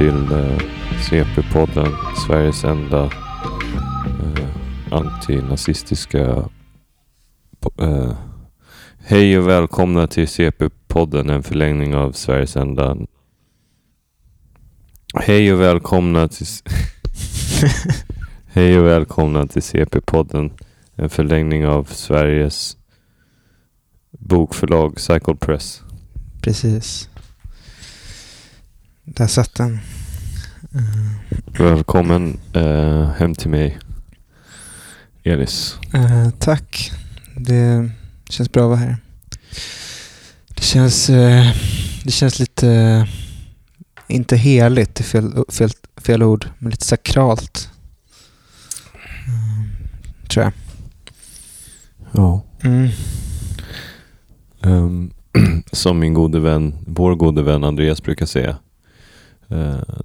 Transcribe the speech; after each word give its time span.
till 0.00 0.32
eh, 0.32 0.58
CP-podden, 1.10 1.94
Sveriges 2.26 2.64
enda 2.64 3.04
eh, 3.04 4.48
antinazistiska... 4.90 6.48
Eh, 7.78 8.12
hej 8.98 9.38
och 9.38 9.48
välkomna 9.48 10.06
till 10.06 10.26
CP-podden, 10.26 11.30
en 11.30 11.42
förlängning 11.42 11.94
av 11.94 12.12
Sveriges 12.12 12.56
enda... 12.56 12.96
Hej 15.14 15.52
och 15.52 15.60
välkomna 15.60 16.28
till... 16.28 16.46
hej 18.46 18.78
och 18.78 18.86
välkomna 18.86 19.46
till 19.46 19.62
CP-podden, 19.62 20.50
en 20.94 21.10
förlängning 21.10 21.66
av 21.66 21.84
Sveriges 21.84 22.76
bokförlag 24.10 25.00
Cycle 25.00 25.36
Press. 25.36 25.82
Precis. 26.42 27.09
Där 29.14 29.26
satt 29.26 29.54
den. 29.54 29.78
Eh, 30.74 31.60
Välkommen 31.60 32.38
eh, 32.52 33.10
hem 33.10 33.34
till 33.34 33.50
mig, 33.50 33.78
Elis. 35.24 35.76
eh, 35.94 36.30
tack. 36.38 36.92
Det 37.36 37.90
känns 38.30 38.52
bra 38.52 38.62
att 38.62 38.68
vara 38.68 38.78
här. 38.78 38.96
Det 40.54 40.62
känns, 40.62 41.10
eh, 41.10 41.54
det 42.04 42.10
känns 42.10 42.38
lite, 42.40 42.68
eh, 42.70 43.04
inte 44.08 44.36
heligt, 44.36 45.00
fel, 45.00 45.44
fel, 45.48 45.70
fel 45.96 46.22
ord, 46.22 46.48
men 46.58 46.70
lite 46.70 46.86
sakralt. 46.86 47.70
Mm, 49.26 49.70
tror 50.28 50.44
jag. 50.44 50.52
Ja. 52.12 52.44
Mm. 52.64 52.88
Ehm, 54.62 55.10
som 55.72 55.98
min 55.98 56.14
gode 56.14 56.40
vän, 56.40 56.74
vår 56.86 57.14
gode 57.14 57.42
vän 57.42 57.64
Andreas 57.64 58.02
brukar 58.02 58.26
säga 58.26 58.50
eh, 58.50 58.56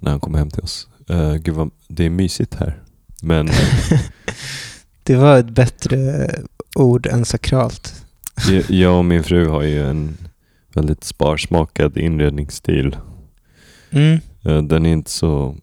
när 0.00 0.10
han 0.10 0.20
kommer 0.20 0.38
hem 0.38 0.50
till 0.50 0.62
oss. 0.62 0.88
Uh, 1.10 1.34
Gud 1.34 1.54
vad, 1.54 1.70
det 1.88 2.04
är 2.06 2.10
mysigt 2.10 2.54
här. 2.54 2.82
Men 3.22 3.48
det 5.02 5.16
var 5.16 5.38
ett 5.38 5.50
bättre 5.50 6.30
ord 6.74 7.06
än 7.06 7.24
sakralt. 7.24 8.04
jag- 8.68 8.98
och 8.98 9.04
min 9.04 9.22
fru 9.24 9.48
har 9.48 9.62
ju 9.62 9.86
en 9.90 10.16
väldigt 10.74 11.04
sparsmakad 11.04 11.96
inredningsstil. 11.98 12.96
Mm. 13.90 14.18
Eh, 14.42 14.62
den 14.62 14.86
är 14.86 14.92
inte 14.92 15.10
så... 15.10 15.56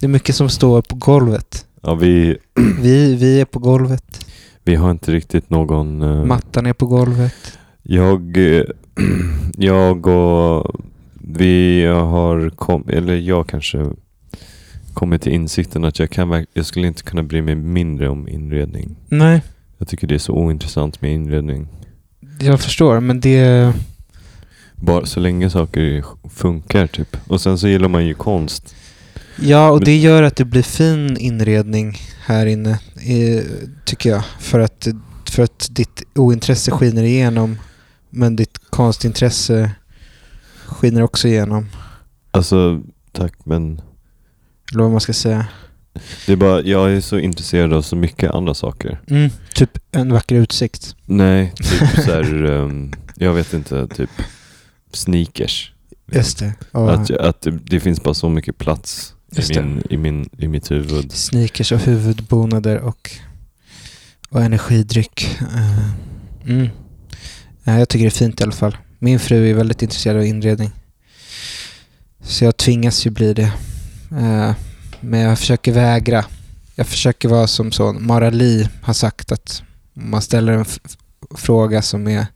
Det 0.00 0.06
är 0.06 0.10
mycket 0.10 0.36
som 0.36 0.48
står 0.48 0.82
på 0.82 0.94
golvet. 0.96 1.66
Ja, 1.82 1.94
vi, 1.94 2.36
Vi, 2.80 3.14
vi 3.14 3.40
är 3.40 3.44
på 3.44 3.58
golvet. 3.58 4.26
vi 4.64 4.74
har 4.74 4.90
inte 4.90 5.12
riktigt 5.12 5.50
någon... 5.50 6.02
eh, 6.02 6.24
Mattan 6.24 6.66
är 6.66 6.72
på 6.72 6.86
golvet. 6.86 7.58
Jag, 7.82 8.36
eh, 8.56 8.64
jag 9.56 10.06
och 10.06 10.80
vi 11.28 11.84
har 11.84 12.50
kom, 12.50 12.84
eller 12.88 13.16
jag 13.16 13.46
kanske 13.46 13.86
kommit 14.94 15.22
till 15.22 15.32
insikten 15.32 15.84
att 15.84 15.98
jag, 15.98 16.10
kan, 16.10 16.46
jag 16.52 16.66
skulle 16.66 16.86
inte 16.86 17.02
kunna 17.02 17.22
bry 17.22 17.42
mig 17.42 17.54
mindre 17.54 18.08
om 18.08 18.28
inredning. 18.28 18.96
Nej, 19.08 19.42
Jag 19.78 19.88
tycker 19.88 20.06
det 20.06 20.14
är 20.14 20.18
så 20.18 20.32
ointressant 20.32 21.00
med 21.00 21.14
inredning. 21.14 21.68
jag 22.40 22.60
förstår, 22.60 23.00
men 23.00 23.20
det... 23.20 23.72
Bara 24.76 25.06
så 25.06 25.20
länge 25.20 25.50
saker 25.50 26.04
funkar 26.28 26.86
typ. 26.86 27.16
Och 27.26 27.40
sen 27.40 27.58
så 27.58 27.68
gillar 27.68 27.88
man 27.88 28.06
ju 28.06 28.14
konst. 28.14 28.74
Ja, 29.40 29.70
och 29.70 29.84
det 29.84 29.96
gör 29.96 30.22
att 30.22 30.36
det 30.36 30.44
blir 30.44 30.62
fin 30.62 31.16
inredning 31.16 31.96
här 32.24 32.46
inne, 32.46 32.70
eh, 33.06 33.44
tycker 33.84 34.10
jag. 34.10 34.24
För 34.40 34.60
att, 34.60 34.88
för 35.30 35.42
att 35.42 35.68
ditt 35.70 36.02
ointresse 36.14 36.70
skiner 36.70 37.02
igenom, 37.02 37.58
men 38.10 38.36
ditt 38.36 38.58
konstintresse 38.70 39.70
skiner 40.66 41.02
också 41.02 41.28
igenom. 41.28 41.66
Alltså, 42.30 42.80
tack 43.12 43.32
men 43.44 43.80
Eller 44.72 44.82
vad 44.82 44.90
man 44.92 45.00
ska 45.00 45.12
säga. 45.12 45.46
det 46.26 46.32
är 46.32 46.36
bara, 46.36 46.62
jag 46.62 46.92
är 46.92 47.00
så 47.00 47.18
intresserad 47.18 47.72
av 47.72 47.82
så 47.82 47.96
mycket 47.96 48.30
andra 48.30 48.54
saker. 48.54 49.00
Mm, 49.08 49.30
typ 49.54 49.78
en 49.92 50.12
vacker 50.12 50.34
utsikt. 50.36 50.96
Nej, 51.04 51.52
typ 51.56 52.04
så 52.04 52.12
här, 52.12 52.44
ehm, 52.50 52.92
jag 53.16 53.32
vet 53.32 53.54
inte, 53.54 53.88
typ 53.88 54.10
sneakers. 54.92 55.72
Just 56.12 56.38
det. 56.38 56.54
Och 56.72 56.94
Att, 56.94 57.10
jag- 57.10 57.20
att 57.20 57.40
det, 57.40 57.50
det 57.50 57.80
finns 57.80 58.02
bara 58.02 58.14
så 58.14 58.28
mycket 58.28 58.58
plats 58.58 59.14
Just 59.32 59.50
i, 59.50 59.54
det. 59.54 59.62
min, 59.62 59.82
i, 59.90 59.96
min, 59.96 60.28
i 60.38 60.48
mitt 60.48 60.70
huvud. 60.70 61.12
sneakers 61.12 61.72
och 61.72 61.78
huvudbonader 61.78 62.78
och, 62.80 63.10
och 64.30 64.42
energidryck. 64.42 65.38
Eh, 65.40 65.90
mm. 66.50 66.68
Ja, 67.64 67.78
jag 67.78 67.88
tycker 67.88 68.04
det 68.04 68.08
är 68.08 68.10
fint 68.10 68.40
i 68.40 68.42
alla 68.44 68.52
fall. 68.52 68.76
Min 68.98 69.18
fru 69.18 69.50
är 69.50 69.54
väldigt 69.54 69.82
intresserad 69.82 70.16
av 70.16 70.24
inredning. 70.24 70.70
Så 72.20 72.44
jag 72.44 72.56
tvingas 72.56 73.06
ju 73.06 73.10
bli 73.10 73.34
det. 73.34 73.52
Eh, 74.10 74.54
men 75.00 75.20
jag 75.20 75.38
försöker 75.38 75.72
vägra. 75.72 76.24
Jag 76.74 76.86
försöker 76.86 77.28
vara 77.28 77.46
som 77.46 77.72
så. 77.72 77.92
Mara 77.92 78.30
Li 78.30 78.68
har 78.82 78.94
sagt 78.94 79.32
att 79.32 79.62
om 79.96 80.10
man 80.10 80.22
ställer 80.22 80.52
en 80.52 80.64
fråga 81.34 81.82
som 81.82 82.08
är, 82.08 82.26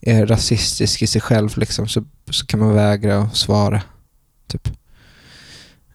är 0.00 0.26
rasistisk 0.26 1.02
i 1.02 1.06
sig 1.06 1.20
själv 1.20 1.58
liksom, 1.58 1.88
så, 1.88 2.04
så 2.30 2.46
kan 2.46 2.60
man 2.60 2.74
vägra 2.74 3.18
att 3.18 3.36
svara. 3.36 3.82
Typ. 4.46 4.68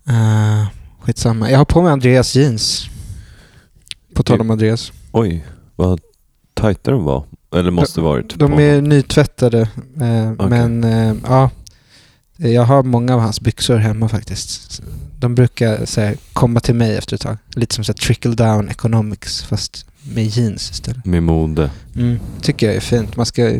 Uh, 0.09 0.67
skitsamma. 0.99 1.51
Jag 1.51 1.57
har 1.57 1.65
på 1.65 1.81
mig 1.81 1.91
Andreas 1.91 2.35
jeans. 2.35 2.85
På 4.13 4.23
tal 4.23 4.41
om 4.41 4.51
Andreas. 4.51 4.91
Oj, 5.11 5.45
vad 5.75 6.01
tajta 6.53 6.91
de 6.91 7.03
var. 7.03 7.25
Eller 7.55 7.71
måste 7.71 8.01
varit. 8.01 8.39
De 8.39 8.51
på 8.51 8.61
är 8.61 8.81
nytvättade. 8.81 9.59
eh, 10.01 10.31
Okej. 10.31 10.49
Men 10.49 10.83
eh, 10.83 11.15
ja, 11.27 11.49
jag 12.37 12.61
har 12.63 12.83
många 12.83 13.13
av 13.13 13.19
hans 13.19 13.41
byxor 13.41 13.77
hemma 13.77 14.09
faktiskt. 14.09 14.81
De 15.19 15.35
brukar 15.35 15.85
så 15.85 16.01
här, 16.01 16.17
komma 16.33 16.59
till 16.59 16.75
mig 16.75 16.97
efter 16.97 17.15
ett 17.15 17.21
tag. 17.21 17.37
Lite 17.55 17.75
som 17.75 17.83
så 17.83 17.91
här, 17.91 17.97
trickle 17.97 18.35
down 18.35 18.69
economics 18.69 19.43
fast 19.43 19.85
med 20.13 20.25
jeans 20.25 20.71
istället. 20.71 21.05
Med 21.05 21.23
mode. 21.23 21.69
Mm, 21.95 22.19
tycker 22.41 22.65
jag 22.67 22.75
är 22.75 22.79
fint. 22.79 23.15
Man 23.15 23.25
ska 23.25 23.51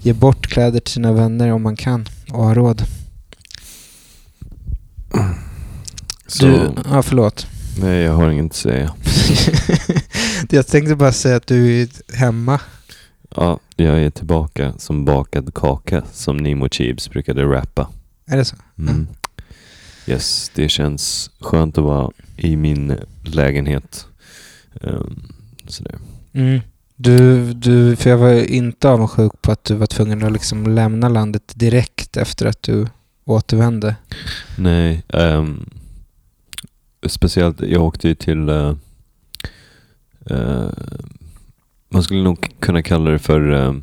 ge 0.00 0.12
bort 0.12 0.46
kläder 0.46 0.80
till 0.80 0.92
sina 0.92 1.12
vänner 1.12 1.52
om 1.52 1.62
man 1.62 1.76
kan 1.76 2.08
och 2.30 2.44
har 2.44 2.54
råd. 2.54 2.82
Så, 6.26 6.46
Du, 6.46 6.70
ja 6.90 7.02
förlåt. 7.02 7.46
Nej, 7.80 8.02
jag 8.02 8.12
har 8.12 8.30
inget 8.30 8.46
att 8.52 8.56
säga. 8.56 8.94
jag 10.50 10.66
tänkte 10.66 10.94
bara 10.96 11.12
säga 11.12 11.36
att 11.36 11.46
du 11.46 11.82
är 11.82 11.88
hemma. 12.16 12.60
Ja, 13.36 13.60
jag 13.76 14.02
är 14.02 14.10
tillbaka 14.10 14.72
som 14.78 15.04
bakad 15.04 15.54
kaka 15.54 16.02
som 16.12 16.36
Nemo 16.36 16.68
Cheebs 16.68 17.10
brukade 17.10 17.44
rappa. 17.44 17.88
Är 18.26 18.36
det 18.36 18.44
så? 18.44 18.56
Mm. 18.78 19.06
Yes, 20.06 20.50
det 20.54 20.68
känns 20.68 21.30
skönt 21.40 21.78
att 21.78 21.84
vara 21.84 22.10
i 22.36 22.56
min 22.56 22.98
lägenhet. 23.22 24.06
Um, 24.80 25.22
sådär. 25.66 25.98
Mm. 26.32 26.60
Du, 26.96 27.52
du, 27.52 27.96
för 27.96 28.10
jag 28.10 28.18
var 28.18 28.32
inte 28.32 28.88
avundsjuk 28.88 29.42
på 29.42 29.52
att 29.52 29.64
du 29.64 29.74
var 29.74 29.86
tvungen 29.86 30.24
att 30.24 30.32
liksom 30.32 30.66
lämna 30.74 31.08
landet 31.08 31.52
direkt 31.56 32.16
efter 32.16 32.46
att 32.46 32.62
du 32.62 32.86
återvände. 33.24 33.96
Nej, 34.58 35.02
ehm, 35.08 35.70
speciellt 37.06 37.60
jag 37.60 37.82
åkte 37.82 38.08
ju 38.08 38.14
till 38.14 38.48
eh, 38.48 38.74
eh, 40.26 40.68
man 41.96 42.02
skulle 42.02 42.22
nog 42.22 42.48
kunna 42.60 42.82
kalla 42.82 43.10
det 43.10 43.18
för 43.18 43.52
eh, 43.52 43.74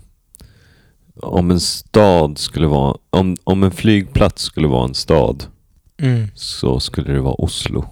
om 1.21 1.51
en 1.51 1.59
stad 1.59 2.37
skulle 2.37 2.67
vara, 2.67 2.97
om, 3.09 3.37
om 3.43 3.63
en 3.63 3.71
flygplats 3.71 4.43
skulle 4.43 4.67
vara 4.67 4.87
en 4.87 4.93
stad 4.93 5.45
Mm. 6.01 6.27
så 6.35 6.79
skulle 6.79 7.13
det 7.13 7.19
vara 7.21 7.33
Oslo. 7.33 7.85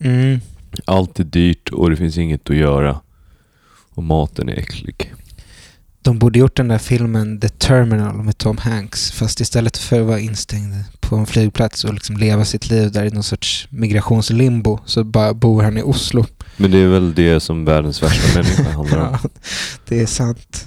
Mm. 0.00 0.40
Allt 0.84 1.20
är 1.20 1.24
dyrt 1.24 1.70
och 1.70 1.90
det 1.90 1.96
finns 1.96 2.18
inget 2.18 2.50
att 2.50 2.56
göra. 2.56 3.00
Och 3.94 4.02
maten 4.02 4.48
är 4.48 4.58
äcklig. 4.58 5.14
De 6.02 6.18
borde 6.18 6.38
gjort 6.38 6.56
den 6.56 6.68
där 6.68 6.78
filmen 6.78 7.40
The 7.40 7.48
Terminal 7.48 8.16
med 8.16 8.38
Tom 8.38 8.58
Hanks 8.58 9.12
fast 9.12 9.40
istället 9.40 9.76
för 9.76 10.00
att 10.00 10.06
vara 10.06 10.20
instängd 10.20 10.74
på 11.00 11.16
en 11.16 11.26
flygplats 11.26 11.84
och 11.84 11.94
liksom 11.94 12.16
leva 12.16 12.44
sitt 12.44 12.70
liv 12.70 12.92
där 12.92 13.04
i 13.04 13.10
någon 13.10 13.22
sorts 13.22 13.66
migrationslimbo 13.70 14.78
så 14.86 15.04
bara 15.04 15.34
bor 15.34 15.62
han 15.62 15.78
i 15.78 15.82
Oslo. 15.82 16.26
Men 16.56 16.70
det 16.70 16.78
är 16.78 16.86
väl 16.88 17.14
det 17.14 17.40
som 17.40 17.64
världens 17.64 18.02
värsta 18.02 18.34
människa 18.38 18.70
handlar 18.70 18.98
om. 19.08 19.18
Ja, 19.22 19.28
det 19.88 20.00
är 20.00 20.06
sant. 20.06 20.66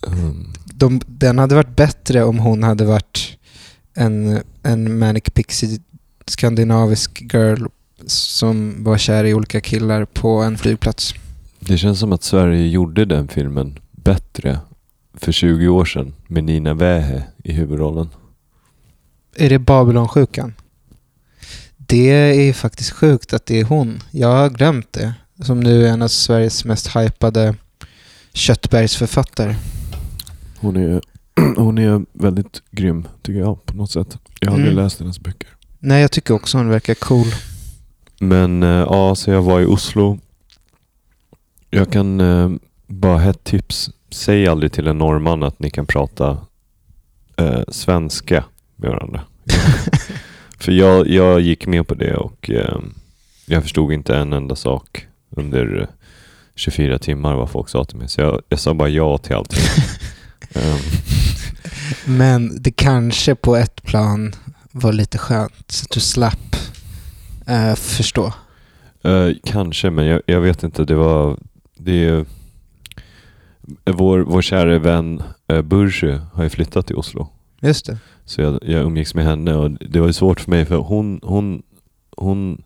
Um, 0.00 0.52
De, 0.64 1.00
den 1.06 1.38
hade 1.38 1.54
varit 1.54 1.76
bättre 1.76 2.24
om 2.24 2.38
hon 2.38 2.62
hade 2.62 2.84
varit 2.84 3.36
en, 3.94 4.42
en 4.62 4.98
manic 4.98 5.24
pixie 5.34 5.78
skandinavisk 6.26 7.22
girl 7.32 7.66
som 8.06 8.84
var 8.84 8.98
kär 8.98 9.24
i 9.24 9.34
olika 9.34 9.60
killar 9.60 10.04
på 10.04 10.28
en 10.42 10.58
flygplats. 10.58 11.14
Det 11.60 11.78
känns 11.78 11.98
som 11.98 12.12
att 12.12 12.22
Sverige 12.22 12.66
gjorde 12.68 13.04
den 13.04 13.28
filmen 13.28 13.78
bättre 13.92 14.58
för 15.14 15.32
20 15.32 15.68
år 15.68 15.84
sedan 15.84 16.14
med 16.26 16.44
Nina 16.44 16.74
Wähä 16.74 17.22
i 17.44 17.52
huvudrollen. 17.52 18.08
Är 19.36 19.48
det 19.48 19.58
Babylonsjukan? 19.58 20.54
Det 21.90 22.08
är 22.48 22.52
faktiskt 22.52 22.90
sjukt 22.90 23.32
att 23.32 23.46
det 23.46 23.60
är 23.60 23.64
hon. 23.64 24.02
Jag 24.10 24.28
har 24.28 24.50
glömt 24.50 24.92
det. 24.92 25.14
Som 25.42 25.60
nu 25.60 25.86
är 25.86 25.90
en 25.92 26.02
av 26.02 26.08
Sveriges 26.08 26.64
mest 26.64 26.96
hypade 26.96 27.54
köttbergsförfattare. 28.32 29.54
Hon 30.58 30.76
är, 30.76 31.00
hon 31.56 31.78
är 31.78 32.02
väldigt 32.12 32.62
grym 32.70 33.08
tycker 33.22 33.40
jag 33.40 33.66
på 33.66 33.76
något 33.76 33.90
sätt. 33.90 34.18
Jag 34.40 34.48
har 34.50 34.54
aldrig 34.54 34.72
Mm. 34.72 34.84
läst 34.84 35.00
hennes 35.00 35.20
böcker. 35.20 35.48
Nej, 35.78 36.00
jag 36.00 36.12
tycker 36.12 36.34
också 36.34 36.58
hon 36.58 36.68
verkar 36.68 36.94
cool. 36.94 37.26
Men 38.18 38.62
eh, 38.62 38.68
ja, 38.68 39.14
så 39.14 39.30
jag 39.30 39.42
var 39.42 39.60
i 39.60 39.64
Oslo. 39.66 40.18
Jag 41.70 41.92
kan 41.92 42.20
eh, 42.20 42.50
bara 42.86 43.18
ha 43.18 43.30
ett 43.30 43.44
tips. 43.44 43.90
Säg 44.10 44.46
aldrig 44.48 44.72
till 44.72 44.86
en 44.86 44.98
norrman 44.98 45.42
att 45.42 45.58
ni 45.58 45.70
kan 45.70 45.86
prata 45.86 46.38
eh, 47.36 47.62
svenska 47.68 48.44
med 48.76 48.90
varandra. 48.90 49.20
För 50.60 50.72
jag, 50.72 51.08
jag 51.08 51.40
gick 51.40 51.66
med 51.66 51.88
på 51.88 51.94
det 51.94 52.16
och 52.16 52.50
eh, 52.50 52.78
jag 53.46 53.62
förstod 53.62 53.92
inte 53.92 54.16
en 54.16 54.32
enda 54.32 54.56
sak 54.56 55.06
under 55.30 55.80
eh, 55.80 55.88
24 56.54 56.98
timmar 56.98 57.36
vad 57.36 57.50
folk 57.50 57.68
sa 57.68 57.84
till 57.84 57.96
mig. 57.96 58.08
Så 58.08 58.20
jag, 58.20 58.42
jag 58.48 58.58
sa 58.58 58.74
bara 58.74 58.88
ja 58.88 59.18
till 59.18 59.34
allting. 59.36 59.64
Ehm, 60.54 60.78
Men 62.04 62.62
det 62.62 62.70
kanske 62.70 63.34
på 63.34 63.56
ett 63.56 63.82
plan 63.82 64.32
var 64.70 64.92
lite 64.92 65.18
skönt. 65.18 65.70
Så 65.70 65.84
att 65.84 65.90
du 65.90 66.00
slapp 66.00 66.56
eh, 67.46 67.74
förstå. 67.74 68.32
Eh, 69.04 69.28
kanske, 69.44 69.90
men 69.90 70.06
jag, 70.06 70.22
jag 70.26 70.40
vet 70.40 70.62
inte. 70.62 70.84
Det 70.84 70.94
var... 70.94 71.36
Det 71.76 72.04
är, 72.04 72.24
vår, 73.84 74.18
vår 74.18 74.42
kära 74.42 74.78
vän 74.78 75.22
uh, 75.52 75.62
Burju 75.62 76.20
har 76.32 76.44
ju 76.44 76.50
flyttat 76.50 76.86
till 76.86 76.96
Oslo. 76.96 77.28
Just 77.60 77.86
det. 77.86 77.98
Så 78.30 78.40
jag, 78.40 78.58
jag 78.62 78.82
umgicks 78.82 79.14
med 79.14 79.24
henne 79.24 79.54
och 79.54 79.70
det 79.70 80.00
var 80.00 80.06
ju 80.06 80.12
svårt 80.12 80.40
för 80.40 80.50
mig 80.50 80.64
för 80.64 80.76
hon, 80.76 81.20
hon, 81.22 81.62
hon 82.16 82.62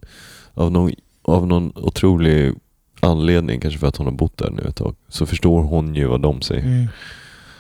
av, 0.55 0.73
någon, 0.73 0.93
av 1.23 1.47
någon 1.47 1.73
otrolig 1.77 2.55
anledning, 3.01 3.61
kanske 3.61 3.81
för 3.81 3.87
att 3.87 3.97
hon 3.97 4.07
har 4.07 4.13
bott 4.13 4.39
där 4.39 4.51
nu 4.51 4.63
ett 4.69 4.77
tag, 4.77 4.95
så 5.09 5.27
förstår 5.27 5.63
hon 5.63 5.95
ju 5.95 6.07
vad 6.07 6.21
de 6.21 6.43
säger. 6.43 6.63
Mm. 6.63 6.87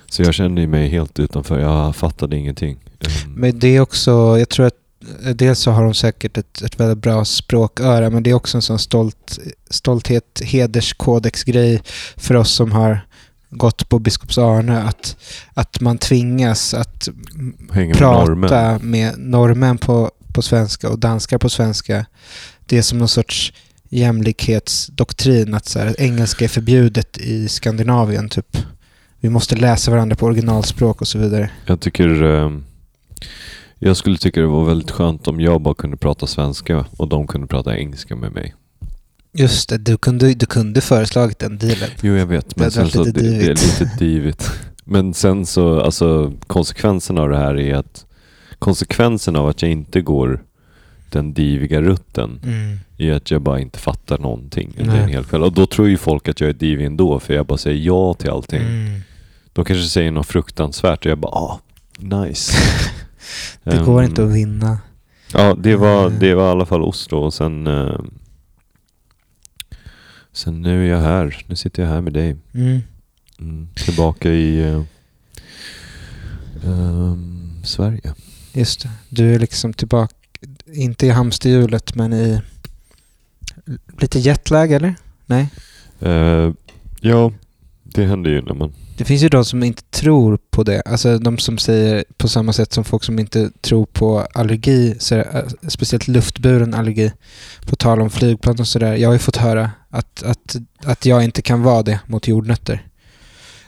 Så 0.06 0.22
jag 0.22 0.34
kände 0.34 0.66
mig 0.66 0.88
helt 0.88 1.18
utanför. 1.18 1.58
Jag 1.58 1.96
fattade 1.96 2.36
ingenting. 2.36 2.78
Ehm, 3.00 3.32
Men 3.32 3.58
det 3.58 3.76
är 3.76 3.80
också, 3.80 4.10
jag 4.38 4.48
tror 4.48 4.66
att 4.66 4.78
dels 5.34 5.58
så 5.58 5.70
har 5.70 5.84
de 5.84 5.94
säkert 5.94 6.38
ett, 6.38 6.62
ett 6.62 6.80
väldigt 6.80 6.98
bra 6.98 7.24
språköra, 7.24 8.10
men 8.10 8.22
det 8.22 8.30
är 8.30 8.34
också 8.34 8.58
en 8.58 8.62
sån 8.62 8.78
stolt, 8.78 9.38
stolthet, 9.70 10.42
hederskodex-grej 10.44 11.82
för 12.16 12.34
oss 12.34 12.52
som 12.52 12.72
har 12.72 13.00
gått 13.58 13.88
på 13.88 13.98
Biskops 13.98 14.38
Arne, 14.38 14.82
att, 14.82 15.16
att 15.54 15.80
man 15.80 15.98
tvingas 15.98 16.74
att 16.74 17.08
Hänga 17.72 17.88
med 17.88 17.96
prata 17.98 18.78
med 18.78 19.18
norrmän 19.18 19.78
på, 19.78 20.10
på 20.32 20.42
svenska 20.42 20.88
och 20.88 20.98
danskar 20.98 21.38
på 21.38 21.48
svenska. 21.48 22.06
Det 22.66 22.78
är 22.78 22.82
som 22.82 22.98
någon 22.98 23.08
sorts 23.08 23.52
jämlikhetsdoktrin 23.88 25.54
att 25.54 25.66
så 25.66 25.78
här, 25.78 25.86
att 25.86 26.00
engelska 26.00 26.44
är 26.44 26.48
förbjudet 26.48 27.18
i 27.18 27.48
Skandinavien. 27.48 28.28
Typ. 28.28 28.56
Vi 29.20 29.30
måste 29.30 29.56
läsa 29.56 29.90
varandra 29.90 30.16
på 30.16 30.26
originalspråk 30.26 31.00
och 31.00 31.08
så 31.08 31.18
vidare. 31.18 31.50
Jag 31.66 31.80
tycker... 31.80 32.22
ehm, 32.22 32.64
jag 33.78 33.96
skulle 33.96 34.16
tycka 34.18 34.40
det 34.40 34.46
var 34.46 34.64
väldigt 34.64 34.90
skönt 34.90 35.28
om 35.28 35.40
jag 35.40 35.60
bara 35.60 35.74
kunde 35.74 35.96
prata 35.96 36.26
svenska 36.26 36.86
och 36.96 37.08
de 37.08 37.26
kunde 37.26 37.46
prata 37.46 37.76
engelska 37.76 38.16
med 38.16 38.32
mig. 38.32 38.54
Just 39.34 39.68
det, 39.68 39.78
du 39.78 39.96
kunde, 39.96 40.34
du 40.34 40.46
kunde 40.46 40.80
föreslagit 40.80 41.38
den 41.38 41.58
dealen. 41.58 41.88
Jo, 42.02 42.14
jag 42.16 42.26
vet. 42.26 42.48
Det 42.48 42.54
Men 42.56 42.64
hade 42.64 42.70
sen 42.74 42.90
så, 42.90 43.04
det, 43.04 43.12
det 43.12 43.44
är 43.46 43.48
lite 43.48 43.90
divigt. 43.98 44.50
Men 44.84 45.14
sen 45.14 45.46
så, 45.46 45.80
alltså 45.80 46.32
konsekvensen 46.46 47.18
av 47.18 47.28
det 47.28 47.36
här 47.38 47.58
är 47.58 47.74
att 47.74 48.06
konsekvensen 48.58 49.36
av 49.36 49.48
att 49.48 49.62
jag 49.62 49.70
inte 49.70 50.00
går 50.00 50.42
den 51.10 51.34
diviga 51.34 51.80
rutten 51.82 52.40
Mm. 52.44 52.78
är 52.98 53.12
att 53.12 53.30
jag 53.30 53.42
bara 53.42 53.60
inte 53.60 53.78
fattar 53.78 54.18
någonting 54.18 54.72
Nej. 54.78 54.98
en 54.98 55.08
hel 55.08 55.24
kväll. 55.24 55.42
Och 55.42 55.52
då 55.52 55.66
tror 55.66 55.88
ju 55.88 55.96
folk 55.96 56.28
att 56.28 56.40
jag 56.40 56.50
är 56.50 56.54
divig 56.54 56.86
ändå 56.86 57.20
för 57.20 57.34
jag 57.34 57.46
bara 57.46 57.58
säger 57.58 57.78
ja 57.86 58.14
till 58.14 58.30
allting. 58.30 58.62
Mm. 58.62 59.00
De 59.52 59.64
kanske 59.64 59.84
säger 59.88 60.10
något 60.10 60.26
fruktansvärt 60.26 61.04
och 61.06 61.10
jag 61.10 61.18
bara 61.18 61.32
ah, 61.32 61.60
nice. 61.98 62.52
Det 63.64 63.76
går 63.84 63.98
Ehm, 64.02 64.08
inte 64.08 64.24
att 64.24 64.30
vinna. 64.30 64.78
Ja, 65.32 65.56
det 65.58 65.76
var, 65.76 66.10
det 66.10 66.34
var 66.34 66.48
i 66.48 66.50
alla 66.50 66.66
fall 66.66 66.82
Oslo 66.82 67.18
och 67.18 67.34
sen... 67.34 67.66
eh, 67.66 67.98
sen 70.34 70.62
nu 70.62 70.86
är 70.86 70.90
jag 70.90 71.00
här. 71.00 71.44
Nu 71.46 71.56
sitter 71.56 71.82
jag 71.82 71.90
här 71.90 72.00
med 72.00 72.12
dig. 72.12 72.36
Mm. 72.54 72.80
Mm, 73.38 73.68
tillbaka 73.74 74.30
i 74.30 74.62
eh, 74.62 74.82
ehm, 76.64 77.60
Sverige. 77.64 78.14
Just 78.52 78.82
det. 78.82 78.90
Du 79.08 79.34
är 79.34 79.38
liksom 79.38 79.72
tillbaka, 79.72 80.14
inte 80.66 81.06
i 81.06 81.10
hamsterhjulet 81.10 81.94
men 81.94 82.12
i 82.12 82.40
lite 83.98 84.18
jetlag 84.18 84.72
eller? 84.72 84.94
Nej? 85.26 85.48
Eh, 86.00 86.52
ja, 87.00 87.32
det 87.82 88.04
händer 88.04 88.30
ju 88.30 88.42
när 88.42 88.54
man... 88.54 88.72
Det 88.96 89.04
finns 89.04 89.22
ju 89.22 89.28
de 89.28 89.44
som 89.44 89.62
inte 89.62 89.82
tror 89.82 90.38
på 90.50 90.62
det. 90.62 90.82
Alltså 90.82 91.18
de 91.18 91.38
som 91.38 91.58
säger 91.58 92.04
på 92.16 92.28
samma 92.28 92.52
sätt 92.52 92.72
som 92.72 92.84
folk 92.84 93.04
som 93.04 93.18
inte 93.18 93.50
tror 93.60 93.86
på 93.86 94.26
allergi, 94.34 94.94
så 94.98 95.14
eh, 95.14 95.44
speciellt 95.68 96.08
luftburen 96.08 96.74
allergi. 96.74 97.12
På 97.66 97.76
tal 97.76 98.00
om 98.00 98.10
flygplan 98.10 98.60
och 98.60 98.68
sådär. 98.68 98.94
Jag 98.94 99.08
har 99.08 99.12
ju 99.12 99.18
fått 99.18 99.36
höra 99.36 99.70
att, 99.90 100.22
att, 100.22 100.56
att 100.84 101.06
jag 101.06 101.24
inte 101.24 101.42
kan 101.42 101.62
vara 101.62 101.82
det 101.82 102.00
mot 102.06 102.28
jordnötter. 102.28 102.86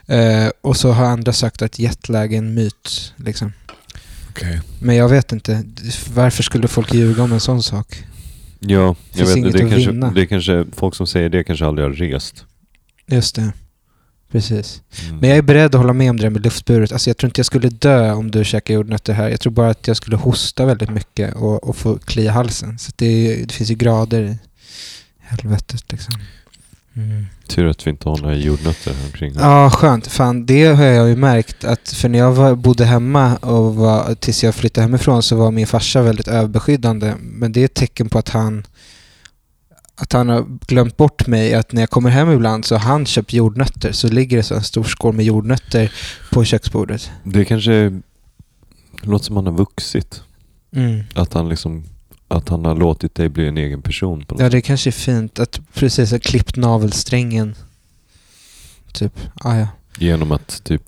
Eh, 0.07 0.49
och 0.61 0.77
så 0.77 0.91
har 0.91 1.05
andra 1.05 1.33
sagt 1.33 1.63
att 1.63 1.79
jetlag 1.79 2.33
är 2.33 2.39
en 2.39 2.55
myt. 2.55 3.15
Liksom. 3.17 3.53
Okej. 4.31 4.61
Men 4.81 4.97
jag 4.97 5.09
vet 5.09 5.33
inte. 5.33 5.65
Varför 6.15 6.43
skulle 6.43 6.69
folk 6.69 6.95
ljuga 6.95 7.23
om 7.23 7.33
en 7.33 7.41
sån 7.41 7.63
sak? 7.63 8.05
Ja, 8.61 8.97
jag 9.13 9.27
vet 9.27 9.37
inte. 9.37 9.51
Det 9.51 9.71
kanske, 9.71 9.93
det 9.93 10.27
kanske... 10.27 10.65
Folk 10.73 10.95
som 10.95 11.07
säger 11.07 11.29
det 11.29 11.45
kanske 11.45 11.67
aldrig 11.67 11.89
har 11.89 11.93
rest. 11.93 12.45
Just 13.07 13.35
det. 13.35 13.53
Precis. 14.33 14.83
Mm. 15.07 15.19
Men 15.19 15.29
jag 15.29 15.39
är 15.39 15.43
beredd 15.43 15.75
att 15.75 15.81
hålla 15.81 15.93
med 15.93 16.11
om 16.11 16.17
det 16.17 16.23
där 16.23 16.31
med 16.31 16.45
luftburet. 16.45 16.93
Alltså 16.93 17.11
jag 17.11 17.17
tror 17.17 17.29
inte 17.29 17.39
jag 17.39 17.47
skulle 17.47 17.69
dö 17.69 18.13
om 18.13 18.31
du 18.31 18.45
käkar 18.45 18.75
jordnötter 18.75 19.13
här. 19.13 19.29
Jag 19.29 19.41
tror 19.41 19.53
bara 19.53 19.71
att 19.71 19.89
jag 19.89 19.97
skulle 19.97 20.17
hosta 20.17 20.67
väldigt 20.67 20.91
mycket 20.91 21.35
och, 21.35 21.65
och 21.65 21.77
få 21.77 21.99
klia 21.99 22.33
halsen. 22.33 22.79
Så 22.79 22.93
det, 22.97 23.45
det 23.45 23.53
finns 23.53 23.71
ju 23.71 23.75
grader 23.75 24.23
i 24.23 24.39
helvetet 25.19 25.93
liksom. 25.93 26.15
Mm. 26.97 27.27
Tur 27.47 27.67
att 27.67 27.87
vi 27.87 27.91
inte 27.91 28.09
har 28.09 28.19
några 28.19 28.35
jordnötter 28.35 28.95
här 28.95 29.05
omkring. 29.07 29.33
Ja, 29.39 29.71
skönt. 29.71 30.07
Fan, 30.07 30.47
det 30.47 30.67
har 30.67 30.85
jag 30.85 31.09
ju 31.09 31.17
märkt 31.17 31.65
att 31.65 31.89
för 31.89 32.09
när 32.09 32.19
jag 32.19 32.33
var, 32.33 32.55
bodde 32.55 32.85
hemma 32.85 33.37
och 33.37 33.75
var, 33.75 34.15
tills 34.15 34.45
jag 34.45 34.55
flyttade 34.55 34.83
hemifrån 34.83 35.23
så 35.23 35.37
var 35.37 35.51
min 35.51 35.67
farsa 35.67 36.03
väldigt 36.03 36.29
överbeskyddande. 36.29 37.15
Men 37.21 37.53
det 37.53 37.61
är 37.61 37.65
ett 37.65 37.75
tecken 37.75 38.09
på 38.09 38.19
att 38.19 38.29
han 38.29 38.67
att 39.97 40.13
han 40.13 40.29
har 40.29 40.47
glömt 40.67 40.97
bort 40.97 41.27
mig. 41.27 41.55
Att 41.55 41.73
när 41.73 41.83
jag 41.83 41.91
kommer 41.91 42.11
hem 42.11 42.31
ibland 42.31 42.65
så 42.65 42.75
har 42.75 42.91
han 42.91 43.07
köpt 43.07 43.33
jordnötter. 43.33 43.93
Så 43.93 44.09
ligger 44.09 44.37
det 44.37 44.43
så 44.43 44.55
en 44.55 44.63
stor 44.63 44.85
skål 44.85 45.15
med 45.15 45.25
jordnötter 45.25 45.93
på 46.33 46.45
köksbordet. 46.45 47.11
Det 47.25 47.45
kanske... 47.45 48.01
Låter 49.03 49.25
som 49.25 49.37
han 49.37 49.47
har 49.47 49.53
vuxit. 49.53 50.23
Mm. 50.73 51.05
Att 51.15 51.33
han 51.33 51.49
liksom... 51.49 51.85
Att 52.29 52.49
han 52.49 52.65
har 52.65 52.77
låtit 52.77 53.15
dig 53.15 53.29
bli 53.29 53.49
en 53.49 53.59
egen 53.59 53.83
person 53.83 54.25
på 54.25 54.35
något 54.35 54.43
Ja, 54.43 54.49
det 54.49 54.61
kanske 54.61 54.91
är 54.91 54.93
fint 54.93 55.39
att 55.39 55.61
precis 55.75 56.11
ha 56.11 56.19
klippt 56.19 56.57
navelsträngen. 56.57 57.55
Typ, 58.93 59.21
ah, 59.35 59.57
ja. 59.57 59.69
Genom 59.99 60.33
att 60.33 60.65
typ... 60.65 60.83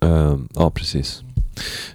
eh, 0.00 0.38
ja, 0.54 0.70
precis. 0.70 1.22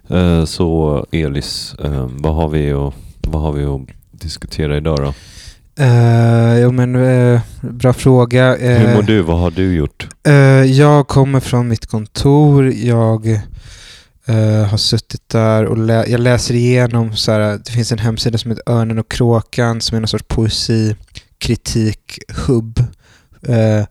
Eh, 0.08 0.46
så 0.46 1.06
Elis, 1.12 1.74
eh, 1.74 2.10
vad, 2.12 2.36
har 2.36 2.50
vi 2.50 2.72
att, 2.72 2.94
vad 3.22 3.42
har 3.42 3.52
vi 3.52 3.66
att 3.66 3.97
diskutera 4.20 4.78
idag 4.78 4.98
då? 4.98 5.14
Uh, 5.84 6.60
jo 6.60 6.72
men 6.72 6.96
eh, 6.96 7.42
bra 7.62 7.94
fråga. 7.94 8.58
Eh, 8.58 8.80
Hur 8.80 8.96
mår 8.96 9.02
du? 9.04 9.22
Vad 9.22 9.40
har 9.40 9.52
du 9.52 9.76
gjort? 9.76 10.08
Eh, 10.28 10.34
jag 10.64 11.08
kommer 11.08 11.40
från 11.40 11.68
mitt 11.68 11.86
kontor. 11.86 12.72
Jag 12.74 13.28
eh, 14.26 14.64
har 14.70 14.78
suttit 14.78 15.30
där 15.30 15.66
och 15.66 15.78
lä- 15.78 16.06
jag 16.08 16.20
läser 16.20 16.54
igenom, 16.56 17.16
så 17.16 17.32
här, 17.32 17.60
det 17.66 17.72
finns 17.72 17.92
en 17.92 18.00
hemsida 18.00 18.38
som 18.38 18.52
heter 18.52 18.72
Örnen 18.74 19.00
och 19.00 19.12
kråkan 19.12 19.82
som 19.82 19.96
är 19.96 20.00
någon 20.02 20.08
sorts 20.08 20.26
poesikritik-hubb. 20.28 22.80
Eh, 23.48 23.84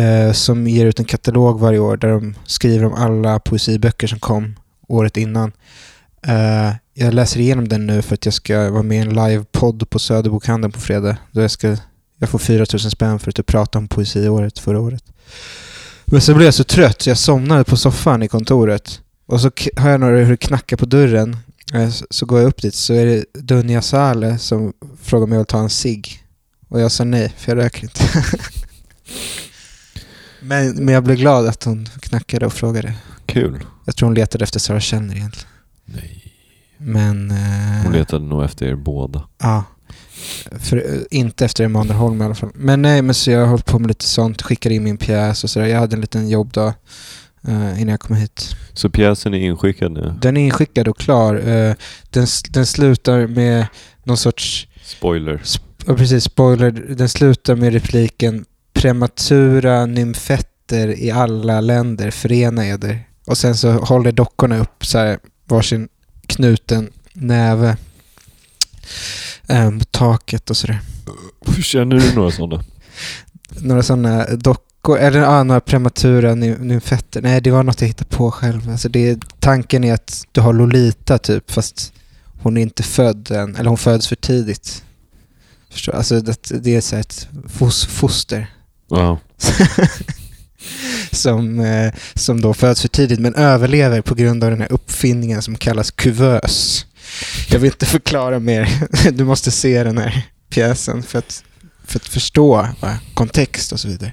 eh, 0.00 0.32
som 0.32 0.68
ger 0.68 0.86
ut 0.86 0.98
en 0.98 1.04
katalog 1.04 1.60
varje 1.60 1.78
år 1.78 1.96
där 1.96 2.08
de 2.08 2.34
skriver 2.44 2.84
om 2.84 2.94
alla 2.94 3.38
poesiböcker 3.38 4.06
som 4.06 4.18
kom 4.18 4.54
året 4.88 5.16
innan. 5.16 5.52
Eh, 6.26 6.72
jag 6.94 7.14
läser 7.14 7.40
igenom 7.40 7.68
den 7.68 7.86
nu 7.86 8.02
för 8.02 8.14
att 8.14 8.24
jag 8.24 8.34
ska 8.34 8.70
vara 8.70 8.82
med 8.82 8.98
i 8.98 9.00
en 9.00 9.14
livepodd 9.14 9.90
på 9.90 9.98
Söderbokhandeln 9.98 10.72
på 10.72 10.80
fredag. 10.80 11.16
Då 11.32 11.40
jag, 11.40 11.50
ska, 11.50 11.76
jag 12.18 12.28
får 12.28 12.38
4 12.38 12.66
000 12.72 12.80
spänn 12.80 13.18
för 13.18 13.30
att 13.30 13.36
typ 13.36 13.46
prata 13.46 13.78
om 13.78 13.88
poesiåret 13.88 14.58
förra 14.58 14.80
året. 14.80 15.04
Men 16.04 16.20
så 16.20 16.34
blev 16.34 16.44
jag 16.44 16.54
så 16.54 16.64
trött 16.64 17.02
så 17.02 17.10
jag 17.10 17.18
somnade 17.18 17.64
på 17.64 17.76
soffan 17.76 18.22
i 18.22 18.28
kontoret. 18.28 19.00
Och 19.26 19.40
så 19.40 19.50
hör 19.76 19.90
jag 19.90 20.00
några 20.00 20.16
hur 20.18 20.30
det 20.30 20.36
knackar 20.36 20.76
på 20.76 20.86
dörren. 20.86 21.36
Eh, 21.74 21.90
så- 21.90 22.06
Så 22.10 22.26
går 22.26 22.38
jag 22.40 22.48
upp 22.48 22.62
dit 22.62 22.74
så 22.74 22.94
är 22.94 23.06
det 23.06 23.24
Dunja 23.34 23.82
Saleh 23.82 24.36
som 24.36 24.72
frågar 25.02 25.24
om 25.24 25.32
jag 25.32 25.38
vill 25.38 25.46
ta 25.46 25.58
en 25.58 25.70
cigg. 25.70 26.24
Och 26.68 26.80
jag 26.80 26.92
sa 26.92 27.04
nej, 27.04 27.32
för 27.38 27.52
jag 27.56 27.64
röker 27.64 27.82
inte. 27.82 28.00
men, 30.40 30.70
men 30.84 30.94
jag 30.94 31.04
blev 31.04 31.16
glad 31.16 31.46
att 31.46 31.64
hon 31.64 31.88
knackade 32.00 32.46
och 32.46 32.52
frågade. 32.52 32.94
Kul. 33.26 33.64
Jag 33.84 33.96
tror 33.96 34.06
hon 34.06 34.14
letade 34.14 34.44
efter 34.44 34.60
Sarah 34.60 34.80
Känner 34.80 35.16
egentligen. 35.16 35.48
Nej. 35.94 36.18
Men... 36.78 37.30
eh, 37.30 37.82
Hon 37.84 37.92
letade 37.92 38.24
nog 38.24 38.44
efter 38.44 38.66
er 38.66 38.74
båda. 38.76 39.28
Ja. 39.42 39.64
För, 40.60 40.76
eh, 40.76 41.00
inte 41.10 41.44
efter 41.44 41.64
Emanuel 41.64 41.96
Holm 41.96 42.22
i 42.22 42.24
alla 42.24 42.34
fall. 42.34 42.50
Men 42.54 42.82
nej, 42.82 43.02
men 43.02 43.14
så 43.14 43.30
jag 43.30 43.40
har 43.40 43.46
hållit 43.46 43.66
på 43.66 43.78
med 43.78 43.88
lite 43.88 44.04
sånt. 44.04 44.42
Skickade 44.42 44.74
in 44.74 44.84
min 44.84 44.96
pjäs 44.98 45.44
och 45.44 45.50
sådär. 45.50 45.66
Jag 45.66 45.78
hade 45.80 45.96
en 45.96 46.00
liten 46.00 46.28
jobbdag. 46.28 46.74
eh, 47.48 47.80
innan 47.80 47.88
jag 47.88 48.00
kom 48.00 48.16
hit. 48.16 48.56
Så 48.72 48.90
pjäsen 48.90 49.34
är 49.34 49.38
inskickad 49.38 49.92
nu? 49.92 50.14
Den 50.20 50.36
är 50.36 50.44
inskickad 50.44 50.88
och 50.88 50.98
klar. 50.98 51.34
Eh, 51.34 51.74
den, 52.10 52.26
den 52.50 52.66
slutar 52.66 53.26
med 53.26 53.66
någon 54.04 54.16
sorts, 54.16 54.68
Spoiler. 54.84 55.42
ja, 55.86 55.94
precis, 55.96 56.24
spoiler, 56.24 56.70
den 56.70 57.08
slutar 57.08 57.54
med 57.56 57.72
repliken 57.72 58.44
prematura 58.74 59.86
nymfetter 59.86 60.88
i 61.02 61.10
alla 61.10 61.60
länder, 61.60 62.10
förena 62.10 62.66
eder. 62.66 62.98
Och 63.26 63.38
sen 63.38 63.56
så 63.56 63.72
håller 63.72 64.12
dockorna 64.12 64.58
upp 64.58 64.86
så 64.86 64.98
här, 64.98 65.18
varsin 65.52 65.88
knuten 66.26 66.90
näve 67.12 67.76
eh, 69.48 69.70
mot 69.70 69.92
taket 69.92 70.50
och 70.50 70.56
sådär. 70.56 70.80
Känner 71.62 71.96
du 71.96 72.14
några 72.14 72.30
sådana? 72.30 72.64
Några 73.60 73.82
sådana 73.82 74.26
dockor, 74.36 74.98
eller 74.98 75.20
ja, 75.20 75.42
några 75.42 75.60
prematura 75.60 76.34
ny- 76.34 76.58
nymfetter. 76.58 77.22
Nej, 77.22 77.40
det 77.40 77.50
var 77.50 77.62
något 77.62 77.80
jag 77.80 77.88
hittade 77.88 78.10
på 78.16 78.30
själv. 78.30 78.70
Alltså 78.70 78.88
det, 78.88 79.18
tanken 79.40 79.84
är 79.84 79.94
att 79.94 80.26
du 80.32 80.40
har 80.40 80.52
Lolita 80.52 81.18
typ, 81.18 81.50
fast 81.50 81.92
hon 82.42 82.56
är 82.56 82.62
inte 82.62 82.82
född 82.82 83.30
än, 83.30 83.56
eller 83.56 83.68
hon 83.68 83.78
föds 83.78 84.08
för 84.08 84.16
tidigt. 84.16 84.84
Förstår? 85.70 85.92
Alltså 85.92 86.20
det, 86.20 86.48
det 86.62 86.76
är 86.76 86.80
så 86.80 86.96
ett 86.96 87.28
fos, 87.48 87.86
foster 87.86 88.46
Ja. 88.90 89.18
som, 91.12 91.60
eh, 91.60 91.92
som 92.14 92.40
då 92.40 92.54
föds 92.54 92.80
för 92.80 92.88
tidigt 92.88 93.20
men 93.20 93.34
överlever 93.34 94.00
på 94.00 94.14
grund 94.14 94.44
av 94.44 94.50
den 94.50 94.60
här 94.60 94.72
uppfinningen 94.72 95.42
som 95.42 95.56
kallas 95.56 95.90
kuvös. 95.90 96.86
Jag 97.50 97.58
vill 97.58 97.70
inte 97.72 97.86
förklara 97.86 98.38
mer. 98.38 98.68
Du 99.12 99.24
måste 99.24 99.50
se 99.50 99.84
den 99.84 99.98
här 99.98 100.22
pjäsen 100.50 101.02
för 101.02 101.18
att, 101.18 101.44
för 101.86 101.98
att 101.98 102.06
förstå 102.08 102.68
va, 102.80 102.98
kontext 103.14 103.72
och 103.72 103.80
så 103.80 103.88
vidare. 103.88 104.12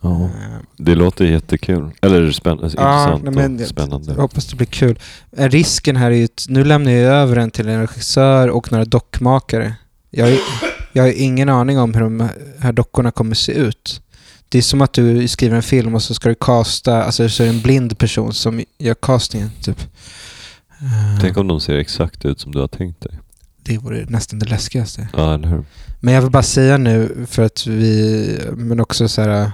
ja. 0.00 0.24
Eh, 0.24 0.30
Det 0.76 0.94
låter 0.94 1.24
jättekul. 1.24 1.90
Eller 2.00 2.30
spänn- 2.32 2.58
Ja, 2.60 2.68
intressant 3.14 3.34
men 3.34 3.60
och 3.60 3.66
spännande. 3.68 4.12
Jag 4.12 4.20
hoppas 4.22 4.46
det 4.46 4.56
blir 4.56 4.66
kul. 4.66 4.98
Eh, 5.36 5.48
Risken 5.48 5.96
här 5.96 6.10
är 6.10 6.14
ju 6.16 6.24
att 6.24 6.46
nu 6.48 6.64
lämnar 6.64 6.92
jag 6.92 7.14
över 7.14 7.36
den 7.36 7.50
till 7.50 7.68
en 7.68 7.80
regissör 7.80 8.48
och 8.48 8.72
några 8.72 8.84
dockmakare. 8.84 9.74
Jag 10.10 10.38
jag 10.94 11.02
har 11.02 11.10
ingen 11.10 11.48
aning 11.48 11.78
om 11.78 11.94
hur 11.94 12.00
de 12.00 12.28
här 12.58 12.72
dockorna 12.72 13.10
kommer 13.10 13.34
se 13.34 13.52
ut. 13.52 14.00
Det 14.52 14.58
är 14.58 14.62
som 14.62 14.80
att 14.82 14.92
du 14.92 15.28
skriver 15.28 15.56
en 15.56 15.62
film 15.62 15.94
och 15.94 16.02
så 16.02 16.14
ska 16.14 16.28
du 16.28 16.34
casta, 16.34 17.04
alltså 17.04 17.28
så 17.28 17.42
är 17.42 17.46
det 17.46 17.52
en 17.52 17.60
blind 17.60 17.98
person 17.98 18.32
som 18.34 18.64
gör 18.78 18.94
castingen 18.94 19.50
typ. 19.62 19.80
Eh, 20.80 21.20
Tänk 21.20 21.36
om 21.36 21.46
de 21.48 21.60
ser 21.60 21.76
exakt 21.76 22.24
ut 22.24 22.40
som 22.40 22.52
du 22.52 22.58
har 22.58 22.68
tänkt 22.68 23.00
dig. 23.00 23.18
Det 23.62 23.78
vore 23.78 24.04
nästan 24.08 24.38
det 24.38 24.46
läskigaste. 24.46 25.08
Ja, 25.16 25.34
eller 25.34 25.48
hur? 25.48 25.64
Men 26.00 26.14
jag 26.14 26.22
vill 26.22 26.30
bara 26.30 26.42
säga 26.42 26.78
nu 26.78 27.26
för 27.30 27.42
att 27.42 27.66
vi, 27.66 28.38
men 28.52 28.80
också 28.80 29.08
så 29.08 29.22
här. 29.22 29.52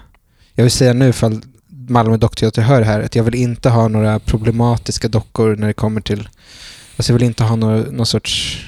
Jag 0.54 0.64
vill 0.64 0.70
säga 0.70 0.92
nu 0.92 1.08
ifall 1.08 1.40
Malmö 1.68 2.16
Dockteater 2.16 2.62
hör 2.62 2.80
det 2.80 2.86
här 2.86 3.00
att 3.02 3.14
jag 3.14 3.24
vill 3.24 3.34
inte 3.34 3.70
ha 3.70 3.88
några 3.88 4.18
problematiska 4.18 5.08
dockor 5.08 5.56
när 5.56 5.66
det 5.66 5.72
kommer 5.72 6.00
till, 6.00 6.28
alltså 6.96 7.12
jag 7.12 7.18
vill 7.18 7.26
inte 7.28 7.44
ha 7.44 7.56
någon, 7.56 7.80
någon 7.80 8.06
sorts, 8.06 8.64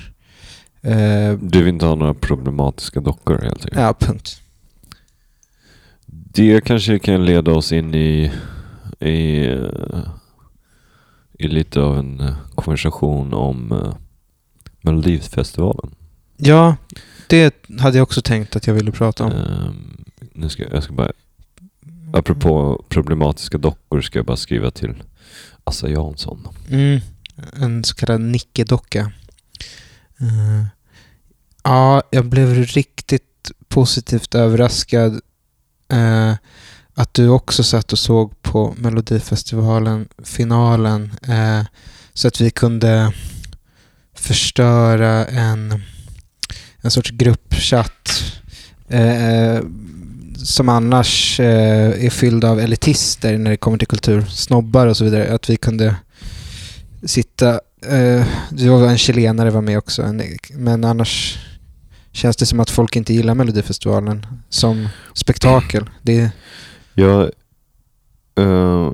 eh, 0.82 1.32
Du 1.40 1.58
vill 1.58 1.68
inte 1.68 1.87
ha 1.87 1.94
några 1.94 2.14
problematiska 2.14 3.00
dockor 3.00 3.38
helt 3.42 3.64
enkelt. 3.64 3.76
ja 3.80 3.94
punkt. 3.99 4.40
Det 6.32 6.64
kanske 6.64 6.99
kan 6.99 7.25
leda 7.25 7.50
oss 7.50 7.72
in 7.72 7.94
i, 7.94 8.32
i, 9.00 9.46
eh, 9.46 10.08
i 11.38 11.49
lite 11.49 11.80
av 11.80 11.99
en 11.99 12.20
eh, 12.20 12.37
konversation 12.54 13.34
om 13.34 13.72
uh, 13.72 13.94
Melodifestivalen. 14.80 15.94
Ja, 16.37 16.76
det 17.26 17.54
hade 17.80 17.99
jag 17.99 18.02
också 18.02 18.22
tänkt 18.22 18.56
att 18.56 18.66
jag 18.66 18.75
ville 18.75 18.92
prata 18.92 19.25
om. 19.25 19.32
Ehm, 19.32 20.04
nu 20.32 20.49
ska, 20.49 20.64
jag 20.72 20.82
ska 20.82 20.92
bara, 20.92 21.12
apropå 22.12 22.84
problematiska 22.88 23.58
dockor 23.58 24.00
ska 24.00 24.18
jag 24.18 24.26
bara 24.26 24.37
skriva 24.37 24.70
till 24.70 25.02
Assa 25.64 25.88
Jansson. 25.88 26.49
Mm, 26.70 27.00
en 27.52 27.84
så 27.84 27.94
kallad 27.94 28.20
nickedocka. 28.20 29.12
Eh, 30.20 30.64
ja, 31.64 32.02
jag 32.10 32.26
blev 32.26 32.54
riktigt 32.54 33.50
positivt 33.68 34.34
överraskad 34.34 35.20
eh, 35.90 36.35
att 36.94 37.14
du 37.14 37.28
också 37.28 37.62
satt 37.62 37.92
och 37.92 37.99
såg 37.99 38.42
på 38.42 38.75
Melodifestivalen, 38.78 40.09
finalen, 40.25 41.11
eh, 41.28 41.66
så 42.14 42.28
att 42.28 42.40
vi 42.40 42.50
kunde 42.50 43.12
förstöra 44.14 45.26
en, 45.26 45.82
en 46.80 46.90
sorts 46.90 47.11
gruppchatt 47.11 48.32
eh, 48.88 49.61
som 50.44 50.68
annars 50.68 51.40
eh, 51.40 52.04
är 52.04 52.11
fylld 52.11 52.44
av 52.44 52.61
elitister 52.61 53.38
när 53.38 53.50
det 53.50 53.56
kommer 53.56 53.78
till 53.78 53.88
kultur, 53.88 54.25
snobbar 54.28 54.87
och 54.87 54.97
så 54.97 55.04
vidare. 55.04 55.35
Att 55.35 55.50
vi 55.50 55.56
kunde 55.56 55.97
sitta, 57.04 57.50
eh, 57.87 58.26
det 58.50 58.68
var 58.68 58.88
en 58.88 58.99
chilenare 58.99 59.50
var 59.50 59.61
med 59.61 59.78
också, 59.78 60.02
en, 60.02 60.23
men 60.54 60.85
annars 60.85 61.38
känns 62.12 62.36
det 62.36 62.46
som 62.46 62.60
att 62.60 62.70
folk 62.70 62.96
inte 62.96 63.14
gillar 63.14 63.34
Melodifestivalen 63.34 64.26
som 64.48 64.88
spektakel. 65.14 65.90
Det, 66.02 66.32
Jag, 66.94 67.30
eh, 68.34 68.92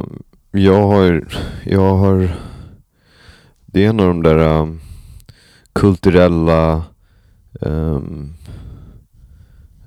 jag 0.51 0.87
har, 0.87 1.29
jag 1.65 1.97
har, 1.97 2.37
det 3.67 3.85
är 3.85 3.89
en 3.89 4.01
av 4.01 4.07
de 4.07 4.23
där 4.23 4.39
um, 4.39 4.81
kulturella, 5.73 6.85
um, 7.61 8.35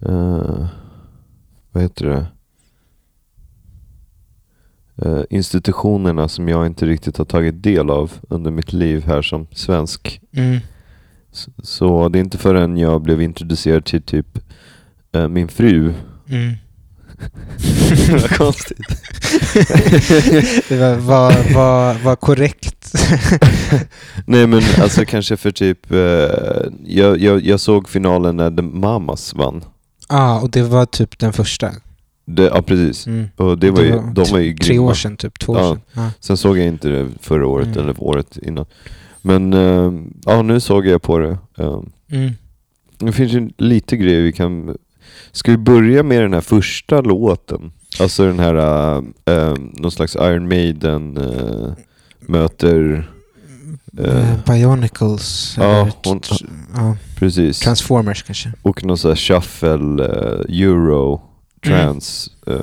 eh, 0.02 0.68
vad 1.72 1.84
heter 1.84 2.06
det, 2.06 2.26
Eh, 5.02 5.24
institutionerna 5.30 6.28
som 6.28 6.48
jag 6.48 6.66
inte 6.66 6.86
riktigt 6.86 7.18
har 7.18 7.26
tagit 7.26 7.64
del 7.64 7.90
av 7.90 8.12
under 8.30 8.52
mitt 8.52 8.74
liv 8.74 9.04
här 9.06 9.22
som 9.22 9.48
svensk. 9.52 10.22
mm, 10.32 10.60
Så, 11.64 12.10
det 12.10 12.20
är 12.20 12.22
inte 12.24 12.38
förrän 12.38 12.78
jag 12.78 13.02
blev 13.02 13.22
introducerad 13.22 13.86
till 13.86 14.02
typ 14.02 14.40
eh, 15.12 15.28
min 15.28 15.48
fru. 15.48 15.94
mm. 16.30 16.54
Vad 18.12 18.30
konstigt. 18.30 18.78
det 20.70 20.78
var, 20.80 20.96
var, 20.96 21.54
var, 21.54 21.94
var 22.04 22.16
korrekt. 22.16 22.94
Nej 24.26 24.48
men 24.48 24.62
alltså 24.82 25.06
kanske 25.06 25.38
för 25.38 25.52
typ, 25.52 25.92
eh, 25.92 25.98
jag, 26.86 27.20
jag, 27.20 27.42
jag 27.46 27.60
såg 27.60 27.90
finalen 27.90 28.38
när 28.38 28.52
The 28.52 28.62
Mamas 28.62 29.34
vann. 29.34 29.64
ah, 30.08 30.40
och 30.40 30.50
det 30.52 30.62
var 30.64 30.86
typ 30.86 31.20
den 31.20 31.34
första. 31.34 31.72
Det, 32.26 32.44
ja 32.44 32.62
precis. 32.62 33.08
Mm. 33.08 33.28
Och 33.36 33.58
det 33.60 33.72
var 33.72 33.82
ju, 33.82 33.92
de 34.14 34.26
var 34.32 34.40
ju 34.40 34.54
Tre 34.58 34.68
grymma. 34.74 34.86
år 34.90 34.94
sedan, 34.94 35.18
typ 35.18 35.40
två 35.40 35.54
år 35.54 35.60
Ja. 35.60 35.68
sedan. 35.74 35.82
Ja. 35.94 36.12
Sen 36.20 36.38
såg 36.38 36.58
jag 36.58 36.66
inte 36.68 36.88
det 36.90 37.10
förra 37.22 37.48
året 37.48 37.68
Mm. 37.68 37.80
eller 37.80 37.96
året 38.04 38.38
innan. 38.42 38.66
Men 39.22 39.54
eh, 39.54 39.94
ja, 40.26 40.42
nu 40.42 40.60
såg 40.60 40.86
jag 40.88 41.02
på 41.02 41.20
det. 41.20 41.38
Eh, 41.58 41.80
Mm. 42.12 42.32
det 42.98 43.12
finns 43.12 43.32
ju 43.34 43.50
lite 43.58 43.98
grejer 43.98 44.22
vi 44.22 44.32
kan... 44.32 44.78
Ska 45.32 45.52
vi 45.52 45.58
börja 45.58 46.04
med 46.04 46.22
den 46.22 46.34
här 46.34 46.42
första 46.42 47.02
låten? 47.02 47.72
Alltså 48.00 48.26
den 48.26 48.40
här, 48.40 48.56
uh, 49.30 49.54
någon 49.74 49.92
slags 49.92 50.16
Iron 50.16 50.48
Maiden 50.48 51.18
eh, 51.18 51.74
möter... 52.20 53.10
Eh, 53.98 54.36
Bionicles. 54.46 55.56
ja, 55.58 55.90
hon- 56.06 56.22
ja, 56.76 56.98
Precis. 57.16 57.60
Transformers 57.60 58.24
kanske. 58.24 58.54
Och 58.62 58.84
någon 58.86 58.98
sån 58.98 59.12
här 59.12 59.16
shuffle, 59.16 60.06
eh, 60.06 60.62
euro, 60.62 61.22
trance. 61.66 62.32
eh, 62.48 62.56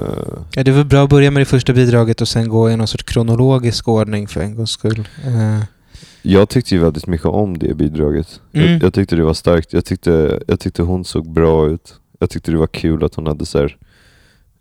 Ja, 0.55 0.65
det 0.65 0.73
var 0.73 0.85
bra 0.85 1.05
att 1.05 1.11
börja 1.11 1.31
med 1.31 1.41
det 1.41 1.45
första 1.47 1.73
bidraget 1.73 2.21
och 2.21 2.29
sen 2.29 2.49
gå 2.49 2.71
i 2.71 2.77
någon 2.77 2.87
sorts 2.89 3.05
kronologisk 3.05 3.89
ordning 3.89 4.29
för 4.29 4.41
en 4.41 4.57
gångs 4.57 4.71
skull. 4.71 5.09
Eh, 6.26 6.33
jag 6.33 6.49
tyckte 6.49 6.75
ju 6.75 6.80
väldigt 6.80 7.06
mycket 7.06 7.26
om 7.26 7.59
det 7.59 7.75
bidraget. 7.75 8.40
Mm. 8.52 8.73
Jag, 8.73 8.83
jag 8.83 8.95
tyckte 8.95 9.16
det 9.16 9.23
var 9.23 9.35
starkt. 9.35 9.73
Jag 9.73 9.85
tyckte, 9.85 10.42
jag 10.47 10.61
tyckte 10.61 10.83
hon 10.83 11.04
såg 11.04 11.30
bra 11.30 11.68
ut. 11.68 12.00
Jag 12.18 12.30
tyckte 12.30 12.50
det 12.50 12.59
var 12.59 12.66
kul 12.66 13.04
att 13.04 13.14
hon 13.14 13.26
hade 13.26 13.47
så 13.47 13.59
här, 13.59 13.76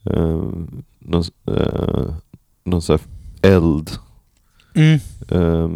eh, 0.03 0.41
någon, 0.99 1.23
uh, 1.51 2.15
någon 2.63 2.81
så 2.81 2.93
här 2.93 3.01
eld, 3.41 3.91
mm. 4.73 4.99
eh, 5.29 5.69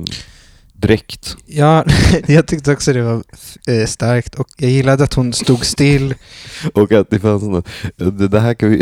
dräkt. 0.82 1.38
Ja, 1.46 1.86
jag 2.28 2.48
tyckte 2.48 2.72
också 2.72 2.94
det 2.94 3.02
var 3.02 3.24
eh, 3.68 3.86
starkt 3.86 4.36
och 4.36 4.48
jag 4.58 4.72
gillade 4.72 5.04
att 5.04 5.14
hon 5.14 5.34
stod 5.34 5.66
still. 5.66 6.16
Och 6.74 6.92
att 6.92 7.10
det 7.10 7.20
fanns 7.20 7.44
något, 7.44 7.68
det, 7.96 8.28
det 8.28 8.40
här 8.40 8.54
kan 8.54 8.70
vi, 8.70 8.78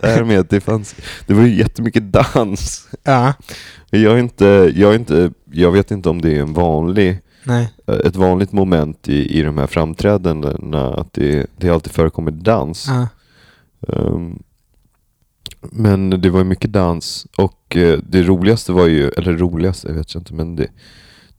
det 0.00 0.06
här 0.06 0.24
med 0.24 0.40
att 0.40 0.50
det 0.50 0.60
fanns, 0.60 0.94
det 1.26 1.34
var 1.34 1.42
ju 1.42 1.58
jättemycket 1.58 2.12
dans. 2.12 2.88
Ja, 3.02 3.32
Jag, 3.90 4.18
inte, 4.18 4.72
jag, 4.74 4.94
inte, 4.94 5.32
jag 5.52 5.72
vet 5.72 5.90
inte 5.90 6.08
om 6.08 6.20
det 6.20 6.36
är 6.36 6.40
en 6.40 6.52
vanlig, 6.52 7.20
nej. 7.44 7.68
ett 8.04 8.16
vanligt 8.16 8.52
moment 8.52 9.08
i, 9.08 9.38
i 9.38 9.42
de 9.42 9.58
här 9.58 9.66
framträdandena, 9.66 10.94
att 10.94 11.12
det, 11.12 11.46
det 11.56 11.70
alltid 11.70 11.92
förekommer 11.92 12.30
dans. 12.30 12.86
Ja. 12.88 13.08
Ehm, 13.88 14.42
men 15.72 16.10
det 16.10 16.30
var 16.30 16.38
ju 16.38 16.44
mycket 16.44 16.72
dans 16.72 17.26
och 17.36 17.76
eh, 17.76 17.98
det 18.08 18.22
roligaste 18.22 18.72
var 18.72 18.86
ju, 18.86 19.08
eller 19.08 19.32
roligaste, 19.32 19.88
jag 19.88 19.94
vet 19.94 20.14
inte, 20.14 20.34
men 20.34 20.56
det, 20.56 20.68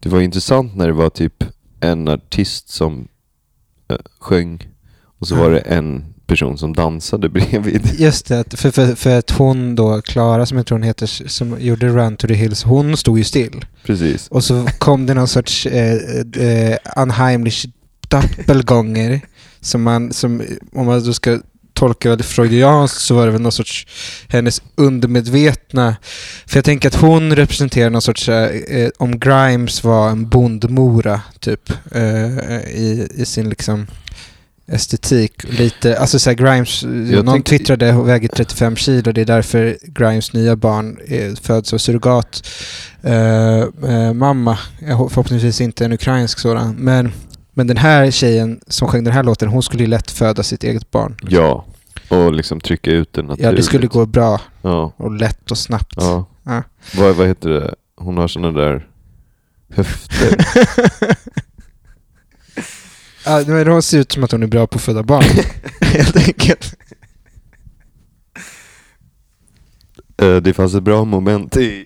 det 0.05 0.11
var 0.11 0.21
intressant 0.21 0.75
när 0.75 0.87
det 0.87 0.93
var 0.93 1.09
typ 1.09 1.43
en 1.79 2.07
artist 2.07 2.69
som 2.69 3.07
eh, 3.89 3.97
sjöng 4.19 4.67
och 5.19 5.27
så 5.27 5.35
var 5.35 5.49
det 5.49 5.59
en 5.59 6.05
person 6.27 6.57
som 6.57 6.73
dansade 6.73 7.29
bredvid. 7.35 7.99
Just 7.99 8.27
det, 8.27 8.57
för, 8.57 8.71
för, 8.71 8.95
för 8.95 9.17
att 9.17 9.31
hon 9.31 9.75
då, 9.75 10.01
Klara 10.01 10.45
som 10.45 10.57
jag 10.57 10.65
tror 10.65 10.77
hon 10.77 10.83
heter, 10.83 11.27
som 11.27 11.61
gjorde 11.61 11.87
Run 11.87 12.17
to 12.17 12.27
the 12.27 12.33
Hills, 12.33 12.63
hon 12.63 12.97
stod 12.97 13.17
ju 13.17 13.23
still. 13.23 13.65
Precis. 13.83 14.27
Och 14.27 14.43
så 14.43 14.67
kom 14.79 15.05
det 15.05 15.13
någon 15.13 15.27
sorts 15.27 15.65
eh, 15.65 15.99
eh, 16.37 16.77
unheimlich 16.95 17.65
doppelgånger 18.09 19.21
som 19.61 19.83
man, 19.83 20.13
som, 20.13 20.43
om 20.73 20.85
man 20.85 21.05
då 21.05 21.13
ska 21.13 21.39
tolka 21.75 22.09
väldigt 22.09 22.27
freudianskt 22.27 23.01
så 23.01 23.15
var 23.15 23.25
det 23.25 23.31
väl 23.31 23.41
någon 23.41 23.51
sorts 23.51 23.87
hennes 24.29 24.61
undermedvetna... 24.75 25.95
För 26.45 26.57
jag 26.57 26.65
tänker 26.65 26.87
att 26.87 26.95
hon 26.95 27.35
representerar 27.35 27.89
någon 27.89 28.01
sorts, 28.01 28.29
eh, 28.29 28.49
eh, 28.79 28.89
om 28.97 29.19
Grimes 29.19 29.83
var 29.83 30.09
en 30.09 30.29
bondmora 30.29 31.21
typ, 31.39 31.71
eh, 31.91 32.59
i, 32.59 33.07
i 33.15 33.25
sin 33.25 33.49
liksom 33.49 33.87
estetik. 34.67 35.31
Lite, 35.59 35.99
alltså 35.99 36.19
så 36.19 36.33
Grimes, 36.33 36.83
någon 36.83 37.25
tänkte- 37.25 37.49
twittrade 37.49 37.91
hon 37.91 38.05
väger 38.07 38.27
35 38.27 38.75
kilo, 38.75 39.11
det 39.11 39.21
är 39.21 39.25
därför 39.25 39.77
Grimes 39.83 40.33
nya 40.33 40.55
barn 40.55 40.97
är, 41.07 41.35
föds 41.41 41.73
av 41.73 41.77
surrogat 41.77 42.47
eh, 43.03 43.59
eh, 43.89 44.13
mamma. 44.13 44.57
Jag 44.79 44.95
ho- 44.97 45.09
Förhoppningsvis 45.09 45.61
inte 45.61 45.85
en 45.85 45.93
ukrainsk 45.93 46.39
sådan. 46.39 46.75
Men, 46.79 47.11
men 47.57 47.67
den 47.67 47.77
här 47.77 48.11
tjejen 48.11 48.59
som 48.67 48.87
sjöng 48.87 49.03
den 49.03 49.13
här 49.13 49.23
låten, 49.23 49.49
hon 49.49 49.63
skulle 49.63 49.83
ju 49.83 49.89
lätt 49.89 50.11
föda 50.11 50.43
sitt 50.43 50.63
eget 50.63 50.91
barn. 50.91 51.17
Ja, 51.29 51.65
och 52.09 52.33
liksom 52.33 52.59
trycka 52.61 52.91
ut 52.91 53.13
det 53.13 53.21
naturligt. 53.21 53.43
Ja, 53.45 53.51
det 53.51 53.63
skulle 53.63 53.87
gå 53.87 54.05
bra 54.05 54.41
Ja, 54.61 54.93
och 54.97 55.11
lätt 55.11 55.51
och 55.51 55.57
snabbt. 55.57 55.93
ja. 55.97 56.25
Ja. 56.43 56.63
Vad, 56.95 57.15
vad 57.15 57.27
heter 57.27 57.49
det? 57.49 57.75
Hon 57.97 58.17
har 58.17 58.27
såna 58.27 58.51
där 58.51 58.87
höfter. 59.69 60.45
Ja, 63.27 63.43
men 63.47 63.67
hon 63.67 63.81
ser 63.81 63.99
ut 63.99 64.11
som 64.11 64.23
att 64.23 64.31
hon 64.31 64.43
är 64.43 64.47
bra 64.47 64.67
på 64.67 64.75
att 64.75 64.81
föda 64.81 65.03
barn. 65.03 65.23
Helt 65.81 66.17
enkelt. 66.27 66.75
Eh, 70.17 70.35
det 70.35 70.53
fanns 70.53 70.73
ett 70.75 70.83
bra 70.83 71.05
moment 71.05 71.57
i, 71.57 71.85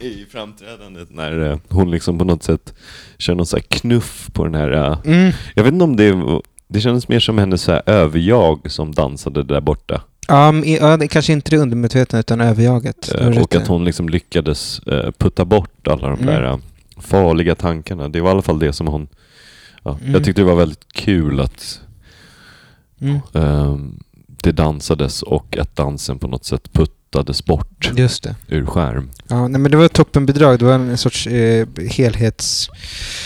i 0.00 0.26
framträdandet 0.30 1.10
när 1.10 1.50
eh, 1.50 1.58
hon 1.68 1.90
liksom 1.90 2.18
på 2.18 2.24
något 2.24 2.42
sätt 2.42 2.74
kör 3.18 3.34
någon 3.34 3.46
så 3.46 3.56
här 3.56 3.62
knuff 3.68 4.30
på 4.32 4.44
den 4.44 4.54
här... 4.54 4.70
eh, 4.72 4.98
Mm. 5.04 5.32
jag 5.54 5.64
vet 5.64 5.72
inte 5.72 5.84
om 5.84 5.96
det... 5.96 6.40
Det 6.68 6.80
kändes 6.80 7.08
mer 7.08 7.20
som 7.20 7.38
hennes 7.38 7.62
så 7.62 7.72
här 7.72 7.82
överjag 7.86 8.70
som 8.70 8.94
dansade 8.94 9.42
där 9.42 9.60
borta. 9.60 10.02
Ja, 10.28 10.52
men, 10.52 10.72
ja, 10.72 10.96
det 10.96 11.08
kanske 11.08 11.32
inte 11.32 11.50
det 11.50 11.56
undermedvetna 11.58 12.18
utan 12.18 12.40
överjaget. 12.40 13.12
Rätt 13.14 13.38
och 13.42 13.54
att 13.54 13.66
hon 13.66 13.84
liksom 13.84 14.08
lyckades 14.08 14.78
eh, 14.78 15.10
putta 15.18 15.44
bort 15.44 15.88
alla 15.88 16.08
de 16.08 16.20
Mm. 16.20 16.26
där 16.26 16.42
eh, 16.44 16.58
farliga 16.98 17.54
tankarna. 17.54 18.08
Det 18.08 18.20
var 18.20 18.30
i 18.30 18.32
alla 18.32 18.42
fall 18.42 18.58
det 18.58 18.72
som 18.72 18.86
hon... 18.86 19.08
Ja, 19.84 19.98
Mm. 20.00 20.12
Jag 20.12 20.24
tyckte 20.24 20.40
det 20.42 20.46
var 20.46 20.56
väldigt 20.56 20.92
kul 20.92 21.40
att 21.40 21.80
Mm. 23.00 23.18
ehm, 23.34 23.98
det 24.26 24.52
dansades 24.52 25.22
och 25.22 25.58
att 25.58 25.76
dansen 25.76 26.18
på 26.18 26.28
något 26.28 26.44
sätt 26.44 26.72
puttades 27.16 27.44
bort 27.44 27.90
Just 27.96 28.22
det. 28.22 28.34
ur 28.48 28.66
skärm. 28.66 29.10
Ja, 29.28 29.48
nej, 29.48 29.60
men 29.60 29.70
det 29.70 29.76
var 29.76 29.84
ett 29.84 29.92
toppenbidrag. 29.92 30.58
Det 30.58 30.64
var 30.64 30.74
en 30.74 30.98
sorts 30.98 31.26
eh, 31.26 31.66
helhets... 31.90 32.68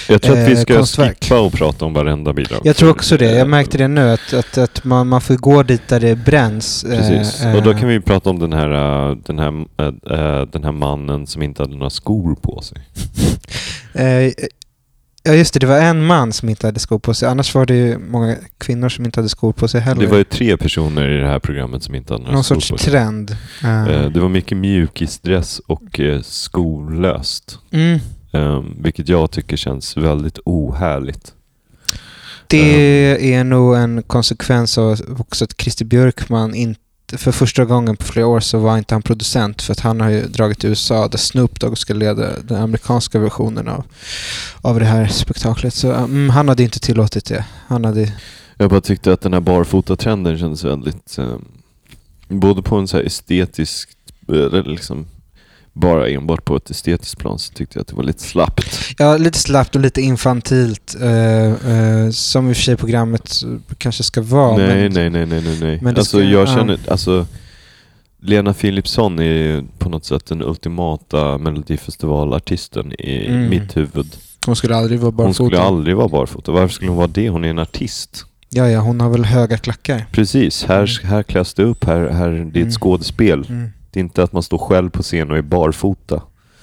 Jag 0.09 0.23
tror 0.23 0.39
att 0.39 0.49
vi 0.49 0.53
Eh, 0.53 0.59
ska 0.59 0.77
konstverk. 0.77 1.19
skippa 1.25 1.41
och 1.41 1.53
prata 1.53 1.85
om 1.85 1.93
varenda 1.93 2.33
bidrag. 2.33 2.61
Jag 2.65 2.77
tror 2.77 2.91
också 2.91 3.17
det. 3.17 3.31
eh, 3.31 3.39
Jag 3.39 3.49
märkte 3.49 3.79
det 3.79 3.89
nu 3.89 4.11
att, 4.11 4.33
att, 4.33 4.59
att 4.59 4.85
man, 4.85 5.09
man 5.09 5.21
får 5.21 5.35
gå 5.35 5.63
dit 5.63 5.89
där 5.89 6.01
det 6.01 6.17
bränns. 6.17 6.85
eh, 6.85 6.99
Precis. 6.99 7.43
eh, 7.45 7.57
Och 7.57 7.63
då 7.63 7.75
kan 7.75 7.89
vi 7.89 8.01
prata 8.01 8.31
om 8.31 8.39
den 8.39 8.53
här, 8.53 8.71
eh, 9.11 9.17
den, 9.27 9.39
här, 9.39 9.65
eh, 9.79 10.19
eh, 10.19 10.47
den 10.47 10.65
här 10.65 10.73
mannen 10.73 11.27
som 11.27 11.43
inte 11.43 11.63
hade 11.63 11.75
några 11.77 11.91
skor 11.91 12.35
på 12.35 12.63
sig. 12.63 12.79
Ja, 15.23 15.35
just 15.35 15.55
det. 15.55 15.61
Det 15.61 15.67
var 15.67 15.79
en 15.81 16.07
man 16.07 16.33
som 16.33 16.49
inte 16.49 16.67
hade 16.67 16.81
skor 16.81 16.99
på 16.99 17.15
sig. 17.15 17.29
Annars 17.29 17.55
var 17.55 17.67
det 17.67 17.75
ju 17.77 17.99
många 17.99 18.37
kvinnor 18.59 18.89
som 18.89 19.05
inte 19.05 19.21
hade 19.21 19.29
skor 19.29 19.53
på 19.53 19.69
sig 19.69 19.81
heller. 19.81 20.01
Det 20.01 20.07
var 20.07 20.19
ju 20.19 20.25
tre 20.25 20.57
personer 20.57 21.09
i 21.09 21.17
det 21.21 21.27
här 21.27 21.39
programmet 21.39 21.83
som 21.83 21.95
inte 21.95 22.13
hade 22.13 22.23
några 22.25 22.35
Någon 22.35 22.45
skor 22.45 22.55
sorts 22.55 22.71
på 22.71 22.79
sig. 22.79 22.91
trend. 22.91 23.37
Eh, 23.65 23.87
Eh, 23.89 24.11
Det 24.11 24.21
var 24.21 24.29
mycket 24.29 24.59
mjukisdress 24.59 25.59
och 25.59 26.01
eh, 26.01 26.21
skolöst. 26.23 27.59
mm. 27.71 27.99
Eh, 28.33 28.63
vilket 28.79 29.09
jag 29.09 29.31
tycker 29.31 29.57
känns 29.57 29.97
väldigt 29.97 30.39
ohärligt. 30.45 31.33
Det 32.47 33.35
är 33.35 33.45
nog 33.45 33.77
en 33.77 34.03
konsekvens 34.03 34.79
av 34.79 35.01
också 35.19 35.45
att 35.45 35.61
Christer 35.61 35.85
Björkman 35.85 36.55
inte 36.55 36.81
för 37.19 37.33
första 37.33 37.65
gången 37.65 37.97
på 37.97 38.05
flera 38.05 38.27
år 38.27 38.41
så 38.41 38.59
var 38.59 38.79
inte 38.79 38.95
han 38.95 39.03
producent 39.03 39.63
för 39.63 39.73
att 39.73 39.81
han 39.81 40.01
har 40.01 40.09
ju 40.09 40.27
dragit 40.27 40.59
till 40.59 40.69
USA 40.69 41.09
där 41.09 41.19
Snoop 41.19 41.61
Dogg 41.61 41.79
ska 41.79 41.95
leda 41.95 42.41
den 42.41 42.63
amerikanska 42.63 43.19
versionen 43.19 43.69
av, 43.69 43.85
av 44.61 44.81
det 44.81 44.87
här 44.87 45.07
spektaklet. 45.07 45.75
Så 45.75 45.91
eh, 45.93 46.03
mm, 46.03 46.31
han 46.31 46.49
hade 46.49 46.63
inte 46.63 46.81
tillåtit 46.81 47.25
det. 47.25 47.45
Han 47.67 47.85
hade... 47.85 48.13
Jag 48.57 48.71
bara 48.71 48.81
tyckte 48.81 49.13
att 49.13 49.21
den 49.21 49.33
här 49.33 49.41
barfota-trenden 49.41 50.39
kändes 50.39 50.65
väldigt... 50.65 51.19
Eh, 51.19 51.37
både 52.29 52.63
på 52.63 52.77
en 52.77 52.89
så 52.89 52.97
här 52.97 53.05
estetisk... 53.05 53.89
Eh, 54.29 54.35
Eller 54.35 54.63
liksom 54.63 55.07
bara 55.81 56.09
enbart 56.09 56.45
på 56.45 56.57
ett 56.57 56.71
estetiskt 56.71 57.19
plan 57.19 57.39
så 57.39 57.53
tyckte 57.53 57.79
jag 57.79 57.81
att 57.83 57.89
det 57.89 57.97
var 57.97 58.03
lite 58.05 58.23
slappt. 58.23 58.79
Ja, 58.99 59.17
lite 59.17 59.39
slappt 59.39 59.75
och 59.75 59.81
lite 59.81 60.01
infantilt. 60.01 60.97
eh, 61.01 61.45
eh, 61.73 62.11
som 62.11 62.49
i 62.49 62.53
och 62.53 62.57
för 62.57 62.63
sig 62.63 62.77
programmet 62.77 63.33
kanske 63.79 64.03
ska 64.03 64.23
vara. 64.23 64.57
nej, 64.57 64.67
men, 64.91 64.93
nej, 64.93 65.11
nej, 65.11 65.27
nej, 65.27 65.43
nej, 65.45 65.59
nej. 65.61 65.79
men 65.83 65.97
alltså 65.97 66.19
ska- 66.19 66.27
jag 66.27 66.49
ja. 66.49 66.55
känner, 66.57 66.79
alltså 66.89 67.27
Lena 68.23 68.55
Philipsson 68.55 69.19
är 69.19 69.65
på 69.79 69.89
något 69.89 70.05
sätt 70.05 70.27
den 70.27 70.43
ultimata 70.43 71.39
melodifestivalartisten 71.39 72.93
i 72.93 73.27
Mm. 73.27 73.49
mitt 73.51 73.77
huvud. 73.77 74.17
Hon 74.47 74.57
skulle 74.57 74.77
aldrig 74.77 75.01
vara 75.01 75.11
Hon 75.11 75.17
barfota. 75.17 75.35
skulle 75.35 75.61
aldrig 75.61 75.97
vara 75.97 76.09
barfota. 76.09 76.53
Varför 76.53 76.75
skulle 76.75 76.91
hon 76.91 76.97
vara 76.99 77.07
det? 77.07 77.29
Hon 77.29 77.45
är 77.45 77.49
en 77.49 77.59
artist. 77.59 78.25
Ja, 78.49 78.69
ja, 78.69 78.81
hon 78.81 79.01
har 79.01 79.11
väl 79.11 79.25
höga 79.25 79.59
klackar. 79.59 80.07
Precis, 80.13 80.65
här, 80.65 81.01
här 81.05 81.23
kläs 81.23 81.55
det 81.55 81.63
upp, 81.63 81.85
här, 81.85 82.09
här, 82.09 82.29
det 82.31 82.37
är 82.39 82.47
ett 82.49 82.57
Mm. 82.57 82.71
skådespel. 82.73 83.47
Mm. 83.49 83.71
Det 83.91 84.01
är 84.01 84.05
inte 84.05 84.23
att 84.23 84.33
man 84.33 84.43
står 84.43 84.59
själv 84.59 84.91
på 84.91 85.03
scen 85.03 85.31
och 85.31 85.39
är 85.39 85.43
barfota. 85.43 86.23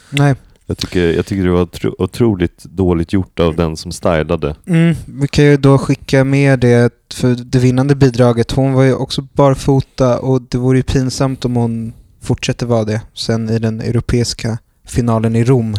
Nej. 0.10 0.36
Jag 0.70 0.78
tycker, 0.78 1.14
jag 1.14 1.26
tycker 1.26 1.44
det 1.44 1.52
var 1.52 1.62
otro, 1.62 1.96
otroligt 1.98 2.64
dåligt 2.64 3.14
gjort 3.14 3.40
av 3.40 3.56
den 3.56 3.78
som 3.78 3.92
stylade. 3.92 4.56
Mm, 4.66 4.96
vi 5.06 5.28
kan 5.28 5.46
ju 5.46 5.58
då 5.58 5.78
skicka 5.78 6.24
med 6.24 6.60
det 6.60 6.94
för 7.14 7.36
det 7.36 7.60
vinnande 7.60 7.96
bidraget. 7.96 8.52
Hon 8.52 8.74
var 8.74 8.84
ju 8.84 8.94
också 8.94 9.22
barfota 9.22 10.20
och 10.20 10.42
det 10.42 10.58
vore 10.58 10.78
ju 10.78 10.84
pinsamt 10.84 11.46
om 11.46 11.56
hon 11.56 11.94
fortsätter 12.22 12.66
vara 12.66 12.84
det 12.84 13.02
sen 13.14 13.50
i 13.50 13.60
den 13.60 13.82
europeiska 13.82 14.58
finalen 14.86 15.36
i 15.36 15.44
Rom. 15.44 15.76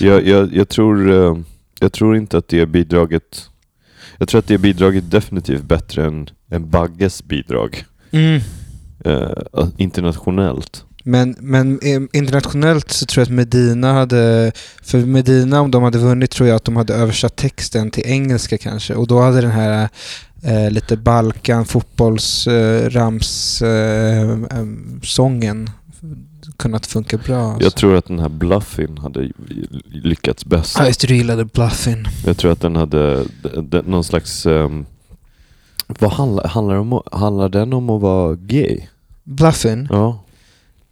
Jag, 0.00 0.26
jag, 0.26 0.54
jag, 0.54 0.68
tror, 0.68 1.12
eh, 1.12 1.38
jag 1.80 1.92
tror 1.92 2.16
inte 2.16 2.38
att 2.38 2.48
det 2.48 2.66
bidraget... 2.66 3.50
Jag 4.18 4.28
tror 4.28 4.38
att 4.38 4.46
det 4.46 4.58
bidraget 4.58 5.04
är 5.04 5.08
definitivt 5.08 5.62
bättre 5.62 6.06
än, 6.06 6.28
än 6.50 6.70
Bagges 6.70 7.24
bidrag. 7.24 7.84
Eh, 9.06 9.66
internationellt. 9.76 10.84
Men, 11.04 11.36
men 11.40 11.78
eh, 11.82 12.02
internationellt 12.12 12.90
så 12.90 13.06
tror 13.06 13.20
jag 13.20 13.26
att 13.26 13.34
Medina 13.34 13.92
hade, 13.92 14.52
för 14.82 14.98
Medina 14.98 15.60
om 15.60 15.70
de 15.70 15.82
hade 15.82 15.98
vunnit 15.98 16.30
tror 16.30 16.48
jag 16.48 16.56
att 16.56 16.64
de 16.64 16.76
hade 16.76 16.94
översatt 16.94 17.36
texten 17.36 17.90
till 17.90 18.02
engelska 18.06 18.58
kanske 18.58 18.94
och 18.94 19.06
då 19.06 19.20
hade 19.20 19.40
den 19.40 19.50
här 19.50 19.88
eh, 20.42 20.70
lite 20.70 20.96
Balkan 20.96 21.64
fotbolls 21.64 22.46
eh, 22.46 22.96
eh, 22.96 24.30
eh, 24.40 24.66
kunnat 26.56 26.86
funka 26.86 27.18
bra. 27.18 27.50
alltså. 27.50 27.62
Jag 27.62 27.74
tror 27.74 27.96
att 27.96 28.06
den 28.06 28.18
här 28.18 28.28
Bluffin 28.28 28.98
hade 28.98 29.30
lyckats 29.84 30.44
bäst. 30.44 30.76
Ja, 30.78 30.86
just 30.86 31.00
det, 31.00 31.06
du 31.06 31.16
gillade 31.16 31.44
Bluffin. 31.44 32.08
Jag 32.26 32.36
tror 32.36 32.52
att 32.52 32.60
den 32.60 32.76
hade 32.76 33.24
någon 33.84 34.04
slags... 34.04 34.46
ehm, 34.46 34.86
vad 35.86 36.12
handlar, 36.12 36.48
handlar, 36.48 36.74
om, 36.74 37.02
handlar 37.12 37.48
den 37.48 37.72
om 37.72 37.90
att 37.90 38.02
vara 38.02 38.34
gay? 38.34 38.80
Bluffin? 39.26 39.88
Ja. 39.90 40.22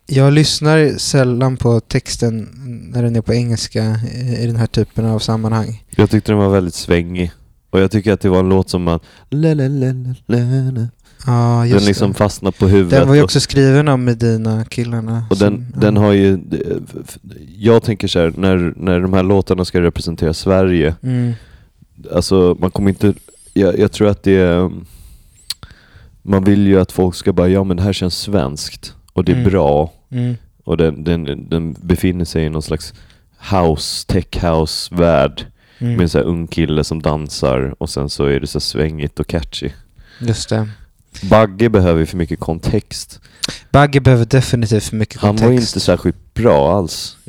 Jag 0.07 0.33
lyssnar 0.33 0.99
sällan 0.99 1.57
på 1.57 1.81
texten 1.81 2.49
när 2.95 3.03
den 3.03 3.17
är 3.17 3.21
på 3.21 3.35
engelska 3.35 4.01
i 4.15 4.37
i 4.43 4.47
den 4.47 4.57
här 4.57 4.67
typen 4.67 5.05
av 5.05 5.19
sammanhang. 5.19 5.85
Jag 5.97 6.11
tyckte 6.11 6.33
den 6.33 6.39
var 6.39 6.49
väldigt 6.49 6.75
svängig. 6.75 7.33
Och 7.71 7.81
jag 7.81 7.91
tycker 7.91 8.13
att 8.13 8.21
det 8.21 8.29
var 8.29 8.39
en 8.41 8.49
låt 8.49 8.71
som 8.71 8.83
man... 8.83 9.01
Ja, 11.27 11.67
just 11.67 11.79
Den 11.79 11.87
liksom 11.87 12.09
det. 12.13 12.17
fastnar 12.19 12.51
på 12.51 12.67
huvudet. 12.69 12.99
Den 13.01 13.09
var 13.09 13.15
ju 13.15 13.23
också 13.23 13.41
skriven 13.41 13.89
av 13.89 13.99
Medina-killarna. 13.99 15.25
Och 15.31 15.37
den, 15.37 15.55
som- 15.55 15.67
ja. 15.75 15.81
den 15.81 15.97
har 15.97 16.13
ju... 16.13 16.39
Jag 17.59 17.83
tänker 17.83 18.09
så 18.09 18.19
här, 18.19 18.33
när, 18.37 18.75
när 18.77 19.01
de 19.01 19.13
här 19.13 19.23
låtarna 19.23 19.65
ska 19.65 19.81
representera 19.81 20.35
Sverige, 20.35 20.95
Mm. 21.03 21.33
alltså 22.13 22.57
man 22.61 22.71
kommer 22.71 22.89
inte... 22.91 23.15
Jag, 23.53 23.79
jag 23.79 23.93
tror 23.93 24.09
att 24.09 24.23
det 24.23 24.37
är... 24.37 24.71
Man 26.27 26.45
vill 26.45 26.67
ju 26.67 26.81
att 26.81 26.93
folk 26.93 27.15
ska 27.15 27.33
bara, 27.33 27.49
ja 27.49 27.65
men 27.65 27.77
det 27.77 27.83
här 27.83 27.93
känns 27.93 28.19
svenskt. 28.19 28.95
Och 29.13 29.25
det 29.25 29.33
är 29.33 29.37
Mm. 29.37 29.51
bra. 29.51 29.93
Mm. 30.11 30.35
Och 30.65 30.77
den, 30.77 31.05
den, 31.05 31.49
den 31.49 31.77
befinner 31.81 32.25
sig 32.25 32.45
i 32.45 32.49
någon 32.51 32.63
slags 32.63 32.95
house, 33.51 34.07
tech 34.07 34.45
house-värld. 34.45 35.47
Mm. 35.79 35.93
Med 35.93 36.03
en 36.03 36.09
sån 36.09 36.21
här 36.21 36.29
ung 36.29 36.47
kille 36.47 36.85
som 36.85 37.03
dansar 37.03 37.75
och 37.79 37.91
sen 37.91 38.09
så 38.11 38.25
är 38.25 38.41
det 38.41 38.47
så 38.47 38.61
svängigt 38.61 39.21
och 39.21 39.27
catchy. 39.27 39.71
Just 40.21 40.49
det. 40.49 40.69
Bagge 41.23 41.69
behöver 41.69 42.05
för 42.05 42.17
mycket 42.17 42.41
kontext. 42.41 43.21
Bagge 43.71 44.01
behöver 44.01 44.25
definitivt 44.25 44.85
för 44.85 44.97
mycket 44.97 45.21
Han 45.21 45.29
kontext. 45.31 45.45
var 45.47 45.53
inte 45.53 45.81
särskilt 45.81 46.35
bra 46.35 46.79
alls. 46.79 47.17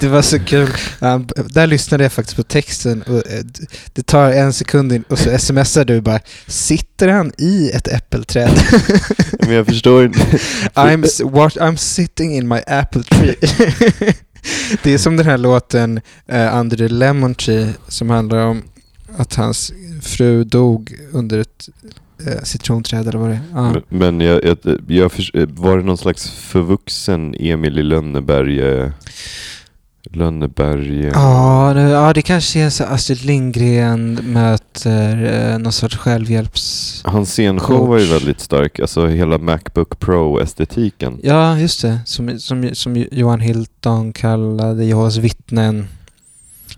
Det 0.00 0.08
var 0.08 0.22
så 0.22 0.38
kul. 0.38 0.68
Um, 1.00 1.28
där 1.46 1.66
lyssnade 1.66 2.04
jag 2.04 2.12
faktiskt 2.12 2.36
på 2.36 2.42
texten 2.42 3.02
och 3.02 3.16
eh, 3.30 3.44
det 3.92 4.06
tar 4.06 4.30
en 4.32 4.52
sekund 4.52 4.92
in 4.92 5.04
och 5.08 5.18
så 5.18 5.38
smsar 5.38 5.84
du 5.84 6.00
bara 6.00 6.20
Sitter 6.46 7.08
han 7.08 7.32
i 7.38 7.70
ett 7.74 7.88
äppelträd? 7.88 8.50
Men 9.40 9.50
jag 9.52 9.66
förstår 9.66 10.04
inte. 10.04 10.18
I'm, 10.74 11.30
what, 11.30 11.56
I'm 11.56 11.76
sitting 11.76 12.36
in 12.36 12.48
my 12.48 12.60
apple 12.66 13.02
tree. 13.02 13.34
det 14.82 14.94
är 14.94 14.98
som 14.98 15.16
den 15.16 15.26
här 15.26 15.38
låten 15.38 16.00
uh, 16.32 16.58
Under 16.60 16.76
the 16.76 16.88
Lemon 16.88 17.34
Tree 17.34 17.68
som 17.88 18.10
handlar 18.10 18.38
om 18.46 18.62
att 19.16 19.34
hans 19.34 19.72
fru 20.02 20.44
dog 20.44 20.94
under 21.12 21.38
ett 21.38 21.68
uh, 22.26 22.42
citronträd 22.42 23.08
eller 23.08 23.18
vad 23.18 23.28
det 23.28 23.34
är. 23.34 23.40
Ja. 23.54 23.72
Men- 23.72 23.82
Men 23.98 24.20
jag, 24.20 24.44
jag, 24.44 24.58
jag 24.86 25.10
var 25.48 25.78
det 25.78 25.84
någon 25.84 25.98
slags 25.98 26.30
förvuxen 26.30 27.34
Emil 27.38 27.78
i 27.78 27.82
Lönneberga? 27.82 28.92
Lönneberga? 30.12 31.10
Ja, 31.14 31.72
det, 31.74 31.80
ja, 31.82 32.12
det 32.12 32.22
kanske 32.22 32.60
är 32.60 32.70
så 32.70 32.84
Astrid 32.84 33.24
Lindgren 33.24 34.14
möter 34.14 35.24
eh, 35.52 35.58
någon 35.58 35.72
sorts 35.72 35.96
självhjälps... 35.96 37.02
Hans 37.04 37.30
scenshow 37.30 37.88
var 37.88 37.98
ju 37.98 38.04
väldigt 38.06 38.40
stark, 38.40 38.80
alltså 38.80 39.06
hela 39.06 39.38
Macbook 39.38 39.98
Pro-estetiken. 40.00 41.20
Ja, 41.22 41.58
just 41.58 41.82
det. 41.82 41.98
Som, 42.06 42.38
som, 42.38 42.70
som 42.72 43.04
Johan 43.12 43.40
Hilton 43.40 44.12
kallade 44.12 44.84
Jehovas 44.84 45.16
vittnen. 45.16 45.86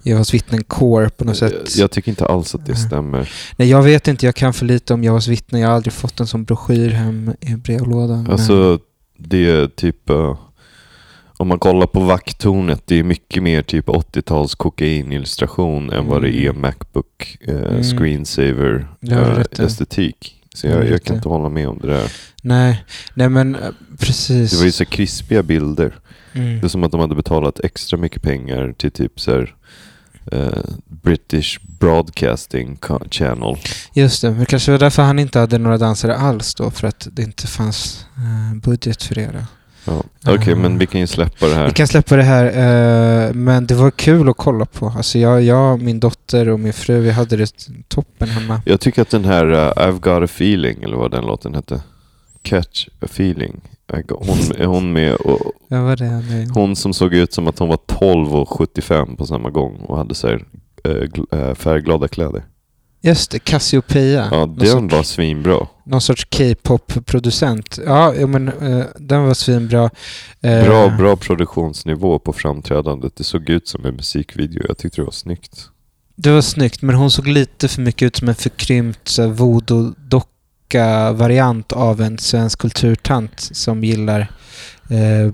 Jehovas 0.02 0.34
vittnen 0.34 0.64
core 0.64 1.08
på 1.10 1.24
något 1.24 1.36
sätt. 1.36 1.52
Jag, 1.52 1.82
jag 1.84 1.90
tycker 1.90 2.10
inte 2.12 2.26
alls 2.26 2.54
att 2.54 2.66
det 2.66 2.76
stämmer. 2.76 3.30
Nej, 3.56 3.68
jag 3.68 3.82
vet 3.82 4.08
inte. 4.08 4.26
Jag 4.26 4.34
kan 4.34 4.52
för 4.52 4.66
lite 4.66 4.94
om 4.94 5.04
Jehovas 5.04 5.28
vittnen. 5.28 5.60
Jag 5.60 5.68
har 5.68 5.76
aldrig 5.76 5.92
fått 5.92 6.20
en 6.20 6.26
sån 6.26 6.44
broschyr 6.44 6.88
hem 6.90 7.32
i 7.40 7.54
brevlådan. 7.54 8.22
men- 8.22 8.32
Alltså, 8.32 8.78
det 9.18 9.50
är 9.50 9.66
typ... 9.66 10.10
eh, 10.10 10.36
om 11.36 11.48
man 11.48 11.58
kollar 11.58 11.86
på 11.86 12.00
vakttornet, 12.00 12.82
det 12.86 12.98
är 12.98 13.02
mycket 13.02 13.42
mer 13.42 13.62
typ 13.62 13.86
80-tals 13.88 14.54
kokainillustration 14.54 15.90
än 15.92 16.06
vad 16.06 16.22
det 16.22 16.28
är 16.36 16.50
Mm. 16.50 16.60
Macbook 16.60 17.36
eh, 17.40 17.54
Mm. 17.56 17.82
screensaver 17.82 18.88
eh, 19.10 19.64
estetik. 19.64 20.38
Så 20.54 20.66
jag, 20.66 20.90
jag 20.90 21.02
kan 21.02 21.16
inte 21.16 21.28
hålla 21.28 21.48
med 21.48 21.68
om 21.68 21.78
det 21.78 21.86
där. 21.86 22.12
Nej, 22.42 22.84
nej 23.14 23.28
men 23.28 23.54
eh, 23.54 23.60
precis. 23.98 24.50
Det 24.50 24.56
var 24.56 24.64
ju 24.64 24.72
så 24.72 24.84
krispiga 24.84 25.42
bilder. 25.42 25.94
Mm. 26.32 26.60
Det 26.60 26.66
är 26.66 26.68
som 26.68 26.84
att 26.84 26.92
de 26.92 27.00
hade 27.00 27.14
betalat 27.14 27.60
extra 27.60 27.96
mycket 27.98 28.22
pengar 28.22 28.74
till 28.78 28.90
typ 28.90 29.20
så 29.20 29.30
här, 29.30 29.54
eh, 30.32 30.48
British 30.86 31.58
Broadcasting 31.80 32.78
Channel. 33.10 33.56
Just 33.94 34.22
det, 34.22 34.30
men 34.30 34.46
kanske 34.46 34.70
var 34.72 34.78
därför 34.78 35.02
han 35.02 35.18
inte 35.18 35.38
hade 35.38 35.58
några 35.58 35.78
dansare 35.78 36.16
alls 36.16 36.54
då, 36.54 36.70
för 36.70 36.86
att 36.88 37.08
det 37.12 37.22
inte 37.22 37.46
fanns 37.46 38.06
eh, 38.16 38.56
budget 38.60 39.02
för 39.02 39.14
det. 39.14 39.26
Då. 39.32 39.38
Ja. 39.84 40.02
Okej, 40.26 40.52
Ah. 40.52 40.56
men 40.56 40.78
vi 40.78 40.86
kan 40.86 41.00
ju 41.00 41.06
släppa 41.06 41.46
det 41.46 41.54
här. 41.54 41.66
Vi 41.66 41.72
kan 41.72 41.86
släppa 41.88 42.16
det 42.16 42.22
här, 42.22 42.44
eh, 42.46 43.32
men 43.34 43.66
det 43.66 43.74
var 43.74 43.90
kul 43.90 44.28
att 44.28 44.36
kolla 44.36 44.64
på. 44.64 44.86
Alltså 44.96 45.18
jag, 45.18 45.42
jag, 45.42 45.82
min 45.82 46.00
dotter 46.00 46.48
och 46.48 46.60
min 46.60 46.72
fru, 46.72 47.00
vi 47.00 47.10
hade 47.10 47.36
det 47.36 47.52
toppen 47.88 48.28
hemma. 48.28 48.60
Jag 48.64 48.80
tycker 48.80 49.02
att 49.02 49.10
den 49.10 49.24
här 49.24 49.46
uh, 49.52 49.56
I've 49.58 50.00
got 50.00 50.06
a 50.22 50.24
feeling, 50.24 50.82
eller 50.82 50.96
vad 50.96 51.10
den 51.10 51.24
låten 51.26 51.54
hette. 51.54 51.80
Catch 52.42 52.88
a 53.00 53.04
feeling. 53.04 53.60
Got- 53.92 54.26
Hon, 54.26 54.60
är 54.60 54.64
hon 54.66 54.92
med 54.92 55.14
och 55.14 55.52
Ja, 55.68 55.82
vad 55.84 55.98
det 55.98 56.04
nu. 56.30 56.46
hon 56.54 56.76
som 56.76 56.92
såg 56.94 57.14
ut 57.14 57.32
som 57.32 57.48
att 57.48 57.58
hon 57.58 57.68
var 57.68 57.78
12 57.86 58.34
och 58.34 58.48
75 58.48 59.16
på 59.16 59.26
samma 59.26 59.50
gång 59.50 59.76
och 59.76 59.96
hade 59.96 60.14
så 60.14 60.28
här, 60.28 60.44
eh, 60.84 61.38
eh, 61.40 61.54
färgglada 61.54 62.08
kläder. 62.08 62.42
Just 63.04 63.30
det, 63.30 63.38
Cassiopeia. 63.38 64.28
Ja, 64.30 64.46
den 64.46 64.66
sorts, 64.68 64.94
var 64.94 65.02
svinbra. 65.02 65.66
någon 65.84 66.00
sorts 66.00 66.24
K-pop-producent. 66.24 67.78
Ja, 67.86 68.12
men 68.26 68.48
eh, 68.48 68.84
den 68.98 69.22
var 69.24 69.34
svinbra. 69.34 69.90
Eh, 70.42 70.64
Bra, 70.64 70.88
bra 70.98 71.16
produktionsnivå 71.16 72.18
på 72.18 72.32
framträdandet. 72.32 73.16
Det 73.16 73.24
såg 73.24 73.50
ut 73.50 73.68
som 73.68 73.84
en 73.84 73.94
musikvideo. 73.94 74.62
Jag 74.68 74.78
tyckte 74.78 75.00
det 75.00 75.04
var 75.04 75.12
snyggt. 75.12 75.68
Det 76.16 76.30
var 76.30 76.40
snyggt, 76.40 76.82
men 76.82 76.94
hon 76.94 77.10
såg 77.10 77.28
lite 77.28 77.68
för 77.68 77.82
mycket 77.82 78.06
ut 78.06 78.16
som 78.16 78.28
en 78.28 78.34
förkrympt 78.34 79.08
så 79.08 79.22
här, 79.22 79.28
voodoo-docka-variant 79.28 81.72
av 81.72 82.00
en 82.00 82.18
svensk 82.18 82.58
kulturtant 82.58 83.40
som 83.52 83.84
gillar 83.84 84.30
eh, 84.92 85.32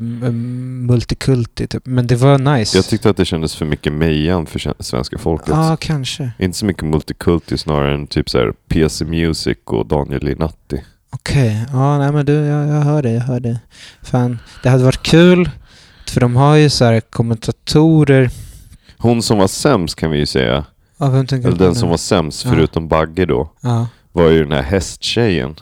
multikulti. 0.86 1.66
Typ. 1.66 1.86
Men 1.86 2.06
det 2.06 2.16
var 2.16 2.38
nice. 2.38 2.78
Jag 2.78 2.84
tyckte 2.84 3.10
att 3.10 3.16
det 3.16 3.24
kändes 3.24 3.54
för 3.56 3.64
mycket 3.66 3.92
Mejan 3.92 4.46
för 4.46 4.58
sven- 4.58 4.74
svenska 4.78 5.18
folket. 5.18 5.48
Ja, 5.48 5.76
kanske. 5.80 6.30
Inte 6.38 6.58
så 6.58 6.66
mycket 6.66 6.84
multikulti 6.84 7.58
snarare 7.58 7.94
än 7.94 8.06
typ 8.06 8.30
så 8.30 8.38
här 8.38 8.52
PC 8.68 9.04
Music 9.04 9.58
och 9.64 9.86
Daniel 9.86 10.24
Linatti. 10.24 10.84
Okej, 11.10 11.64
ja 11.72 11.98
nej 11.98 12.12
men 12.12 12.26
du, 12.26 12.32
jag, 12.32 12.68
jag 12.68 12.80
hör 12.82 13.02
det, 13.02 13.10
jag 13.12 13.20
hör 13.20 13.40
det. 13.40 13.60
Fan, 14.02 14.38
det 14.62 14.68
hade 14.68 14.84
varit 14.84 15.02
kul, 15.02 15.50
för 16.08 16.20
de 16.20 16.36
har 16.36 16.56
ju 16.56 16.70
så 16.70 16.84
här 16.84 17.00
kommentatorer. 17.00 18.30
Hon 18.98 19.22
som 19.22 19.38
var 19.38 19.48
sämst 19.48 19.96
kan 19.96 20.10
vi 20.10 20.18
ju 20.18 20.26
säga, 20.26 20.64
Ja, 20.98 21.06
eller 21.06 21.56
den 21.58 21.74
som 21.74 21.88
var 21.88 21.96
sämst 21.96 22.44
Ja. 22.44 22.50
förutom 22.50 22.88
Bagge 22.88 23.26
då, 23.26 23.52
Ja. 23.60 23.86
var 24.12 24.28
ju 24.28 24.42
den 24.42 24.52
här 24.52 24.62
hästtjejen. 24.62 25.54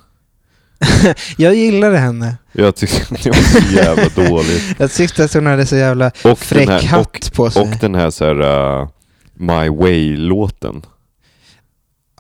jag 1.37 1.55
gillade 1.55 1.99
henne. 1.99 2.37
Jag 2.53 2.77
tyckte 2.77 3.15
att 3.15 3.23
det 3.23 3.31
var 3.31 3.61
så 3.61 3.75
jävla 3.75 4.29
dåligt. 4.29 4.63
Jag 4.79 4.93
tyckte 4.93 5.25
att 5.25 5.35
hon 5.35 5.47
hade 5.47 5.67
så 5.67 5.77
jävla 5.77 6.11
Och 6.25 6.39
fräck 6.39 6.69
här, 6.69 6.83
hatt 6.83 7.33
på 7.33 7.43
och, 7.43 7.53
sig. 7.53 7.63
och 7.63 7.69
den 7.81 7.95
här 7.95 8.11
så 8.11 8.25
här 8.25 8.41
uh, 8.81 8.89
My 9.35 9.69
Way-låten. 9.69 10.83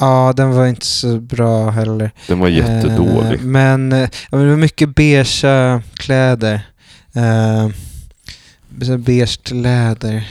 Ja, 0.01 0.33
den 0.37 0.51
var 0.51 0.67
inte 0.67 0.87
så 0.87 1.21
bra 1.21 1.71
heller. 1.71 2.11
Den 2.27 2.39
var 2.39 2.49
jättedålig. 2.49 3.41
Eh, 3.41 3.41
men 3.41 3.93
eh, 3.93 4.09
det 4.31 4.37
var 4.37 4.57
mycket 4.57 4.95
beigea 4.95 5.83
kläder. 5.95 6.61
Eh, 7.15 7.69
beige 8.99 9.53
läder. 9.53 10.29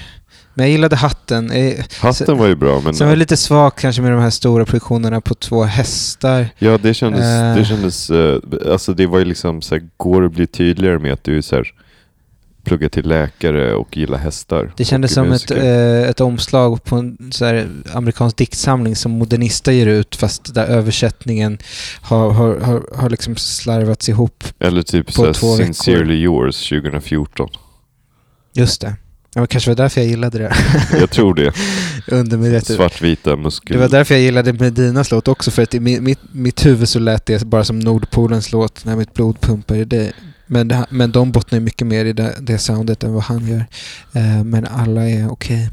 Men 0.57 0.65
jag 0.65 0.71
gillade 0.71 0.95
hatten. 0.95 1.51
Eh, 1.51 1.85
Hatten 2.01 2.37
var 2.37 2.47
ju 2.47 2.55
bra 2.55 2.81
men... 2.83 2.93
Sen 2.93 3.07
var 3.07 3.15
det 3.15 3.19
lite 3.19 3.37
svagt 3.37 3.79
kanske 3.79 4.01
med 4.01 4.11
de 4.11 4.21
här 4.21 4.29
stora 4.29 4.65
produktionerna 4.65 5.21
på 5.21 5.33
två 5.35 5.63
hästar. 5.63 6.47
Ja, 6.57 6.77
det 6.77 6.93
kändes... 6.93 7.21
Eh. 7.21 7.55
Det 7.55 7.65
kändes 7.65 8.09
eh, 8.09 8.39
alltså 8.71 8.93
det 8.93 9.07
var 9.07 9.19
ju 9.19 9.25
liksom 9.25 9.61
så 9.61 9.75
här, 9.75 9.83
går 9.97 10.21
det 10.21 10.27
att 10.27 10.33
bli 10.33 10.47
tydligare 10.47 10.99
med 10.99 11.13
att 11.13 11.23
du 11.23 11.37
är 11.37 11.41
så 11.41 11.55
här, 11.55 11.73
pluggar 12.63 12.89
till 12.89 13.07
läkare 13.07 13.73
och 13.75 13.97
gillar 13.97 14.17
hästar? 14.17 14.73
Det 14.77 14.85
kändes 14.85 15.13
som 15.13 15.31
ett, 15.31 15.51
eh, 15.51 16.01
ett 16.09 16.21
omslag 16.21 16.83
på 16.83 16.95
en 16.95 17.17
så 17.31 17.45
här, 17.45 17.67
amerikansk 17.93 18.37
diktsamling 18.37 18.95
som 18.95 19.11
Modernista 19.11 19.71
ger 19.71 19.87
ut 19.87 20.15
fast 20.15 20.53
där 20.53 20.65
översättningen 20.65 21.57
har, 22.01 22.31
har, 22.31 22.59
har, 22.59 22.83
har 22.95 23.09
liksom 23.09 23.35
slarvats 23.35 24.09
ihop. 24.09 24.43
Eller 24.59 24.81
typ 24.81 25.05
på 25.05 25.11
så 25.11 25.25
här, 25.25 25.33
två 25.33 25.51
veckor. 25.51 25.63
Sincerely 25.65 26.15
Yours 26.15 26.69
2014. 26.69 27.49
Just 28.53 28.81
det. 28.81 28.95
Ja, 29.35 29.41
men 29.41 29.47
kanske 29.47 29.69
var 29.71 29.75
därför 29.75 30.01
jag 30.01 30.09
gillade 30.09 30.37
det. 30.37 30.53
Jag 30.99 31.09
tror 31.09 31.33
det. 31.33 31.51
Undermedvetet. 32.07 32.75
Svartvita 32.75 33.35
muskel... 33.35 33.75
Det 33.75 33.81
var 33.81 33.89
därför 33.89 34.13
jag 34.15 34.21
gillade 34.23 34.53
Medinas 34.53 35.11
låt 35.11 35.27
också, 35.27 35.51
för 35.51 35.63
att 35.63 35.73
i 35.73 35.79
mi- 35.79 36.01
mitt, 36.01 36.19
mitt 36.31 36.65
huvud 36.65 36.89
så 36.89 36.99
lät 36.99 37.25
det 37.25 37.43
bara 37.43 37.63
som 37.63 37.79
Nordpolens 37.79 38.51
låt, 38.51 38.85
när 38.85 38.95
mitt 38.95 39.13
blod 39.13 39.39
pumpar 39.41 39.75
i 39.75 39.85
dig. 39.85 40.13
Men, 40.47 40.67
det, 40.67 40.85
men 40.89 41.11
de 41.11 41.31
bottnar 41.31 41.59
mycket 41.59 41.87
mer 41.87 42.05
i 42.05 42.13
det, 42.13 42.35
det 42.41 42.57
soundet 42.57 43.03
än 43.03 43.13
vad 43.13 43.23
han 43.23 43.47
gör. 43.47 43.65
Eh, 44.13 44.43
men 44.43 44.65
alla 44.65 45.09
är 45.09 45.31
okej. 45.31 45.69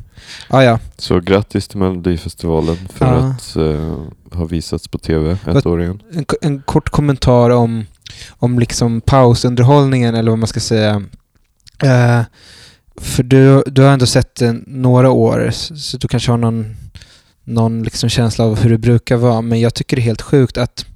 Ah, 0.48 0.62
ja, 0.62 0.79
Så 0.98 1.20
grattis 1.20 1.68
till 1.68 1.79
Melodifestivalen 1.79 2.77
för 2.94 3.07
Ja. 3.07 3.12
att 3.14 3.57
eh, 3.57 4.38
ha 4.38 4.44
visats 4.44 4.88
på 4.88 4.98
TV 4.98 5.37
ett 5.46 5.66
år 5.66 5.83
igen. 5.83 6.03
en, 6.12 6.25
en 6.40 6.62
kort 6.62 6.88
kommentar 6.90 7.51
om, 7.51 7.87
om 8.31 8.59
liksom 8.59 9.01
pausunderhållningen, 9.01 10.14
eller 10.14 10.31
vad 10.31 10.38
man 10.38 10.48
ska 10.48 10.61
säga. 10.61 11.03
Eh, 11.83 12.20
för 13.03 13.23
du, 13.23 13.62
du 13.67 13.83
har 13.83 13.93
ändå 13.93 14.07
sett 14.07 14.35
det 14.35 14.53
några 14.67 15.11
år, 15.11 15.51
så, 15.51 15.97
du 15.97 16.09
kanske 16.09 16.31
har 16.31 16.38
någon, 16.38 16.77
någon 17.45 17.83
liksom 17.83 18.09
känsla 18.09 18.45
av 18.45 18.61
hur 18.61 18.71
det 18.71 18.79
brukar 18.79 19.17
vara. 19.17 19.41
Men 19.41 19.61
jag 19.61 19.75
tycker 19.75 19.97
det 19.97 20.03
är 20.03 20.05
helt 20.05 20.23
sjukt 20.23 20.57
att 20.57 20.87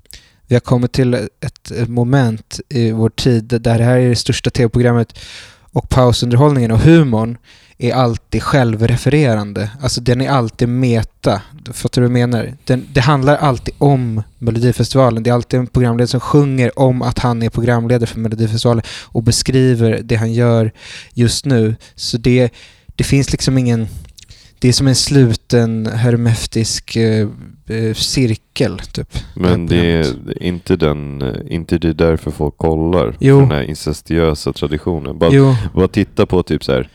vi 0.47 0.55
har 0.55 0.61
kommit 0.61 0.92
till 0.92 1.14
ett, 1.14 1.71
ett 1.71 1.88
moment 1.88 2.61
i 2.69 2.90
vår 2.90 3.09
tid 3.09 3.45
där 3.45 3.79
det 3.79 3.85
här 3.85 3.99
är 3.99 4.09
det 4.09 4.16
största 4.16 4.51
tv-programmet 4.51 5.19
och 5.73 5.88
pausunderhållningen 5.88 6.71
och 6.71 6.79
humorn 6.79 7.38
är 7.79 7.95
alltid 7.95 8.43
självrefererande. 8.43 9.71
Alltså 9.83 10.01
den 10.01 10.21
är 10.21 10.31
alltid 10.31 10.69
meta. 10.69 11.43
Fattar 11.73 12.03
du 12.03 12.09
vad 12.09 12.21
jag 12.21 12.29
menar? 12.29 12.53
Den, 12.65 12.87
det 12.93 13.01
handlar 13.01 13.37
alltid 13.37 13.75
om 13.79 14.23
Melodifestivalen. 14.39 15.23
Det 15.23 15.31
är 15.31 15.35
alltid 15.35 15.61
en 15.61 15.67
programledare 15.67 16.09
som 16.09 16.21
sjunger 16.21 16.79
om 16.79 17.03
att 17.03 17.19
han 17.19 17.43
är 17.43 17.51
programledare 17.51 18.07
för 18.07 18.21
Melodifestivalen 18.21 18.85
och 19.05 19.23
beskriver 19.23 20.01
det 20.05 20.17
han 20.17 20.33
gör 20.33 20.73
just 21.15 21.45
nu. 21.45 21.77
Så 21.95 22.19
det, 22.19 22.51
det 22.95 23.05
finns 23.05 23.33
liksom 23.33 23.59
ingen... 23.59 23.89
Det 24.59 24.69
är 24.69 24.73
som 24.73 24.87
en 24.87 24.95
sluten 24.95 25.87
hermeftisk 25.87 26.97
eh, 26.97 27.29
eh, 27.67 27.95
cirkel, 27.95 28.79
typ. 28.79 29.19
Men 29.35 29.67
det 29.67 29.77
är 29.77 30.43
inte, 30.43 30.77
den, 30.77 31.23
eh, 31.23 31.35
inte 31.49 31.79
det 31.79 31.89
är 31.89 31.95
därför 31.95 32.31
folk 32.31 32.57
kollar. 32.57 33.17
Jo. 33.21 33.37
För 33.37 33.47
den 33.47 33.51
här 33.51 33.62
incestiösa 33.62 34.53
traditionen. 34.53 35.19
Bara, 35.19 35.31
Jo, 35.33 35.55
bara 35.75 35.89
titta 35.89 36.27
på 36.27 36.43
typ 36.43 36.65
så 36.65 36.73
här 36.73 36.89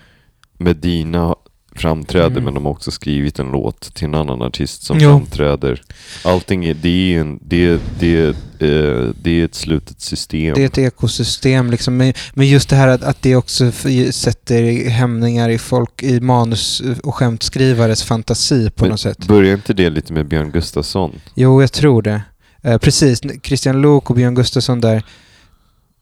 Medina 0.63 1.35
framträder 1.75 2.27
Mm. 2.27 2.43
men 2.43 2.53
de 2.53 2.65
har 2.65 2.71
också 2.71 2.91
skrivit 2.91 3.39
en 3.39 3.51
låt 3.51 3.95
till 3.95 4.05
en 4.05 4.15
annan 4.15 4.41
artist 4.41 4.83
som 4.83 4.99
Jo. 4.99 5.09
framträder. 5.09 5.81
Allting 6.23 6.65
är, 6.65 6.73
det 6.73 6.89
är 7.15 7.19
en, 7.21 7.39
det, 7.41 7.81
det, 7.99 8.23
eh, 8.59 9.09
det 9.21 9.41
är 9.41 9.45
ett 9.45 9.55
slutet 9.55 10.01
system. 10.01 10.53
Det 10.55 10.61
är 10.61 10.65
ett 10.65 10.77
ekosystem 10.77 11.71
liksom. 11.71 11.97
Men, 11.97 12.13
men 12.33 12.47
just 12.47 12.69
det 12.69 12.75
här 12.75 12.87
att, 12.87 13.03
att 13.03 13.21
det 13.21 13.35
också 13.35 13.71
sätter 14.11 14.89
hämningar 14.89 15.49
i 15.49 15.57
folk, 15.57 16.03
i 16.03 16.19
manus 16.19 16.81
och 17.03 17.15
skämtskrivares 17.15 18.03
fantasi 18.03 18.69
på 18.69 18.83
Men 18.83 18.91
något 18.91 18.99
sätt. 18.99 19.27
Börjar 19.27 19.53
inte 19.53 19.73
det 19.73 19.89
lite 19.89 20.13
med 20.13 20.27
Björn 20.27 20.51
Gustafsson? 20.51 21.11
Jo, 21.35 21.61
jag 21.61 21.71
tror 21.71 22.01
det. 22.01 22.21
Eh, 22.63 22.77
precis, 22.77 23.21
Christian 23.43 23.81
Lok 23.81 24.09
och 24.09 24.15
Björn 24.15 24.35
Gustafsson 24.35 24.81
där. 24.81 25.03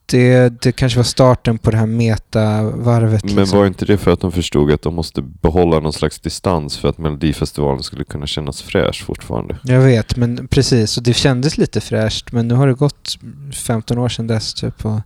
Det, 0.09 0.61
det 0.61 0.71
kanske 0.71 0.99
var 0.99 1.03
starten 1.03 1.57
på 1.57 1.71
det 1.71 1.77
här 1.77 1.85
meta-varvet. 1.85 3.23
Men 3.23 3.35
liksom. 3.35 3.59
var 3.59 3.65
inte 3.65 3.85
det 3.85 3.97
för 3.97 4.11
att 4.11 4.19
de 4.19 4.31
förstod 4.31 4.71
att 4.71 4.81
de 4.81 4.95
måste 4.95 5.21
behålla 5.21 5.79
någon 5.79 5.93
slags 5.93 6.19
distans 6.19 6.77
för 6.77 6.89
att 6.89 6.97
Melodifestivalen 6.97 7.83
skulle 7.83 8.03
kunna 8.03 8.27
kännas 8.27 8.61
fräsch 8.61 9.05
fortfarande? 9.05 9.57
Jag 9.63 9.81
vet, 9.81 10.15
men 10.15 10.47
precis. 10.47 10.97
Och 10.97 11.03
det 11.03 11.13
kändes 11.13 11.57
lite 11.57 11.81
fräscht, 11.81 12.31
men 12.31 12.47
nu 12.47 12.53
har 12.53 12.67
det 12.67 12.73
gått 12.73 13.17
15 13.53 13.97
år 13.97 14.09
sedan 14.09 14.27
dess. 14.27 14.53
Typ, 14.53 14.85
och 14.85 15.01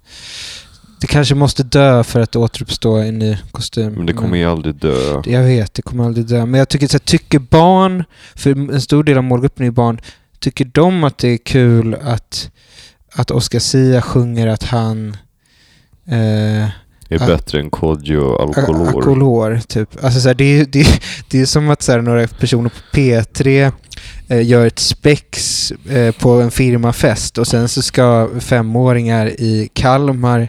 det 1.03 1.07
kanske 1.07 1.35
måste 1.35 1.63
dö 1.63 2.03
för 2.03 2.19
att 2.19 2.35
återuppstå 2.35 3.03
i 3.03 3.07
en 3.07 3.19
ny 3.19 3.37
kostym. 3.51 3.93
Men 3.93 4.05
det 4.05 4.13
kommer 4.13 4.37
ju 4.37 4.45
aldrig 4.45 4.75
dö. 4.75 5.21
Jag 5.25 5.43
vet, 5.43 5.73
det 5.73 5.81
kommer 5.81 6.03
aldrig 6.03 6.25
dö. 6.25 6.45
Men 6.45 6.57
jag 6.57 6.69
tycker 6.69 6.87
så 6.87 6.93
här, 6.93 6.99
tycker 6.99 7.39
barn, 7.39 8.03
för 8.35 8.49
en 8.51 8.81
stor 8.81 9.03
del 9.03 9.17
av 9.17 9.23
målgruppen 9.23 9.65
är 9.65 9.71
barn, 9.71 10.01
tycker 10.39 10.65
de 10.65 11.03
att 11.03 11.17
det 11.17 11.27
är 11.27 11.37
kul 11.37 11.93
att, 11.93 12.51
att 13.15 13.31
Oscar 13.31 13.59
Sia 13.59 14.01
sjunger 14.01 14.47
att 14.47 14.63
han 14.63 15.17
eh, 16.07 16.63
Är 17.09 17.21
Ah. 17.21 17.27
bättre 17.27 17.59
än 17.59 17.69
Kodjo 17.69 18.35
Alkolor. 18.35 18.87
Alkolor, 18.87 19.59
typ. 19.67 20.03
Alltså 20.03 20.19
så 20.21 20.27
här, 20.27 20.35
det, 20.35 20.43
är, 20.59 20.65
det, 20.65 20.79
är- 20.81 20.99
det 21.29 21.41
är 21.41 21.45
som 21.45 21.69
att 21.69 21.81
så 21.81 21.91
här, 21.91 22.01
några 22.01 22.27
personer 22.27 22.69
på 22.69 22.97
P3 22.97 23.47
eh, 23.65 23.73
gör 24.41 24.65
ett 24.67 24.79
spex 24.79 25.71
eh, 25.71 26.11
på 26.15 26.29
en 26.41 26.51
firmafest 26.51 27.37
och 27.37 27.47
sen 27.47 27.69
så 27.69 27.81
ska 27.81 28.29
femåringar 28.39 29.27
i 29.27 29.69
Kalmar 29.73 30.47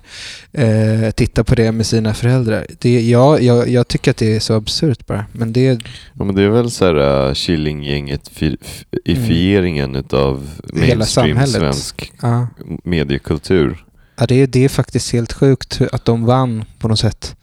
eh, 0.53 1.11
titta 1.11 1.45
på 1.45 1.55
det 1.55 1.73
med 1.73 1.87
sina 1.87 2.15
föräldrar. 2.15 2.67
Det, 2.79 3.01
ja, 3.09 3.39
jag, 3.39 3.69
jag 3.69 3.89
tycker 3.89 4.11
att 4.11 4.17
det 4.17 4.37
är 4.37 4.41
så 4.41 4.55
absurt 4.55 5.07
bara. 5.07 5.25
Men 5.33 5.53
det, 5.53 5.79
Ja, 6.19 6.25
men 6.25 6.35
det 6.35 6.43
är 6.43 6.49
väl 6.49 6.71
så 6.71 6.85
här 6.85 7.27
uh, 7.29 7.35
Killinggänget 7.35 8.29
fi- 8.29 8.57
f- 8.63 8.85
ifieringen 9.05 9.97
utav 9.97 10.51
Mm. 10.73 10.83
Hela 10.83 10.99
mainstream 10.99 11.47
svensk 11.47 12.13
ja, 12.23 12.47
mediekultur. 12.85 13.85
ja, 14.19 14.27
det, 14.27 14.35
är- 14.43 14.47
det 14.47 14.65
är 14.65 14.69
faktiskt 14.69 15.13
helt 15.13 15.33
sjukt 15.33 15.81
att 15.93 16.05
de 16.05 16.25
vann 16.25 16.65
på 16.79 16.89
något 16.89 16.99
sätt. 16.99 17.37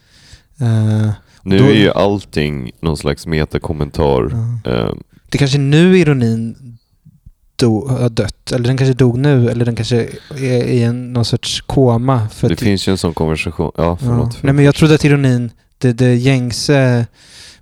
Eh, 0.59 1.09
Nu 1.43 1.59
Då- 1.59 1.65
är 1.65 1.73
ju 1.73 1.91
allting 1.91 2.71
någon 2.81 2.97
slags 2.97 3.27
metakommentar. 3.27 4.31
ja. 4.65 4.71
Eh, 4.71 4.93
Det 5.31 5.37
kanske 5.37 5.57
nu 5.57 5.97
ironin 5.97 6.55
do, 7.55 7.87
har 7.87 8.09
dött. 8.09 8.51
Eller 8.51 8.67
den 8.67 8.77
kanske 8.77 8.93
dog 8.93 9.17
nu. 9.17 9.49
Eller 9.49 9.65
den 9.65 9.75
kanske 9.75 10.07
är 10.29 10.63
i 10.63 10.83
en, 10.83 11.13
någon 11.13 11.25
sorts 11.25 11.61
koma. 11.61 12.29
För 12.29 12.49
det 12.49 12.55
finns 12.55 12.87
ju 12.87 12.91
en 12.91 12.97
sån 12.97 13.13
konversation. 13.13 13.71
Ja, 13.77 13.83
ja. 13.83 13.97
förlåt. 14.01 14.43
Nej, 14.43 14.53
men 14.53 14.65
jag 14.65 14.75
trodde 14.75 14.95
att 14.95 15.05
ironin, 15.05 15.51
det, 15.77 15.93
det 15.93 16.15
gängse 16.15 17.05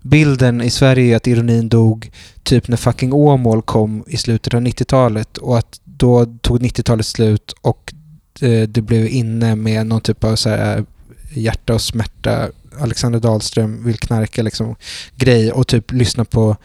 bilden 0.02 0.62
i 0.62 0.70
Sverige 0.70 1.14
är 1.14 1.16
att 1.16 1.28
ironin 1.28 1.70
dog 1.70 2.12
typ 2.44 2.68
när 2.68 2.78
fucking 2.78 3.14
Åmål 3.14 3.62
kom 3.62 4.04
i 4.08 4.18
slutet 4.18 4.54
av 4.54 4.62
90-talet. 4.62 5.38
Och 5.38 5.58
att 5.58 5.82
då 5.84 6.26
tog 6.42 6.62
90-talet 6.62 7.06
slut 7.06 7.54
och 7.62 7.94
det, 8.40 8.66
det 8.66 8.82
blev 8.82 9.08
inne 9.08 9.56
med 9.56 9.88
någon 9.88 10.02
typ 10.02 10.24
av 10.24 10.36
så 10.36 10.50
här 10.50 10.86
hjärta 11.34 11.74
och 11.74 11.82
smärta. 11.82 12.50
Alexander 12.80 13.20
Dahlström 13.20 13.84
vill 13.86 13.98
knarka 13.98 14.44
liksom 14.44 14.76
grej 15.16 15.52
och 15.52 15.68
typ 15.68 15.92
lyssna 15.92 16.26
på 16.26 16.56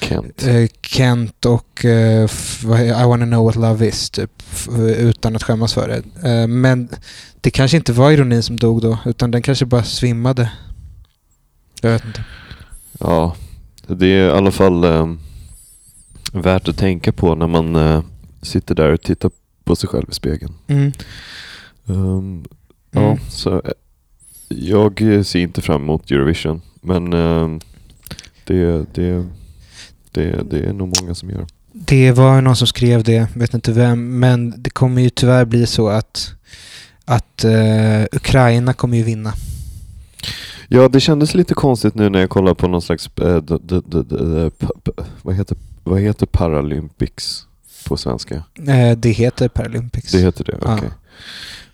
Kent. 0.00 0.42
eh, 0.46 0.66
Kent 0.82 1.44
och 1.46 1.84
eh, 1.84 2.30
I 3.02 3.04
wanna 3.06 3.26
know 3.26 3.44
what 3.44 3.56
love 3.56 3.86
is, 3.88 4.10
typ, 4.10 4.30
utan 4.98 5.36
att 5.36 5.42
skämmas 5.42 5.74
för 5.74 5.88
det. 5.88 6.28
Eh, 6.30 6.46
men 6.46 6.88
det 7.40 7.50
kanske 7.50 7.76
inte 7.76 7.92
var 7.92 8.10
ironin 8.10 8.42
som 8.42 8.56
dog 8.56 8.82
då, 8.82 8.98
utan 9.04 9.30
den 9.30 9.42
kanske 9.42 9.66
bara 9.66 9.84
svimmade. 9.84 10.52
Jag 11.80 11.90
vet 11.90 12.04
inte. 12.04 12.24
Ja, 13.00 13.36
det 13.86 14.06
är 14.06 14.26
i 14.28 14.30
alla 14.30 14.50
fall 14.50 14.84
eh, 14.84 15.14
värt 16.32 16.68
att 16.68 16.78
tänka 16.78 17.12
på 17.12 17.34
när 17.34 17.46
man 17.46 17.76
eh, 17.76 18.02
sitter 18.42 18.74
där 18.74 18.92
och 18.92 19.02
tittar 19.02 19.30
på 19.64 19.76
sig 19.76 19.88
själv 19.88 20.06
i 20.10 20.14
spegeln. 20.14 20.54
Mm. 20.66 20.92
Ehm, 21.88 22.44
Ja, 22.94 23.00
Mm. 23.00 23.18
så 23.30 23.54
eh, 23.54 23.70
jag 24.58 25.02
eh, 25.02 25.22
ser 25.22 25.38
inte 25.40 25.60
fram 25.60 25.82
emot 25.82 26.10
Eurovision. 26.10 26.62
Men 26.80 27.12
ehm, 27.12 27.60
det, 28.44 28.84
det, 28.94 29.26
det, 30.10 30.50
det 30.50 30.58
är 30.60 30.72
nog 30.72 30.92
många 31.00 31.14
som 31.14 31.30
gör. 31.30 31.46
Det 31.72 32.12
var 32.12 32.40
någon 32.40 32.56
som 32.56 32.66
skrev 32.66 33.02
det, 33.04 33.26
vet 33.34 33.54
inte 33.54 33.72
vem, 33.72 34.18
men 34.18 34.54
det 34.62 34.70
kommer 34.70 35.02
ju 35.02 35.10
tyvärr 35.10 35.44
bli 35.44 35.66
så 35.66 35.88
att, 35.88 36.30
att 37.04 37.44
eh, 37.44 38.02
Ukraina 38.12 38.72
kommer 38.72 38.96
ju 38.96 39.02
vinna. 39.02 39.32
Ja, 40.68 40.88
det 40.88 41.00
kändes 41.00 41.34
lite 41.34 41.54
konstigt 41.54 41.94
nu 41.94 42.08
när 42.08 42.20
jag 42.20 42.30
kollade 42.30 42.54
på 42.54 42.68
någon 42.68 42.82
slags, 42.82 43.10
eh, 43.20 43.36
d- 43.36 43.58
d- 43.62 43.80
d- 43.86 44.50
vad, 45.22 45.34
heter, 45.34 45.56
vad 45.84 46.00
heter 46.00 46.26
Paralympics 46.26 47.46
på 47.88 47.96
svenska? 47.96 48.34
Eh, 48.68 48.96
det 48.98 49.10
heter 49.10 49.48
Paralympics. 49.48 50.12
Det 50.12 50.18
heter 50.18 50.44
det, 50.44 50.58
Ja. 50.64 50.78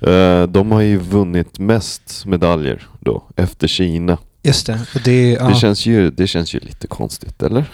Eh, 0.01 0.43
de 0.43 0.73
har 0.73 0.81
ju 0.81 0.99
vunnit 0.99 1.59
mest 1.59 2.27
medaljer 2.27 2.87
då, 3.01 3.23
efter 3.37 3.69
Kina. 3.69 4.19
Just 4.43 4.67
det. 4.67 4.81
Och 4.95 5.01
det, 5.05 5.31
ja. 5.31 5.49
Det, 5.49 5.55
känns 5.55 5.87
ju, 5.87 6.11
det 6.11 6.27
känns 6.27 6.55
ju 6.55 6.59
lite 6.59 6.87
konstigt, 6.87 7.43
eller? 7.43 7.65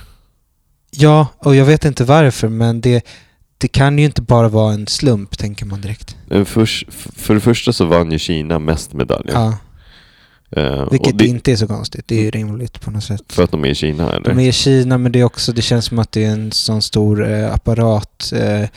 ja, 0.97 1.29
och 1.39 1.57
jag 1.57 1.65
vet 1.65 1.85
inte 1.85 2.05
varför, 2.05 2.49
men 2.49 2.81
det, 2.81 3.07
det 3.59 3.69
kan 3.69 3.99
ju 3.99 4.05
inte 4.05 4.23
bara 4.23 4.49
vara 4.49 4.75
en 4.75 4.87
slump, 4.87 5.39
tänker 5.39 5.67
man 5.67 5.81
direkt. 5.81 6.17
Eh, 6.31 6.45
För, 6.45 6.67
för 7.21 7.35
det 7.35 7.41
första 7.41 7.73
så 7.73 7.85
vann 7.85 8.13
ju 8.13 8.19
Kina 8.19 8.59
mest 8.59 8.93
medaljer. 8.93 9.35
Ja. 9.35 9.59
Och 10.87 10.95
Vilket 10.95 11.19
det, 11.19 11.27
inte 11.27 11.53
är 11.53 11.57
så 11.57 11.67
konstigt. 11.67 12.09
Det 12.09 12.19
är 12.19 12.23
ju 12.23 12.31
rimligt 12.31 12.81
på 12.81 12.91
något 12.91 13.05
sätt. 13.05 13.23
För 13.29 13.43
att 13.43 13.51
de 13.51 13.65
är 13.65 13.69
i 13.69 13.75
Kina 13.75 14.13
eller? 14.13 14.35
De 14.35 14.39
är 14.39 14.49
i 14.49 14.53
Kina 14.53 14.99
men 14.99 15.13
det 15.13 15.21
är 15.21 15.25
också, 15.25 15.53
det 15.53 15.63
känns 15.63 15.85
som 15.85 15.99
att 15.99 16.13
det 16.13 16.25
är 16.25 16.31
en 16.31 16.53
sån 16.53 16.83
stor 16.83 17.31
eh, 17.31 17.55
apparat. 17.55 18.33
Eh, 18.35 18.69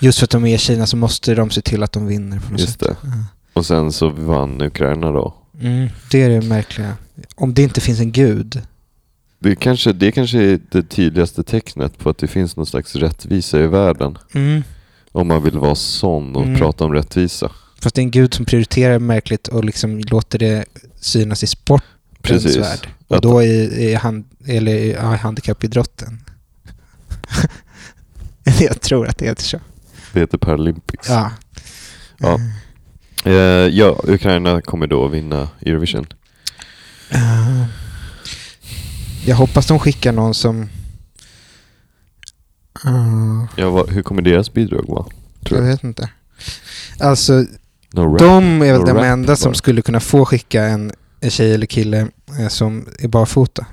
just 0.00 0.18
för 0.18 0.24
att 0.24 0.30
de 0.30 0.44
är 0.46 0.54
i 0.54 0.58
Kina 0.58 0.86
så 0.86 0.96
måste 0.96 1.34
de 1.34 1.50
se 1.50 1.60
till 1.60 1.82
att 1.82 1.92
de 1.92 2.06
vinner 2.06 2.38
på 2.40 2.50
något 2.50 2.60
Just 2.60 2.80
sätt. 2.80 2.88
det. 3.02 3.24
Och 3.52 3.66
sen 3.66 3.92
så 3.92 4.08
vann 4.08 4.62
Ukraina 4.62 5.12
då. 5.12 5.34
Mm, 5.60 5.88
det 6.10 6.22
är 6.22 6.28
det 6.28 6.40
märkliga. 6.46 6.96
Om 7.34 7.54
det 7.54 7.62
inte 7.62 7.80
finns 7.80 8.00
en 8.00 8.12
gud. 8.12 8.62
Det 9.38 9.56
kanske, 9.56 9.92
det 9.92 10.12
kanske 10.12 10.38
är 10.38 10.60
det 10.70 10.82
tydligaste 10.82 11.42
tecknet 11.42 11.98
på 11.98 12.10
att 12.10 12.18
det 12.18 12.26
finns 12.28 12.56
någon 12.56 12.66
slags 12.66 12.96
rättvisa 12.96 13.60
i 13.60 13.66
världen. 13.66 14.18
Mm. 14.32 14.62
Om 15.12 15.28
man 15.28 15.42
vill 15.42 15.58
vara 15.58 15.74
sån 15.74 16.36
och 16.36 16.42
Mm. 16.44 16.58
prata 16.58 16.84
om 16.84 16.92
rättvisa. 16.92 17.50
Fast 17.80 17.94
det 17.96 18.00
är 18.00 18.04
en 18.04 18.10
gud 18.10 18.34
som 18.34 18.44
prioriterar 18.44 18.98
märkligt 18.98 19.48
och 19.48 19.64
liksom 19.64 19.98
låter 19.98 20.38
det 20.38 20.64
synas 21.00 21.42
i 21.42 21.46
sportens 21.46 22.56
värld. 22.56 22.88
Och 23.08 23.20
då 23.20 23.42
i, 23.42 23.84
i, 23.90 23.94
hand, 23.94 24.24
eller 24.46 24.74
i 24.74 24.92
ja, 24.92 25.02
handikappidrotten. 25.16 26.18
Jag 28.60 28.80
tror 28.80 29.08
att 29.08 29.18
det 29.18 29.24
heter 29.26 29.42
så. 29.42 29.58
Det 30.14 30.20
heter 30.20 30.38
Paralympics. 30.38 31.08
Ja. 31.08 31.30
Ja. 32.18 32.40
Eh, 33.24 33.32
ja, 33.68 34.00
Ukraina 34.04 34.60
kommer 34.60 34.86
då 34.86 35.08
vinna 35.08 35.48
Eurovision. 35.60 36.06
Eh, 37.10 37.64
jag 39.26 39.36
hoppas 39.36 39.66
de 39.66 39.78
skickar 39.78 40.12
någon 40.12 40.34
som... 40.34 40.68
Eh, 42.84 43.44
Ja, 43.56 43.70
vad, 43.70 43.90
hur 43.90 44.02
kommer 44.02 44.22
deras 44.22 44.52
bidrag 44.52 44.84
vara? 44.88 45.06
Tror 45.44 45.58
jag 45.60 45.68
jag. 45.68 45.72
vet 45.72 45.84
inte. 45.84 46.10
Alltså, 47.00 47.44
No 47.92 48.00
rap. 48.00 48.18
de 48.18 48.62
är 48.62 48.72
väl 48.72 48.80
No 48.80 48.86
de 48.86 48.96
rap 48.96 49.04
enda 49.04 49.36
som 49.36 49.50
bara. 49.50 49.54
skulle 49.54 49.82
kunna 49.82 50.00
få 50.00 50.24
skicka 50.24 50.64
en, 50.64 50.92
en 51.20 51.30
tjej 51.30 51.54
eller 51.54 51.66
kille 51.66 52.08
eh, 52.40 52.48
som 52.48 52.88
är 52.98 53.08
barfota. 53.08 53.66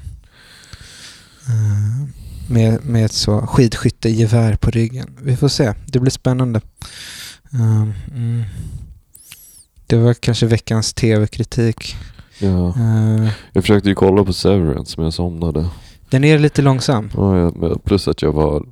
Eh, 1.47 2.20
med, 2.51 2.85
med 2.85 3.05
ett 3.05 3.11
så 3.13 3.41
skidskyttegevär 3.41 4.55
på 4.55 4.71
ryggen. 4.71 5.17
Vi 5.21 5.37
får 5.37 5.47
se. 5.47 5.73
Det 5.85 5.99
blir 5.99 6.11
spännande. 6.11 6.61
Eh, 7.53 7.81
mm. 8.15 8.43
Det 9.87 9.95
var 9.97 10.13
kanske 10.13 10.45
veckans 10.45 10.93
tv-kritik. 10.93 11.95
Ja. 12.39 12.67
Eh, 12.69 13.29
Jag 13.53 13.63
försökte 13.63 13.89
ju 13.89 13.95
kolla 13.95 14.23
på 14.23 14.33
Severance 14.33 14.93
men 14.97 15.03
jag 15.03 15.13
somnade. 15.13 15.65
den 16.09 16.23
är 16.23 16.39
lite 16.39 16.61
långsam. 16.61 17.09
Ja, 17.15 17.51
plus 17.83 18.07
att 18.07 18.21
jag 18.21 18.31
var, 18.31 18.65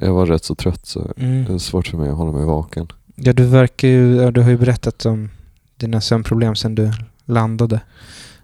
jag 0.00 0.12
var 0.14 0.26
rätt 0.26 0.44
så 0.44 0.54
trött 0.54 0.86
så 0.86 1.12
det 1.16 1.22
är 1.24 1.26
Mm. 1.46 1.58
svårt 1.58 1.86
för 1.88 1.96
mig 1.98 2.10
att 2.10 2.16
hålla 2.16 2.32
mig 2.32 2.44
vaken. 2.44 2.86
Ja, 3.16 3.32
du 3.32 3.44
verkar 3.46 3.88
ju... 3.88 4.30
Du 4.30 4.40
har 4.40 4.50
ju 4.50 4.56
berättat 4.58 5.06
om 5.06 5.30
dina 5.76 6.00
sömnproblem 6.00 6.56
sedan 6.56 6.74
du 6.74 6.92
landade. 7.24 7.80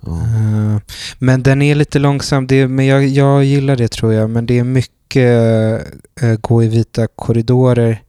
Eh, 0.06 0.78
men 1.18 1.42
den 1.42 1.62
är 1.62 1.74
lite 1.74 1.98
långsam. 1.98 2.46
Det, 2.46 2.68
men 2.68 2.86
jag, 2.86 3.06
jag 3.06 3.44
gillar 3.44 3.76
det 3.76 3.88
tror 3.88 4.12
jag. 4.12 4.30
Men 4.30 4.46
det 4.46 4.58
är 4.58 4.64
mycket 4.64 5.86
äh, 6.20 6.34
gå 6.40 6.62
i 6.62 6.68
vita 6.68 7.06
korridorer. 7.06 8.02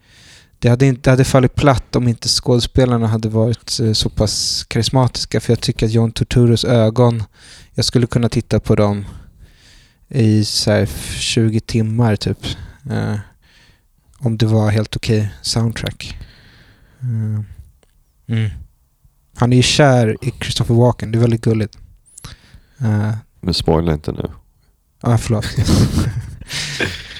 Det 0.59 0.69
hade, 0.69 0.85
inte, 0.85 1.01
det 1.01 1.09
hade 1.09 1.23
fallit 1.23 1.55
platt 1.55 1.95
om 1.95 2.07
inte 2.07 2.27
skådespelarna 2.27 3.07
hade 3.07 3.29
varit 3.29 3.79
äh, 3.79 3.93
så 3.93 4.09
pass 4.09 4.63
karismatiska. 4.67 5.39
För 5.39 5.53
jag 5.53 5.61
tycker 5.61 5.85
att 5.85 5.91
John 5.91 6.11
Turturros 6.11 6.65
ögon, 6.65 7.23
jag 7.73 7.85
skulle 7.85 8.07
kunna 8.07 8.29
titta 8.29 8.59
på 8.59 8.75
dem 8.75 9.05
i 10.09 10.45
så 10.45 10.71
här 10.71 10.89
20 11.15 11.59
timmar 11.59 12.15
typ. 12.15 12.37
Äh, 12.91 13.15
om 14.19 14.37
det 14.37 14.45
var 14.45 14.69
helt 14.69 14.95
okej 14.95 15.29
soundtrack. 15.41 16.17
Mm. 17.01 17.45
Han 19.35 19.53
är 19.53 19.57
ju 19.57 19.63
kär 19.63 20.17
i 20.21 20.33
Christopher 20.41 20.75
Walken, 20.75 21.11
det 21.11 21.17
är 21.17 21.19
väldigt 21.19 21.41
gulligt. 21.41 21.77
Eh, 22.79 23.11
Men 23.41 23.53
spoila 23.53 23.93
inte 23.93 24.11
nu. 24.11 24.29
Ja, 25.03 25.17
förlåt. 25.17 25.45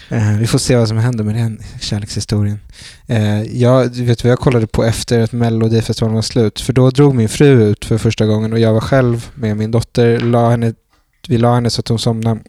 Eh, 0.09 0.37
vi 0.37 0.47
får 0.47 0.59
se 0.59 0.75
vad 0.75 0.87
som 0.87 0.97
händer 0.97 1.23
med 1.23 1.35
den 1.35 1.59
kärlekshistorien. 1.81 2.59
Eh, 3.07 3.41
jag, 3.43 3.89
vet 3.89 4.23
vad 4.23 4.31
jag 4.31 4.39
kollade 4.39 4.67
på 4.67 4.83
efter 4.83 5.19
att 5.19 5.31
Melodifestivalen 5.31 6.15
var 6.15 6.21
slut? 6.21 6.59
För 6.61 6.73
då 6.73 6.89
drog 6.89 7.15
min 7.15 7.29
fru 7.29 7.63
ut 7.63 7.85
för 7.85 7.97
första 7.97 8.25
gången 8.25 8.53
och 8.53 8.59
jag 8.59 8.73
var 8.73 8.81
själv 8.81 9.29
med 9.35 9.57
min 9.57 9.71
dotter. 9.71 10.19
La 10.19 10.49
henne, 10.49 10.73
vi 11.27 11.37
la 11.37 11.55
henne 11.55 11.69
så 11.69 11.79
att 11.79 11.87
hon 11.87 11.99
somnade. 11.99 12.39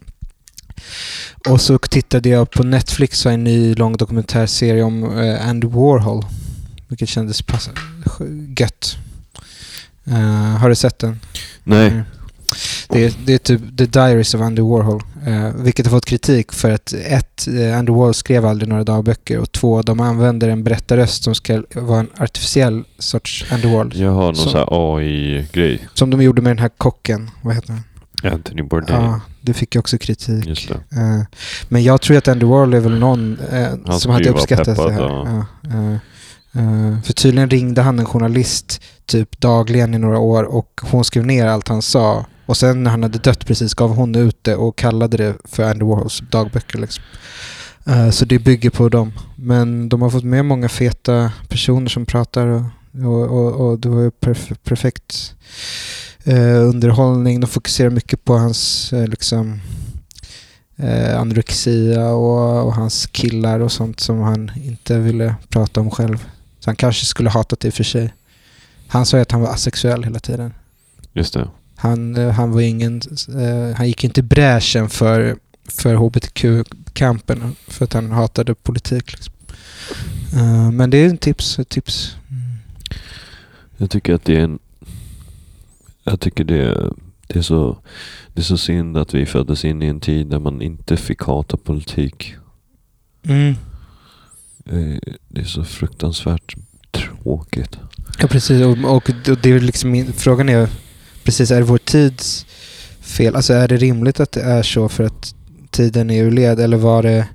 Och 1.49 1.61
så 1.61 1.77
tittade 1.77 2.29
jag 2.29 2.51
på 2.51 2.63
Netflix 2.63 3.25
och 3.25 3.31
en 3.31 3.43
ny 3.43 3.75
lång 3.75 3.97
dokumentärserie 3.97 4.83
om 4.83 5.19
eh, 5.19 5.47
Andy 5.49 5.67
Warhol. 5.67 6.25
Vilket 6.87 7.09
kändes 7.09 7.41
pass- 7.41 7.69
gött. 8.59 8.97
Eh, 10.05 10.57
har 10.57 10.69
du 10.69 10.75
sett 10.75 10.99
den? 10.99 11.19
Nej. 11.63 11.87
Mm. 11.87 12.01
Det 12.89 13.05
är, 13.05 13.13
det 13.25 13.33
är 13.33 13.37
typ 13.37 13.77
The 13.77 13.85
Diaries 13.85 14.35
of 14.35 14.41
Andy 14.41 14.61
Warhol. 14.61 15.03
Eh, 15.27 15.49
vilket 15.55 15.85
har 15.85 15.91
fått 15.91 16.05
kritik 16.05 16.51
för 16.51 16.71
att 16.71 16.93
ett, 16.93 17.47
eh, 17.47 17.77
Andy 17.79 17.91
Warhol 17.91 18.13
skrev 18.13 18.45
aldrig 18.45 18.69
några 18.69 18.83
dagböcker 18.83 19.39
och 19.39 19.51
två, 19.51 19.81
de 19.81 19.99
använder 19.99 20.49
en 20.49 20.63
berättarröst 20.63 21.23
som 21.23 21.35
ska 21.35 21.63
vara 21.75 21.99
en 21.99 22.09
artificiell 22.17 22.83
sorts 22.99 23.45
Andy 23.51 23.67
Warhol. 23.67 23.91
Jag 23.95 24.11
har 24.11 24.23
någon 24.25 24.35
Så- 24.35 24.49
sån 24.49 24.59
här 24.59 24.67
AI-grej. 24.97 25.87
Som 25.93 26.09
de 26.09 26.21
gjorde 26.21 26.41
med 26.41 26.49
den 26.49 26.59
här 26.59 26.69
kocken. 26.77 27.29
Vad 27.41 27.55
heter 27.55 27.73
han? 27.73 27.83
Anthony 28.33 28.61
Bourdain. 28.63 29.03
Ja, 29.03 29.19
det 29.41 29.53
fick 29.53 29.75
ju 29.75 29.79
också 29.79 29.97
kritik. 29.97 30.69
Eh, 30.71 31.21
men 31.69 31.83
jag 31.83 32.01
tror 32.01 32.17
att 32.17 32.27
Andy 32.27 32.45
Warhol 32.45 32.73
är 32.73 32.79
väl 32.79 32.99
någon 32.99 33.37
eh, 33.51 33.97
som 33.97 34.11
hade 34.11 34.29
uppskattat 34.29 34.65
peppad, 34.65 34.87
det 34.87 34.93
här. 34.93 35.01
ja. 35.01 35.99
Eh, 36.61 37.01
för 37.03 37.13
tydligen 37.13 37.49
ringde 37.49 37.81
han 37.81 37.99
en 37.99 38.05
journalist 38.05 38.81
typ 39.05 39.39
dagligen 39.41 39.93
i 39.93 39.97
några 39.97 40.19
år 40.19 40.43
och 40.43 40.81
hon 40.83 41.03
skrev 41.05 41.25
ner 41.25 41.47
allt 41.47 41.67
han 41.67 41.81
sa. 41.81 42.25
Och 42.47 42.57
sen 42.57 42.83
när 42.83 42.91
han 42.91 43.03
hade 43.03 43.17
dött 43.17 43.45
precis 43.45 43.73
gav 43.73 43.95
hon 43.95 44.15
ut 44.15 44.43
det 44.43 44.55
och 44.55 44.75
kallade 44.75 45.17
det 45.17 45.35
för 45.43 45.63
Andy 45.63 45.85
Warhols 45.85 46.23
dagböcker. 46.31 46.79
Liksom. 46.79 47.03
Eh, 47.85 48.09
så 48.09 48.25
det 48.25 48.39
bygger 48.39 48.69
på 48.69 48.89
dem. 48.89 49.13
Men 49.35 49.89
de 49.89 50.01
har 50.01 50.09
fått 50.09 50.23
med 50.23 50.45
många 50.45 50.69
feta 50.69 51.31
personer 51.49 51.89
som 51.89 52.05
pratar 52.05 52.47
och, 52.47 52.63
och, 53.05 53.23
och, 53.23 53.69
och 53.69 53.79
det 53.79 53.89
var 53.89 54.01
ju 54.01 54.09
perf- 54.09 54.57
perfekt 54.63 55.35
eh, 56.23 56.67
underhållning. 56.67 57.39
De 57.39 57.47
fokuserar 57.47 57.89
mycket 57.89 58.23
på 58.23 58.37
hans 58.37 58.93
eh, 58.93 59.07
liksom 59.07 59.59
eh, 60.75 61.19
anorexia 61.19 62.07
och, 62.09 62.65
och 62.65 62.73
hans 62.73 63.07
killar 63.07 63.59
och 63.59 63.71
sånt 63.71 63.99
som 63.99 64.19
han 64.19 64.51
inte 64.55 64.99
ville 64.99 65.35
prata 65.49 65.81
om 65.81 65.91
själv. 65.91 66.17
Så 66.59 66.69
han 66.69 66.75
kanske 66.75 67.05
skulle 67.05 67.29
hatat 67.29 67.59
det 67.59 67.67
i 67.67 67.71
och 67.71 67.73
för 67.73 67.83
sig. 67.83 68.13
Han 68.87 69.05
sa 69.05 69.17
ju 69.17 69.21
att 69.21 69.31
han 69.31 69.41
var 69.41 69.49
asexuell 69.49 70.03
hela 70.03 70.19
tiden. 70.19 70.53
Just 71.13 71.33
det. 71.33 71.47
Han, 71.79 72.15
eh, 72.15 72.31
han 72.31 72.51
var 72.51 72.61
ingen, 72.61 73.01
eh, 73.29 73.75
han 73.75 73.87
gick 73.87 74.03
inte 74.03 74.23
bräschen 74.23 74.89
för, 74.89 75.37
för 75.69 75.95
hbtq-kampen 75.95 77.55
för 77.67 77.85
att 77.85 77.93
han 77.93 78.11
hatade 78.11 78.55
politik. 78.55 79.11
Liksom. 79.11 79.33
Eh, 80.33 80.71
men 80.71 80.89
det 80.89 80.97
är 80.97 81.09
en 81.09 81.17
tips. 81.17 81.59
Ett 81.59 81.69
tips. 81.69 82.15
Mm. 82.29 82.41
Jag 83.77 83.89
tycker 83.89 84.13
att 84.13 84.25
det 84.25 84.35
är 84.35 84.39
en... 84.43 84.59
Jag 86.03 86.19
tycker 86.19 86.43
det 86.43 86.61
är, 86.61 86.93
det 87.27 87.39
är 87.39 87.43
så... 87.43 87.77
Det 88.33 88.41
är 88.41 88.45
så 88.45 88.57
synd 88.57 88.97
att 88.97 89.13
vi 89.13 89.25
föddes 89.25 89.65
in 89.65 89.81
i 89.81 89.85
en 89.85 89.99
tid 89.99 90.27
där 90.27 90.39
man 90.39 90.61
inte 90.61 90.97
fick 90.97 91.21
hata 91.21 91.57
politik. 91.57 92.35
Mm. 93.23 93.55
Det 95.27 95.41
är 95.41 95.45
så 95.45 95.63
fruktansvärt 95.63 96.55
tråkigt. 96.91 97.77
Ja, 98.19 98.27
precis. 98.27 98.61
Och, 98.61 98.95
och 98.95 99.11
det 99.41 99.51
är 99.51 99.59
liksom, 99.59 100.05
frågan 100.13 100.49
är 100.49 100.69
precis, 101.27 101.51
är 101.51 101.57
det 101.57 101.63
vår 101.63 101.77
tids 101.77 102.45
fel? 103.01 103.35
Alltså 103.35 103.53
är 103.53 103.67
det 103.67 103.77
rimligt 103.77 104.19
att 104.19 104.31
det 104.31 104.41
är 104.41 104.63
så 104.63 104.89
för 104.89 105.03
att 105.03 105.35
tiden 105.71 106.09
är 106.09 106.23
ur 106.23 106.31
led? 106.31 106.59
Eller 106.59 106.77
var 106.77 107.03
det... 107.03 107.27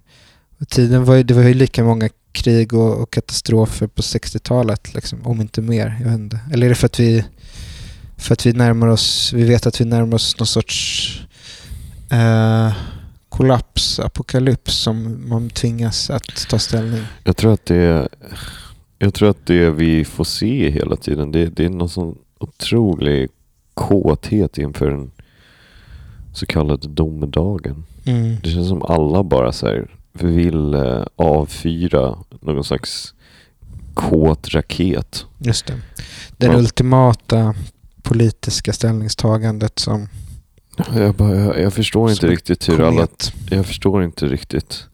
Tiden 0.68 1.04
var 1.04 1.14
ju, 1.14 1.22
det 1.22 1.34
var 1.34 1.42
ju 1.42 1.54
lika 1.54 1.84
många 1.84 2.08
krig 2.32 2.74
och, 2.74 3.02
och 3.02 3.10
katastrofer 3.10 3.86
på 3.86 4.02
60-talet, 4.02 4.94
liksom, 4.94 5.26
om 5.26 5.40
inte 5.40 5.60
mer. 5.60 5.96
Jag 6.00 6.10
vet 6.10 6.18
inte. 6.18 6.40
Eller 6.52 6.66
är 6.66 6.68
det 6.68 6.74
för 6.74 6.86
att 6.86 7.00
vi 7.00 7.24
för 8.16 8.32
att 8.32 8.46
vi 8.46 8.52
närmar 8.52 8.86
oss, 8.86 9.32
vi 9.32 9.44
vet 9.44 9.66
att 9.66 9.80
vi 9.80 9.84
närmar 9.84 10.14
oss 10.14 10.38
någon 10.38 10.46
sorts 10.46 11.20
eh, 12.10 12.72
kollaps, 13.28 13.98
apokalyps 13.98 14.74
som 14.74 15.28
man 15.28 15.50
tvingas 15.50 16.10
att 16.10 16.48
ta 16.48 16.58
ställning. 16.58 17.02
Jag 17.24 17.36
tror 17.36 17.52
att 17.52 17.66
det. 17.66 18.08
Jag 18.98 19.14
tror 19.14 19.30
att 19.30 19.46
det 19.46 19.70
vi 19.70 20.04
får 20.04 20.24
se 20.24 20.70
hela 20.70 20.96
tiden, 20.96 21.32
det, 21.32 21.46
det 21.46 21.64
är 21.64 21.70
någon 21.70 21.88
sån 21.88 22.18
otrolig 22.38 23.28
kåthet 23.74 24.58
inför 24.58 24.90
den 24.90 25.10
så 26.32 26.46
kallade 26.46 26.88
domedagen. 26.88 27.84
Mm. 28.04 28.36
Det 28.42 28.50
känns 28.50 28.68
som 28.68 28.82
alla 28.82 29.22
bara 29.22 29.52
så 29.52 29.66
här 29.66 29.96
vill 30.12 30.74
eh, 30.74 31.02
avfyra 31.16 32.18
någon 32.40 32.64
slags 32.64 33.14
kåt 33.94 34.48
raket. 34.54 35.26
Just 35.38 35.66
det. 35.66 35.80
Den 36.36 36.50
Ja. 36.52 36.58
ultimata 36.58 37.54
politiska 38.02 38.72
ställningstagandet 38.72 39.78
som 39.78 40.08
Jag, 40.94 41.14
bara, 41.14 41.34
jag, 41.36 41.60
jag 41.60 41.72
förstår 41.72 42.10
inte 42.10 42.26
riktigt 42.26 42.68
hur 42.68 42.80
alla... 42.80 43.06
Jag 43.50 43.66
förstår 43.66 44.04
inte 44.04 44.26
riktigt. 44.26 44.84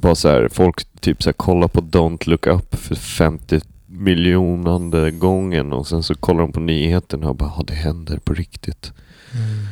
Bara 0.00 0.14
så 0.14 0.28
här, 0.28 0.48
folk 0.52 1.00
typ 1.00 1.22
så 1.22 1.28
här, 1.28 1.32
kollar 1.34 1.68
på 1.68 1.80
Don't 1.80 2.28
Look 2.30 2.46
Up 2.46 2.74
för 2.76 2.94
50 2.94 3.60
miljonande 3.98 5.10
gången 5.10 5.72
och 5.72 5.86
sen 5.86 6.02
så 6.02 6.14
kollar 6.14 6.40
de 6.40 6.52
på 6.52 6.60
nyheterna 6.60 7.28
och 7.28 7.36
bara, 7.36 7.52
ja 7.56 7.64
det 7.66 7.74
händer 7.74 8.18
på 8.18 8.34
riktigt. 8.34 8.92
Mm. 9.34 9.66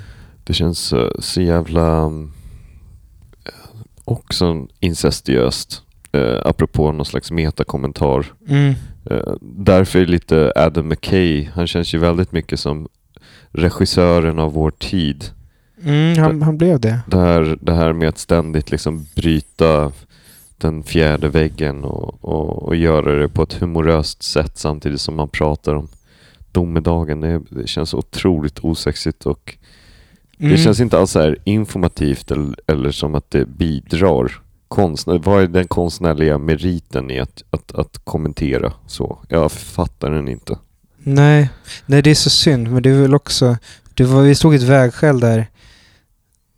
Det 0.45 0.55
känns 0.55 0.79
så, 0.79 1.12
så 1.19 1.41
jävla... 1.41 1.97
mm, 1.97 2.33
Också 4.05 4.67
incestiöst. 4.81 5.83
Eh, 6.12 6.39
apropå 6.45 6.93
någon 6.93 7.07
slags 7.07 7.31
metakommentar. 7.31 8.27
Mm. 8.49 8.75
Eh, 9.11 9.35
därför 9.41 9.99
är 9.99 10.07
lite 10.07 10.53
Adam 10.57 10.89
McKay, 10.89 11.49
han 11.55 11.67
känns 11.67 11.95
ju 11.95 11.99
väldigt 11.99 12.33
mycket 12.33 12.61
som 12.61 12.89
regissören 13.51 14.39
av 14.39 14.53
vår 14.53 14.71
tid. 14.71 15.25
Mm, 15.83 16.19
han, 16.19 16.43
han 16.43 16.59
blev 16.59 16.81
det. 16.81 17.01
Det 17.07 17.21
här, 17.21 17.59
det 17.61 17.75
här 17.75 17.93
med 17.93 18.09
att 18.09 18.19
ständigt 18.19 18.71
liksom 18.71 19.07
bryta 19.17 19.93
den 20.59 20.83
fjärde 20.83 21.29
väggen 21.29 21.85
och, 21.85 22.25
och, 22.25 22.62
och 22.62 22.77
göra 22.77 23.14
det 23.14 23.29
på 23.29 23.42
ett 23.42 23.53
humoröst 23.53 24.23
sätt 24.23 24.59
samtidigt 24.59 25.01
som 25.01 25.16
man 25.16 25.29
pratar 25.29 25.75
om 25.75 25.88
domedagen. 26.53 27.21
Det, 27.21 27.42
det 27.51 27.69
känns 27.69 27.95
otroligt 27.95 28.59
osexigt 28.59 29.27
och 29.27 29.57
Mm. 30.38 30.53
det 30.53 30.59
känns 30.59 30.81
inte 30.81 30.99
alls 30.99 31.11
så 31.11 31.21
här 31.21 31.38
informativt 31.45 32.31
eller, 32.31 32.57
eller 32.66 32.90
som 32.90 33.14
att 33.14 33.31
det 33.31 33.47
bidrar. 33.47 34.33
Konstnär, 34.69 35.19
vad 35.19 35.42
är 35.42 35.47
den 35.47 35.69
konstnärliga 35.69 36.38
meriten 36.38 37.11
i 37.11 37.21
att, 37.21 37.42
att, 37.51 37.73
att 37.73 37.99
kommentera 38.05 38.73
så? 38.87 39.19
Jag 39.29 39.53
fattar 39.53 40.11
den 40.11 40.29
inte. 40.29 40.59
Nej. 40.99 41.51
Nej, 41.87 42.03
det 42.03 42.11
är 42.11 42.14
så 42.14 42.31
synd. 42.31 42.73
Men 42.73 42.83
det 42.83 42.90
är 42.90 43.03
väl 43.03 43.14
också... 43.14 43.57
Det 43.95 44.05
var, 44.05 44.23
vi 44.23 44.35
stod 44.35 44.55
i 44.55 44.57
ett 44.57 44.62
vägskäl 44.62 45.21
där, 45.21 45.47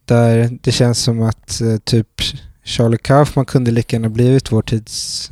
där 0.04 0.58
det 0.62 0.72
känns 0.72 0.98
som 0.98 1.22
att 1.22 1.60
eh, 1.60 1.76
typ 1.76 2.08
Charlie 2.68 2.98
Kaufman 2.98 3.44
kunde 3.44 3.70
lika 3.70 3.96
gärna 3.96 4.08
blivit 4.08 4.52
vår 4.52 4.62
tids 4.62 5.30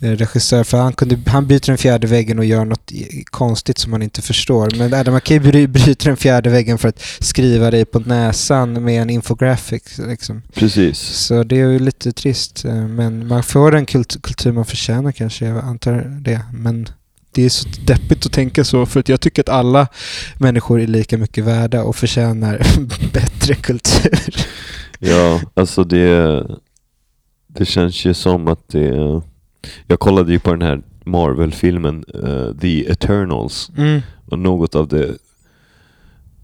eh, 0.00 0.10
regissör. 0.10 0.64
För 0.64 0.78
han, 0.78 0.92
kunde, 0.92 1.18
han 1.26 1.46
byter 1.46 1.66
den 1.66 1.78
fjärde 1.78 2.06
väggen 2.06 2.38
och 2.38 2.44
gör 2.44 2.64
något 2.64 2.92
konstigt 3.24 3.78
som 3.78 3.90
man 3.90 4.02
inte 4.02 4.22
förstår. 4.22 4.68
Men 4.78 4.94
Adam 4.94 5.14
McKay 5.14 5.38
bry- 5.38 5.66
bryter 5.66 6.06
den 6.06 6.16
fjärde 6.16 6.50
väggen 6.50 6.78
för 6.78 6.88
att 6.88 7.00
skriva 7.20 7.70
dig 7.70 7.84
på 7.84 7.98
näsan 8.00 8.84
med 8.84 9.02
en 9.02 9.10
infographic. 9.10 9.82
Liksom. 9.98 10.42
Precis. 10.54 10.98
Så 10.98 11.42
det 11.42 11.60
är 11.60 11.66
ju 11.68 11.78
lite 11.78 12.12
trist. 12.12 12.64
eh, 12.64 12.74
Men 12.88 13.26
man 13.26 13.42
får 13.42 13.72
den 13.72 13.86
kult- 13.86 14.22
kultur 14.22 14.52
man 14.52 14.64
förtjänar 14.64 15.12
kanske, 15.12 15.46
jag 15.46 15.64
antar 15.64 15.92
det. 16.20 16.40
Men 16.52 16.88
det 17.32 17.42
är 17.42 17.48
så 17.48 17.68
deppigt 17.86 18.26
att 18.26 18.32
tänka 18.32 18.64
så 18.64 18.86
för 18.86 19.00
att 19.00 19.08
jag 19.08 19.20
tycker 19.20 19.42
att 19.42 19.48
alla 19.48 19.88
människor 20.38 20.80
är 20.80 20.86
lika 20.86 21.18
mycket 21.18 21.44
värda 21.44 21.82
och 21.82 21.96
förtjänar 21.96 22.62
bättre 23.12 23.54
kultur. 23.54 24.46
Ja, 25.02 25.40
alltså 25.54 25.84
det, 25.84 26.46
det 27.46 27.64
känns 27.64 28.04
ju 28.04 28.14
som 28.14 28.48
att 28.48 28.68
det... 28.68 29.22
Jag 29.86 29.98
kollade 30.00 30.32
ju 30.32 30.38
på 30.38 30.50
den 30.50 30.62
här 30.62 30.82
Marvel-filmen 31.04 32.04
eh, 32.14 32.56
The 32.60 32.90
Eternals 32.90 33.70
Mm. 33.76 34.00
och 34.26 34.38
något 34.38 34.74
av 34.74 34.88
det 34.88 35.16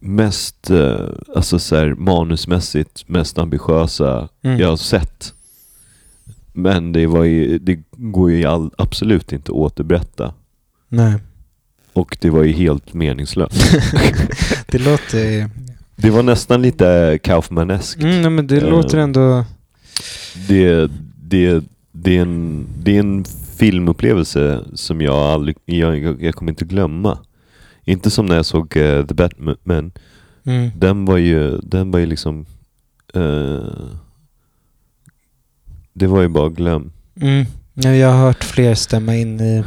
mest, 0.00 0.70
uh, 0.70 0.96
alltså 1.36 1.58
så 1.58 1.76
här, 1.76 1.94
manusmässigt 1.94 3.08
mest 3.08 3.38
ambitiösa 3.38 4.28
Mm. 4.42 4.60
jag 4.60 4.68
har 4.68 4.76
sett. 4.76 5.32
Men 6.52 6.92
det, 6.92 7.06
var 7.06 7.24
ju, 7.24 7.58
det 7.58 7.78
går 7.90 8.30
ju 8.30 8.44
all, 8.44 8.70
absolut 8.78 9.32
inte 9.32 9.52
att 9.52 9.56
återberätta. 9.56 10.34
Nej. 10.88 11.14
Och 11.92 12.16
det 12.20 12.30
var 12.30 12.42
ju 12.44 12.52
helt 12.52 12.94
meningslöst. 12.94 13.72
det 14.66 14.78
låter 14.78 15.50
Det 15.96 16.10
var 16.10 16.22
nästan 16.22 16.62
lite 16.62 17.18
Kaufmaneskt. 17.22 18.02
Mm, 18.02 18.22
nej, 18.22 18.30
men 18.30 18.46
det 18.46 18.56
Eh. 18.56 18.70
låter 18.70 18.98
ändå... 18.98 19.44
Det, 20.48 20.90
det, 21.16 21.64
det, 21.92 22.16
är 22.16 22.22
en, 22.22 22.66
det 22.82 22.96
är 22.96 23.00
en 23.00 23.24
filmupplevelse 23.58 24.64
som 24.74 25.00
jag 25.00 25.14
aldrig, 25.14 25.56
jag, 25.64 26.22
jag, 26.22 26.34
kommer 26.34 26.52
inte 26.52 26.64
glömma. 26.64 27.18
Inte 27.84 28.10
som 28.10 28.26
när 28.26 28.36
jag 28.36 28.46
såg 28.46 28.76
eh, 28.76 29.06
The 29.06 29.14
Batman. 29.14 29.92
Mm. 30.44 30.70
Den 30.76 31.04
var 31.04 31.16
ju, 31.16 31.58
den 31.58 31.90
var 31.90 31.98
ju 32.00 32.06
liksom... 32.06 32.46
eh, 33.14 33.68
det 35.92 36.06
var 36.06 36.22
ju 36.22 36.28
bara 36.28 36.48
glöm. 36.48 36.92
Mm. 37.20 37.44
Ja, 37.74 37.90
jag 37.90 38.08
har 38.08 38.18
hört 38.26 38.44
fler 38.44 38.74
stämma 38.74 39.16
in 39.16 39.40
i 39.40 39.64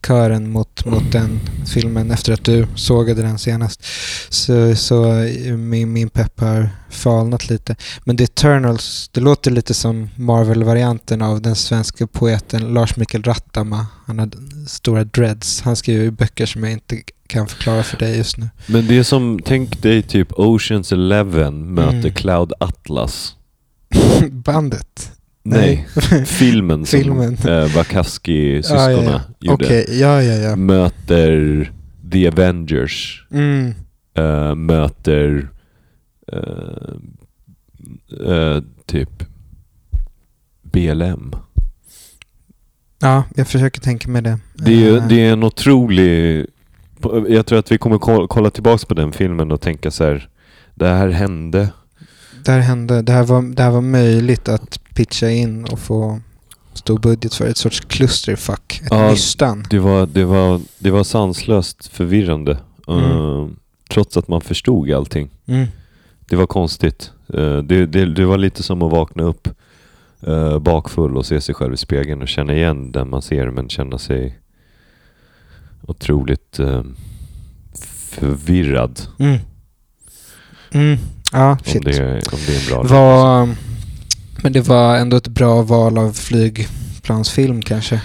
kritikkören 0.00 0.50
mot, 0.50 0.84
mot 0.84 1.12
den 1.12 1.40
filmen 1.74 2.10
efter 2.10 2.32
att 2.32 2.44
du 2.44 2.66
sågade 2.74 3.22
den 3.22 3.38
senast. 3.38 3.84
Så, 4.28 4.76
så 4.76 5.22
eh, 5.22 5.56
min, 5.56 5.92
min 5.92 6.08
pepp 6.08 6.40
har 6.40 6.70
falnat 6.90 7.48
lite. 7.50 7.76
Men 8.04 8.16
The 8.16 8.24
Eternals, 8.24 9.10
det 9.12 9.20
låter 9.20 9.50
lite 9.50 9.74
som 9.74 10.08
Marvel-varianten 10.16 11.22
av 11.22 11.40
den 11.42 11.54
svenska 11.54 12.06
poeten 12.06 12.74
Lars 12.74 12.96
Mikael 12.96 13.22
Rattama. 13.24 13.86
Han 14.06 14.18
har 14.18 14.30
stora 14.66 15.04
dreads. 15.04 15.60
Han 15.62 15.76
skriver 15.76 16.04
ju 16.04 16.10
böcker 16.10 16.46
som 16.46 16.62
jag 16.64 16.72
inte 16.72 17.02
kan 17.26 17.48
förklara 17.48 17.82
för 17.82 17.98
dig 17.98 18.16
just 18.16 18.36
nu. 18.36 18.48
Men 18.66 18.86
det 18.86 18.98
är 18.98 19.02
som, 19.02 19.40
tänk 19.44 19.82
dig 19.82 20.02
typ 20.02 20.32
Oceans 20.32 20.92
Eleven 20.92 21.74
möter 21.74 21.90
Mm. 21.90 22.14
Cloud 22.14 22.52
Atlas. 22.60 23.36
Bandet? 24.30 25.12
Nej, 25.42 25.86
filmen 26.26 26.86
som 26.86 27.00
Filmen. 27.00 27.34
eh, 27.48 27.76
Wachowski-syskonen 27.76 28.88
Ja, 28.88 29.02
ja, 29.02 29.12
ja. 29.12 29.20
gjorde. 29.40 29.64
Okej, 29.66 29.86
ja, 30.00 30.22
ja, 30.22 30.34
ja. 30.34 30.56
Möter 30.56 31.72
The 32.12 32.28
Avengers. 32.28 33.26
Mm. 33.30 33.74
eh, 34.14 34.54
möter 34.54 35.48
eh, 36.32 36.94
eh, 38.32 38.62
typ 38.86 39.24
BLM. 40.62 41.32
Ja, 43.02 43.24
jag 43.36 43.48
försöker 43.48 43.80
tänka 43.80 44.08
mig 44.08 44.22
det. 44.22 44.38
Det 44.54 44.88
är, 44.88 44.96
Eh, 44.96 45.08
det 45.08 45.26
är 45.26 45.32
en 45.32 45.42
otrolig... 45.44 46.46
Jag 47.28 47.46
tror 47.46 47.58
att 47.58 47.72
vi 47.72 47.78
kommer 47.78 47.98
ko- 47.98 48.26
kolla 48.28 48.50
tillbaka 48.50 48.86
på 48.88 48.94
den 48.94 49.12
filmen 49.12 49.52
och 49.52 49.60
tänka 49.60 49.90
så 49.90 50.04
här. 50.04 50.28
Det 50.74 50.88
här 50.88 51.08
hände. 51.08 51.68
det 52.44 52.52
här 52.52 52.60
hände. 52.60 53.02
Det 53.02 53.12
här, 53.12 53.22
var, 53.24 53.42
det 53.54 53.62
här 53.62 53.70
var 53.70 53.80
möjligt 53.80 54.48
att 54.48 54.80
pitcha 55.00 55.30
in 55.30 55.64
och 55.64 55.78
få 55.78 56.20
stor 56.72 56.98
budget 56.98 57.34
för. 57.34 57.46
Ett 57.46 57.56
sorts 57.56 57.80
clusterfuck. 57.80 58.80
Ett 58.82 58.88
Ja, 58.90 59.10
nystan. 59.10 59.66
Det 59.70 59.78
var, 59.78 60.06
det 60.06 60.24
var, 60.24 60.60
det 60.78 60.90
var 60.90 61.04
sanslöst 61.04 61.86
förvirrande. 61.86 62.58
Mm. 62.88 63.04
Eh, 63.04 63.48
trots 63.90 64.16
att 64.16 64.28
man 64.28 64.40
förstod 64.40 64.90
allting. 64.90 65.30
Mm. 65.46 65.66
Det 66.28 66.36
var 66.36 66.46
konstigt. 66.46 67.12
Eh, 67.34 67.58
det, 67.58 67.86
det, 67.86 68.14
det 68.14 68.24
var 68.24 68.38
lite 68.38 68.62
som 68.62 68.82
att 68.82 68.92
vakna 68.92 69.22
upp 69.22 69.48
uh, 70.28 70.58
bakfull 70.58 71.16
och 71.16 71.26
se 71.26 71.40
sig 71.40 71.54
själv 71.54 71.74
i 71.74 71.76
spegeln 71.76 72.22
och 72.22 72.28
känna 72.28 72.54
igen 72.54 72.92
den 72.92 73.10
man 73.10 73.22
ser 73.22 73.50
men 73.50 73.68
känna 73.68 73.98
sig 73.98 74.38
otroligt 75.82 76.60
förvirrad. 78.10 79.00
Mm. 79.18 79.38
Mm. 80.70 80.98
Ja, 81.32 81.50
Om 81.50 81.58
shit. 81.64 81.84
det, 81.84 82.32
om 82.32 82.38
det 82.46 82.56
är 82.56 82.60
en 82.60 82.66
bra 82.66 82.82
Var, 82.82 83.48
men 84.42 84.52
det 84.52 84.60
var 84.60 84.96
ändå 84.96 85.16
ett 85.16 85.28
bra 85.28 85.62
val 85.62 85.98
av 85.98 86.12
flygplansfilm 86.12 87.62
kanske. 87.62 88.00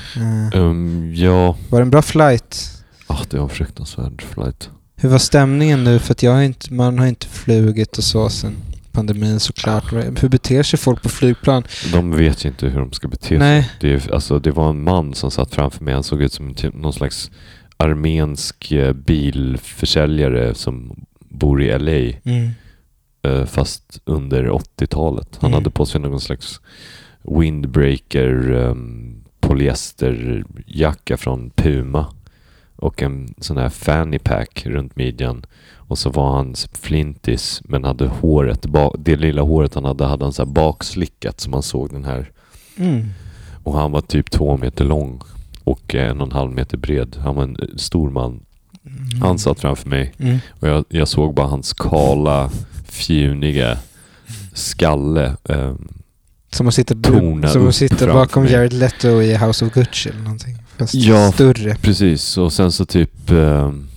Um, 0.53 1.13
ja, 1.15 1.57
var 1.69 1.79
det 1.79 1.83
en 1.83 1.89
bra 1.89 2.01
flight? 2.01 2.71
ah, 3.07 3.23
det 3.29 3.38
var 3.38 3.43
en 3.43 3.49
fruktansvärd 3.49 4.21
flight. 4.21 4.69
Hur 4.95 5.09
var 5.09 5.17
stämningen 5.17 5.83
nu? 5.83 5.99
För 5.99 6.11
att 6.11 6.23
jag 6.23 6.31
har 6.31 6.41
inte, 6.41 6.73
man 6.73 6.99
har 6.99 7.05
inte 7.07 7.27
flugit 7.27 7.97
och 7.97 8.03
så 8.03 8.29
sen 8.29 8.55
pandemin 8.91 9.39
såklart. 9.39 9.93
Hur 9.93 10.29
beter 10.29 10.63
sig 10.63 10.79
folk 10.79 11.01
på 11.01 11.09
flygplan? 11.09 11.63
De 11.91 12.11
vet 12.11 12.45
ju 12.45 12.49
inte 12.49 12.67
hur 12.67 12.79
de 12.79 12.91
ska 12.91 13.07
bete 13.07 13.27
sig. 13.27 13.38
Nej. 13.38 13.71
Det, 13.79 13.93
är, 13.93 14.13
alltså, 14.13 14.39
det 14.39 14.51
var 14.51 14.69
en 14.69 14.83
man 14.83 15.13
som 15.13 15.31
satt 15.31 15.55
framför 15.55 15.83
mig. 15.83 15.93
Han 15.93 16.03
såg 16.03 16.21
ut 16.21 16.33
som 16.33 16.53
typ 16.53 16.73
någon 16.73 16.93
slags 16.93 17.31
armensk 17.77 18.71
eh, 18.71 18.93
bilförsäljare 18.93 20.55
som 20.55 21.05
bor 21.29 21.63
i 21.63 21.79
LA. 21.79 22.17
Mm. 22.23 22.49
Eh, 23.26 23.45
fast 23.45 23.99
under 24.05 24.49
80-talet. 24.49 25.38
Han 25.41 25.49
Mm. 25.51 25.53
hade 25.63 25.69
på 25.69 25.86
sig 25.86 26.01
någon 26.01 26.19
slags 26.19 26.59
windbreaker 27.23 28.51
um, 28.51 29.15
polyesterjacka 29.39 31.17
från 31.17 31.49
Puma 31.49 32.05
och 32.76 33.01
en 33.03 33.34
sån 33.38 33.57
här 33.57 33.69
fanny 33.69 34.19
pack 34.19 34.65
runt 34.65 34.95
midjan. 34.95 35.45
Och 35.76 35.97
så 35.97 36.09
var 36.09 36.36
han 36.36 36.55
flintis 36.73 37.61
men 37.65 37.84
hade 37.84 38.07
håret, 38.07 38.65
det 38.97 39.15
lilla 39.15 39.41
håret 39.41 39.76
han 39.76 39.86
hade, 39.86 40.05
hade 40.05 40.26
han 40.26 40.34
så 40.34 40.45
bakslickat 40.45 41.39
så 41.41 41.49
man 41.49 41.63
såg 41.63 41.89
den 41.91 42.05
här. 42.05 42.32
Mm. 42.78 43.05
Och 43.63 43.73
han 43.78 43.91
var 43.91 44.01
typ 44.01 44.32
två 44.32 44.57
meter 44.57 44.86
lång 44.86 45.21
och 45.63 45.95
en 45.95 46.21
och 46.21 46.28
en 46.28 46.32
halv 46.34 46.51
meter 46.51 46.78
bred. 46.78 47.17
Han 47.19 47.36
var 47.36 47.43
en 47.43 47.55
eh, 47.61 47.67
stor 47.76 48.09
man. 48.09 48.39
Mm. 48.86 49.21
Han 49.21 49.39
satt 49.39 49.59
framför 49.59 49.89
mig 49.89 50.13
Mm. 50.19 50.38
och 50.59 50.67
jag, 50.67 50.86
jag 50.89 51.07
såg 51.07 51.34
bara 51.34 51.47
hans 51.47 51.73
kala, 51.73 52.49
fjuniga 52.95 53.77
skalle. 54.53 55.35
ehm, 55.49 55.87
Som 56.51 56.67
att 56.67 56.73
sitta, 56.73 56.95
Torna 56.95 57.47
som 57.47 57.67
att 57.67 57.75
sitta 57.75 58.13
bakom. 58.13 58.47
Jared 58.47 58.73
Leto 58.73 59.21
i 59.21 59.35
House 59.35 59.65
of 59.65 59.73
Gucci 59.73 60.09
eller 60.09 60.21
någonting. 60.21 60.57
Fast 60.77 60.93
Ja. 60.95 61.31
större. 61.31 61.75
precis, 61.75 62.37
och 62.37 62.53
sen 62.53 62.71
så 62.71 62.85
typ... 62.85 63.29
ehm, 63.29 63.87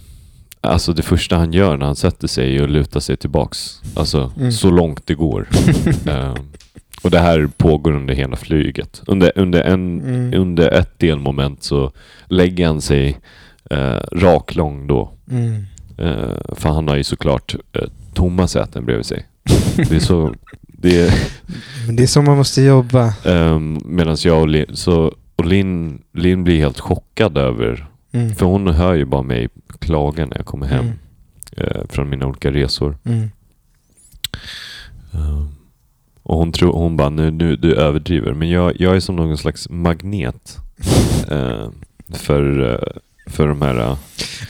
alltså 0.60 0.92
det 0.92 1.02
första 1.02 1.36
han 1.36 1.52
gör 1.52 1.76
när 1.76 1.86
han 1.86 1.96
sätter 1.96 2.28
sig 2.28 2.56
är 2.56 2.62
att 2.62 2.70
luta 2.70 3.00
sig 3.00 3.16
tillbaks. 3.16 3.80
Alltså 3.94 4.32
Mm. 4.36 4.52
så 4.52 4.70
långt 4.70 5.06
det 5.06 5.14
går. 5.14 5.48
Ehm, 6.06 6.34
och 7.02 7.10
det 7.10 7.18
här 7.18 7.48
pågår 7.56 7.92
under 7.92 8.14
hela 8.14 8.36
flyget. 8.36 9.02
Under, 9.06 9.32
under, 9.36 9.60
en, 9.62 10.00
Mm. 10.00 10.40
under 10.40 10.70
ett 10.70 10.98
delmoment 10.98 11.62
så 11.62 11.92
lägger 12.26 12.66
han 12.66 12.80
sig 12.80 13.18
uh, 13.72 14.00
raklång 14.12 14.86
då. 14.86 15.12
Mm. 15.30 15.64
Eh, 15.98 16.54
för 16.54 16.68
han 16.68 16.88
har 16.88 16.96
ju 16.96 17.04
såklart 17.04 17.54
uh, 17.54 17.82
tomma 18.18 18.48
säten 18.48 18.84
bredvid 18.84 19.06
sig. 19.06 19.26
Det 19.76 19.92
är 19.92 20.00
så... 20.00 20.34
Det 20.80 21.00
är, 21.00 21.14
Men 21.86 21.96
det 21.96 22.02
är 22.02 22.06
så 22.06 22.22
man 22.22 22.36
måste 22.36 22.62
jobba. 22.62 23.12
Um, 23.24 23.78
Medan 23.84 24.16
jag 24.24 24.40
och 24.40 24.48
Linn, 24.48 24.76
så, 24.76 25.14
och 25.36 25.44
Linn, 25.46 26.02
Linn 26.14 26.44
blir 26.44 26.58
helt 26.58 26.80
chockad 26.80 27.38
över, 27.38 27.84
Mm. 28.12 28.34
för 28.34 28.46
hon 28.46 28.66
hör 28.68 28.94
ju 28.94 29.04
bara 29.04 29.22
mig 29.22 29.48
klaga 29.78 30.26
när 30.26 30.36
jag 30.36 30.46
kommer 30.46 30.66
hem 30.66 30.84
Mm. 30.84 30.96
eh, 31.56 31.82
från 31.88 32.08
mina 32.08 32.26
olika 32.26 32.50
resor. 32.50 32.98
Mm. 33.04 33.28
Um, 35.12 35.48
och 36.22 36.36
hon 36.38 36.52
tror, 36.52 36.72
hon 36.72 36.96
bara, 36.96 37.08
nu, 37.10 37.30
nu 37.30 37.56
du 37.56 37.74
överdriver. 37.74 38.32
Men 38.32 38.50
jag, 38.50 38.80
jag 38.80 38.96
är 38.96 39.00
som 39.00 39.16
någon 39.16 39.38
slags 39.38 39.68
magnet 39.70 40.56
eh, 41.30 41.68
för, 42.12 42.72
eh, 42.72 43.00
för 43.28 43.48
de 43.48 43.62
här... 43.62 43.76
eh, 43.80 43.96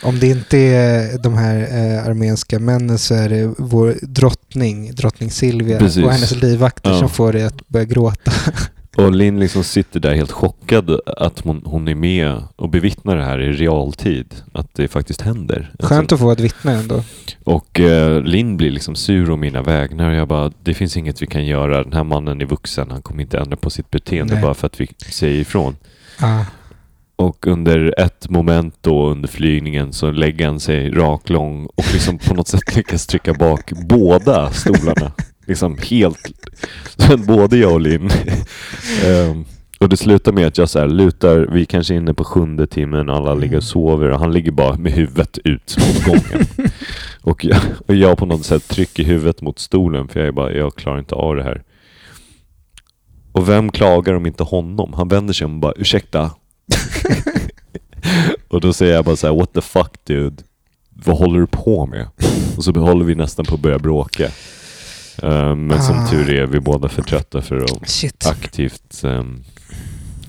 Om 0.02 0.18
det 0.18 0.26
inte 0.26 0.58
är 0.58 1.18
de 1.18 1.34
här 1.34 1.56
eh, 1.60 2.06
armenska 2.06 2.58
männen 2.58 2.98
så 2.98 3.14
är 3.14 3.28
det 3.28 3.54
vår 3.58 3.94
drottning, 4.02 4.94
drottning 4.94 5.30
Silvia 5.30 5.78
Precis. 5.78 6.04
och 6.04 6.12
hennes 6.12 6.36
livvakter 6.42 6.90
Ja. 6.90 6.98
som 6.98 7.08
får 7.08 7.32
dig 7.32 7.44
att 7.44 7.68
börja 7.68 7.84
gråta. 7.86 8.32
Och 8.96 9.12
Linn 9.12 9.40
liksom 9.40 9.64
sitter 9.64 10.00
där 10.00 10.14
helt 10.14 10.32
chockad 10.32 11.00
att 11.06 11.40
hon, 11.40 11.62
hon 11.64 11.88
är 11.88 11.94
med 11.94 12.42
och 12.56 12.68
bevittnar 12.70 13.16
det 13.16 13.24
här 13.24 13.40
i 13.40 13.52
realtid. 13.52 14.34
Att 14.52 14.74
det 14.74 14.88
faktiskt 14.88 15.20
händer. 15.20 15.72
Skönt 15.78 16.12
att 16.12 16.18
få 16.20 16.30
ett 16.30 16.40
vittne 16.40 16.72
ändå. 16.72 17.02
Och 17.44 17.80
eh, 17.80 18.22
Linn 18.22 18.56
blir 18.56 18.70
liksom 18.70 18.94
sur 18.94 19.30
om 19.30 19.40
mina 19.40 19.62
vägnar. 19.62 20.12
Jag 20.12 20.28
bara, 20.28 20.52
det 20.62 20.74
finns 20.74 20.96
inget 20.96 21.22
vi 21.22 21.26
kan 21.26 21.46
göra. 21.46 21.84
Den 21.84 21.92
här 21.92 22.04
mannen 22.04 22.40
är 22.40 22.44
vuxen. 22.46 22.90
Han 22.90 23.02
kommer 23.02 23.22
inte 23.22 23.38
ändra 23.38 23.56
på 23.56 23.70
sitt 23.70 23.90
beteende 23.90 24.34
Nej. 24.34 24.42
bara 24.42 24.54
för 24.54 24.66
att 24.66 24.80
vi 24.80 24.88
säger 25.10 25.40
ifrån. 25.40 25.76
Ah. 26.20 26.44
Och 27.18 27.46
under 27.46 27.94
ett 28.00 28.30
moment 28.30 28.74
då 28.80 29.08
under 29.08 29.28
flygningen 29.28 29.92
så 29.92 30.10
lägger 30.10 30.46
han 30.46 30.60
sig 30.60 30.90
raklång 30.90 31.66
och 31.66 31.92
liksom 31.92 32.18
på 32.18 32.34
något 32.34 32.48
sätt 32.48 32.76
lyckas 32.76 33.06
trycka 33.06 33.34
bak 33.34 33.72
båda 33.88 34.50
stolarna. 34.50 35.12
Liksom 35.46 35.78
helt... 35.90 36.32
Både 37.26 37.56
jag 37.56 37.72
och 37.72 37.80
Linn. 37.80 38.10
Ehm, 39.06 39.44
och 39.78 39.88
det 39.88 39.96
slutar 39.96 40.32
med 40.32 40.46
att 40.46 40.58
jag 40.58 40.68
så 40.68 40.78
här 40.78 40.88
lutar, 40.88 41.48
vi 41.52 41.60
är 41.60 41.64
kanske 41.64 41.94
inne 41.94 42.14
på 42.14 42.24
sjunde 42.24 42.66
timmen 42.66 43.08
och 43.08 43.16
alla 43.16 43.34
ligger 43.34 43.56
och 43.56 43.64
sover 43.64 44.10
och 44.10 44.18
han 44.18 44.32
ligger 44.32 44.52
bara 44.52 44.76
med 44.76 44.92
huvudet 44.92 45.38
ut 45.44 45.76
mot 45.78 46.04
gången. 46.04 46.46
och, 47.22 47.44
jag, 47.44 47.60
och 47.86 47.94
jag 47.94 48.18
på 48.18 48.26
något 48.26 48.44
sätt 48.44 48.68
trycker 48.68 49.04
huvudet 49.04 49.42
mot 49.42 49.58
stolen 49.58 50.08
för 50.08 50.20
jag 50.20 50.28
är 50.28 50.32
bara, 50.32 50.52
jag 50.52 50.74
klarar 50.74 50.98
inte 50.98 51.14
av 51.14 51.36
det 51.36 51.42
här. 51.42 51.62
Och 53.32 53.48
vem 53.48 53.72
klagar 53.72 54.14
om 54.14 54.26
inte 54.26 54.42
honom? 54.42 54.92
Han 54.92 55.08
vänder 55.08 55.34
sig 55.34 55.44
om 55.44 55.54
och 55.54 55.60
bara, 55.60 55.72
ursäkta, 55.76 56.30
och 58.48 58.60
då 58.60 58.72
säger 58.72 58.94
jag 58.94 59.04
bara 59.04 59.16
så 59.16 59.26
här: 59.26 59.34
what 59.34 59.52
the 59.52 59.60
fuck 59.60 59.92
dude? 60.04 60.42
Vad 61.04 61.18
håller 61.18 61.40
du 61.40 61.46
på 61.46 61.86
med? 61.86 62.08
Och 62.56 62.64
så 62.64 62.72
håller 62.72 63.04
vi 63.04 63.14
nästan 63.14 63.44
på 63.44 63.54
att 63.54 63.60
börja 63.60 63.78
bråka. 63.78 64.24
Eh, 65.22 65.54
men 65.54 65.82
som 65.82 65.96
Ah. 65.98 66.06
tur 66.10 66.30
är 66.34 66.46
vi 66.46 66.60
båda 66.60 66.88
för 66.88 67.02
trötta 67.02 67.42
för 67.42 67.56
att 67.56 67.88
Shit. 67.90 68.26
aktivt 68.26 69.00
um, 69.04 69.44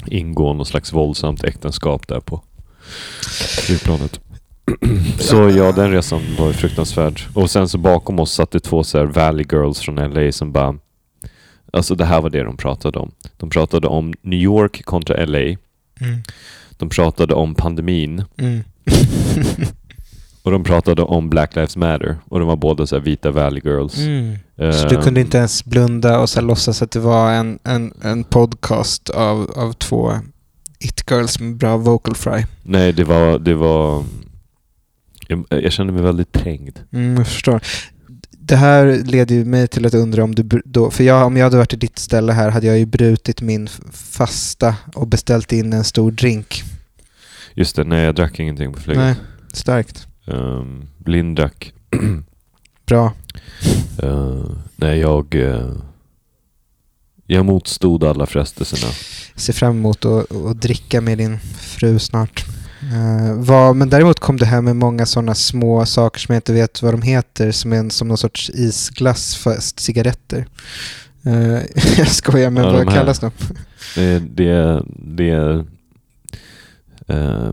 ingå 0.05 0.53
något 0.53 0.67
slags 0.67 0.93
våldsamt 0.93 1.43
äktenskap 1.43 2.07
där 2.07 2.19
på 2.19 2.41
flygplanet. 3.65 4.19
Så 5.19 5.49
ja, 5.49 5.71
den 5.71 5.91
resan 5.91 6.21
var 6.39 6.53
fruktansvärd. 6.53 7.21
Och 7.33 7.49
sen 7.51 7.69
så 7.69 7.77
bakom 7.77 8.19
oss 8.19 8.31
satt 8.33 8.51
det 8.51 8.59
två 8.59 8.83
så 8.83 8.97
här 8.97 9.05
Valley 9.05 9.45
Girls 9.51 9.79
från 9.79 9.95
LA 9.95 10.31
som 10.31 10.51
bara... 10.51 10.75
Alltså 11.73 11.95
det 11.95 12.05
här 12.05 12.21
var 12.21 12.29
det 12.29 12.43
de 12.43 12.57
pratade 12.57 12.99
om. 12.99 13.11
De 13.37 13.49
pratade 13.49 13.87
om 13.87 14.13
New 14.21 14.39
York 14.39 14.85
kontra 14.85 15.25
LA. 15.25 15.55
Mm. 16.01 16.19
De 16.77 16.89
pratade 16.89 17.33
om 17.33 17.55
pandemin. 17.55 18.23
Mm. 18.37 18.63
Och 20.43 20.51
de 20.51 20.63
pratade 20.63 21.01
om 21.01 21.29
Black 21.29 21.55
Lives 21.55 21.75
Matter. 21.77 22.17
Och 22.29 22.39
de 22.39 22.47
var 22.47 22.55
båda 22.55 22.87
så 22.87 22.99
vita 22.99 23.31
Valley 23.31 23.61
Girls. 23.65 23.97
Mm. 23.97 24.37
Så 24.73 24.87
du 24.87 24.95
kunde 24.95 25.19
Ehm, 25.19 25.25
inte 25.25 25.37
ens 25.37 25.65
blunda 25.65 26.19
och 26.19 26.29
så 26.29 26.41
låtsas 26.41 26.81
att 26.81 26.91
det 26.91 26.99
var 26.99 27.31
en, 27.31 27.59
en, 27.63 27.93
en 28.01 28.23
podcast 28.23 29.09
av, 29.09 29.51
av 29.55 29.73
två 29.73 30.11
it-girls 30.79 31.39
med 31.39 31.55
bra 31.55 31.77
vocal 31.77 32.15
fry. 32.15 32.45
Nej, 32.63 32.93
det 32.93 33.03
var... 33.03 33.39
Det 33.39 33.53
var 33.53 34.03
jag, 35.27 35.45
jag 35.49 35.71
kände 35.71 35.93
mig 35.93 36.01
väldigt 36.01 36.31
trängd. 36.31 36.79
Mm, 36.91 37.17
jag 37.17 37.27
förstår. 37.27 37.61
Det 38.49 38.55
här 38.55 39.03
leder 39.05 39.35
ju 39.35 39.45
mig 39.45 39.67
till 39.67 39.85
att 39.85 39.93
undra 39.93 40.23
om 40.23 40.35
du 40.35 40.61
då, 40.65 40.91
för 40.91 41.03
jag, 41.03 41.27
om 41.27 41.37
jag 41.37 41.43
hade 41.43 41.57
varit 41.57 41.73
i 41.73 41.77
ditt 41.77 41.99
ställe 41.99 42.33
här 42.33 42.49
hade 42.49 42.67
jag 42.67 42.79
ju 42.79 42.85
brutit 42.85 43.41
min 43.41 43.69
fasta 43.91 44.75
och 44.95 45.07
beställt 45.07 45.51
in 45.51 45.73
en 45.73 45.83
stor 45.83 46.11
drink. 46.11 46.63
Just 47.53 47.75
det, 47.75 47.83
nej 47.83 48.05
jag 48.05 48.15
drack 48.15 48.39
ingenting 48.39 48.73
på 48.73 48.79
flyget. 48.79 49.03
Nej, 49.03 49.15
starkt. 49.53 50.07
Um, 50.25 50.87
Linn 51.05 51.35
drack. 51.35 51.73
Bra. 52.85 53.13
Eh, 54.03 54.45
nej, 54.75 54.99
jag... 54.99 55.35
eh, 55.35 55.71
jag 57.27 57.45
motstod 57.45 58.03
alla 58.03 58.25
frestelserna. 58.25 58.91
Ser 59.35 59.53
fram 59.53 59.77
emot 59.77 60.05
att, 60.05 60.31
att 60.31 60.61
dricka 60.61 61.01
med 61.01 61.17
din 61.17 61.39
fru 61.59 61.99
snart. 61.99 62.45
Eh, 62.83 63.33
vad, 63.33 63.75
men 63.75 63.89
däremot 63.89 64.19
kom 64.19 64.37
du 64.37 64.45
hem 64.45 64.65
med 64.65 64.75
många 64.75 65.05
sådana 65.05 65.35
små 65.35 65.85
saker 65.85 66.19
som 66.19 66.33
jag 66.33 66.37
inte 66.37 66.53
vet 66.53 66.81
vad 66.81 66.93
de 66.93 67.01
heter, 67.01 67.51
som 67.51 67.73
är 67.73 67.77
en, 67.77 67.91
som 67.91 68.07
någon 68.07 68.17
sorts 68.17 68.49
isglass 68.49 69.35
fast 69.35 69.79
cigaretter. 69.79 70.45
Eh, 71.25 71.33
jag 71.97 72.07
skojar, 72.07 72.49
men 72.49 72.63
Ja, 72.63 72.71
vad 72.71 72.81
de 72.85 72.91
här. 72.91 72.97
kallas 72.99 73.19
de? 73.19 73.31
Det, 73.95 74.19
det, 74.19 74.83
det 74.87 75.29
är 75.29 75.65
eh, 77.07 77.51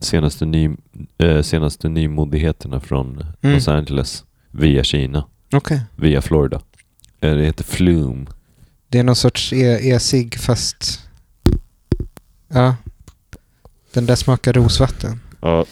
senaste, 0.00 0.44
ny, 0.46 0.70
eh, 1.18 1.42
senaste 1.42 1.88
nymodigheterna 1.88 2.80
från 2.80 3.24
Mm. 3.42 3.54
Los 3.54 3.68
Angeles 3.68 4.24
via 4.50 4.84
Kina, 4.84 5.24
Okej. 5.52 5.80
via 5.96 6.22
Florida. 6.22 6.60
Eh, 7.20 7.34
det 7.34 7.44
heter 7.44 7.64
Flume. 7.64 8.26
Det 8.88 8.98
är 8.98 9.02
någon 9.04 9.16
sorts 9.16 9.52
e- 9.52 9.78
e-cigg 9.90 10.38
fast... 10.38 11.00
Ja. 12.48 12.74
Den 13.98 14.06
där 14.06 14.16
smakar 14.16 14.52
rosvatten. 14.52 15.20
Ja. 15.40 15.64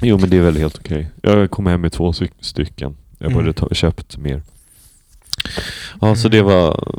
Jo 0.00 0.18
men 0.18 0.30
det 0.30 0.36
är 0.36 0.40
väl 0.40 0.56
helt 0.56 0.78
okej. 0.78 1.10
Jag 1.22 1.50
kom 1.50 1.66
hem 1.66 1.80
med 1.80 1.92
två 1.92 2.12
styck- 2.12 2.32
stycken. 2.40 2.96
Jag 3.18 3.26
Mm. 3.30 3.38
borde 3.38 3.52
ta, 3.52 3.68
köpt 3.74 4.16
mer. 4.16 4.42
Ja, 6.00 6.16
så 6.16 6.28
Mm. 6.28 6.30
det 6.30 6.42
var 6.42 6.94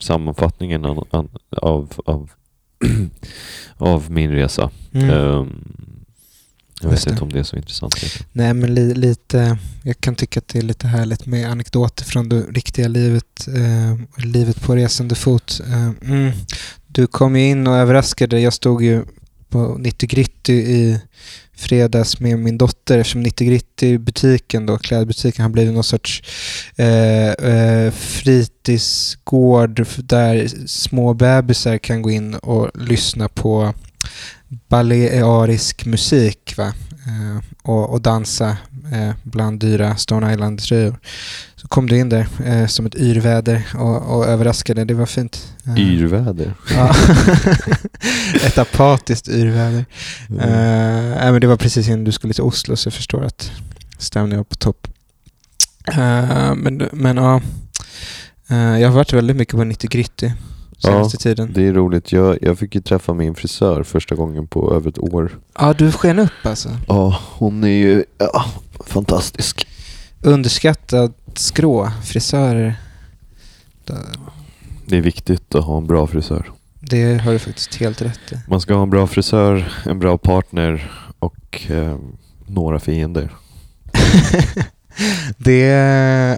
sammanfattningen 0.00 0.84
av, 0.84 1.06
av, 1.50 1.92
av, 2.06 2.30
av 3.76 4.10
min 4.10 4.30
resa. 4.30 4.70
Mm. 4.92 5.10
Ehm, 5.10 5.62
jag 6.80 6.92
Just 6.92 7.00
vet 7.02 7.04
det. 7.04 7.10
inte 7.10 7.24
om 7.24 7.32
det 7.32 7.38
är 7.38 7.42
så 7.42 7.56
intressant. 7.56 7.94
Nej, 8.32 8.54
men 8.54 8.74
li, 8.74 8.94
lite... 8.94 9.58
Jag 9.82 10.00
kan 10.00 10.14
tycka 10.14 10.40
att 10.40 10.48
det 10.48 10.58
är 10.58 10.62
lite 10.62 10.86
härligt 10.86 11.26
med 11.26 11.50
anekdoter 11.50 12.04
från 12.04 12.28
det 12.28 12.40
riktiga 12.40 12.88
livet. 12.88 13.48
Eh, 13.48 14.24
livet 14.26 14.60
på 14.62 14.76
resande 14.76 15.14
fot. 15.14 15.60
Eh, 15.66 15.90
mm. 16.10 16.32
Du 16.96 17.06
kom 17.06 17.36
ju 17.36 17.48
in 17.48 17.66
och 17.66 17.76
överraskade. 17.76 18.40
Jag 18.40 18.52
stod 18.52 18.84
ju 18.84 19.04
på 19.48 19.76
90 19.78 20.08
Gritty 20.08 20.52
i 20.52 21.00
fredags 21.56 22.20
med 22.20 22.38
min 22.38 22.58
dotter 22.58 22.98
eftersom 22.98 23.20
90 23.22 23.46
Gritty 23.46 23.98
butiken 23.98 24.66
då, 24.66 24.78
klädbutiken 24.78 25.42
har 25.42 25.50
blivit 25.50 25.74
någon 25.74 25.84
sorts 25.84 26.22
eh, 26.76 27.30
eh, 27.30 27.90
fritidsgård 27.92 29.86
där 29.98 30.48
små 30.66 31.14
bebisar 31.14 31.78
kan 31.78 32.02
gå 32.02 32.10
in 32.10 32.34
och 32.34 32.70
lyssna 32.74 33.28
på 33.28 33.74
balearisk 34.68 35.86
musik 35.86 36.54
va? 36.56 36.72
Eh, 37.06 37.38
och, 37.62 37.90
och 37.90 38.00
dansa 38.00 38.56
eh, 38.92 39.10
bland 39.22 39.60
dyra 39.60 39.96
Stone 39.96 40.32
Island-tröjor. 40.32 40.98
Så 41.66 41.70
kom 41.70 41.88
du 41.88 41.98
in 41.98 42.08
där 42.08 42.28
eh, 42.44 42.66
som 42.66 42.86
ett 42.86 42.94
yrväder 42.94 43.66
och, 43.74 44.16
och 44.16 44.26
överraskade. 44.26 44.84
Det 44.84 44.94
var 44.94 45.06
fint. 45.06 45.54
Eh, 45.66 45.78
Yrväder. 45.78 46.54
Ja. 46.74 46.94
ett 48.46 48.58
apatiskt 48.58 49.28
yrväder. 49.28 49.84
Mm. 50.30 50.40
Eh, 50.40 51.16
nej, 51.16 51.32
men 51.32 51.40
det 51.40 51.46
var 51.46 51.56
precis 51.56 51.88
innan 51.88 52.04
du 52.04 52.12
skulle 52.12 52.34
till 52.34 52.42
Oslo 52.42 52.76
så 52.76 52.86
jag 52.86 52.94
förstår 52.94 53.24
att 53.24 53.50
stämningen 53.98 54.36
var 54.36 54.44
på 54.44 54.54
topp. 54.54 54.88
Eh, 55.88 56.54
men, 56.54 56.88
men 56.92 57.16
ja, 57.16 57.40
jag 58.78 58.88
har 58.88 58.94
varit 58.94 59.12
väldigt 59.12 59.36
mycket 59.36 59.54
på 59.54 59.64
90 59.64 59.90
Gritty 59.90 60.30
senaste 60.78 61.16
tiden. 61.16 61.52
Det 61.52 61.66
är 61.66 61.72
roligt. 61.72 62.12
Jag, 62.12 62.38
jag 62.42 62.58
fick 62.58 62.74
ju 62.74 62.80
träffa 62.80 63.14
min 63.14 63.34
frisör 63.34 63.82
första 63.82 64.14
gången 64.14 64.46
på 64.46 64.74
över 64.74 64.88
ett 64.88 64.98
år. 64.98 65.38
Ja, 65.58 65.72
du 65.72 65.92
sken 65.92 66.18
upp 66.18 66.32
alltså. 66.42 66.68
Ja, 66.88 67.20
hon 67.32 67.64
är 67.64 67.68
ju 67.68 68.04
ja, 68.18 68.44
fantastisk. 68.86 69.66
Underskattad 70.22 71.12
skrå, 71.38 71.90
frisörer. 72.04 72.76
Det 74.86 74.96
är 74.96 75.00
viktigt 75.00 75.54
att 75.54 75.64
ha 75.64 75.78
en 75.78 75.86
bra 75.86 76.06
frisör. 76.06 76.50
Det 76.80 77.18
har 77.18 77.32
du 77.32 77.38
faktiskt 77.38 77.74
helt 77.74 78.02
rätt 78.02 78.32
i. 78.32 78.38
Man 78.48 78.60
ska 78.60 78.74
ha 78.74 78.82
en 78.82 78.90
bra 78.90 79.06
frisör, 79.06 79.72
en 79.84 79.98
bra 79.98 80.18
partner 80.18 80.90
och 81.18 81.70
eh, 81.70 81.98
några 82.46 82.80
fiender. 82.80 83.32
det, 85.36 85.60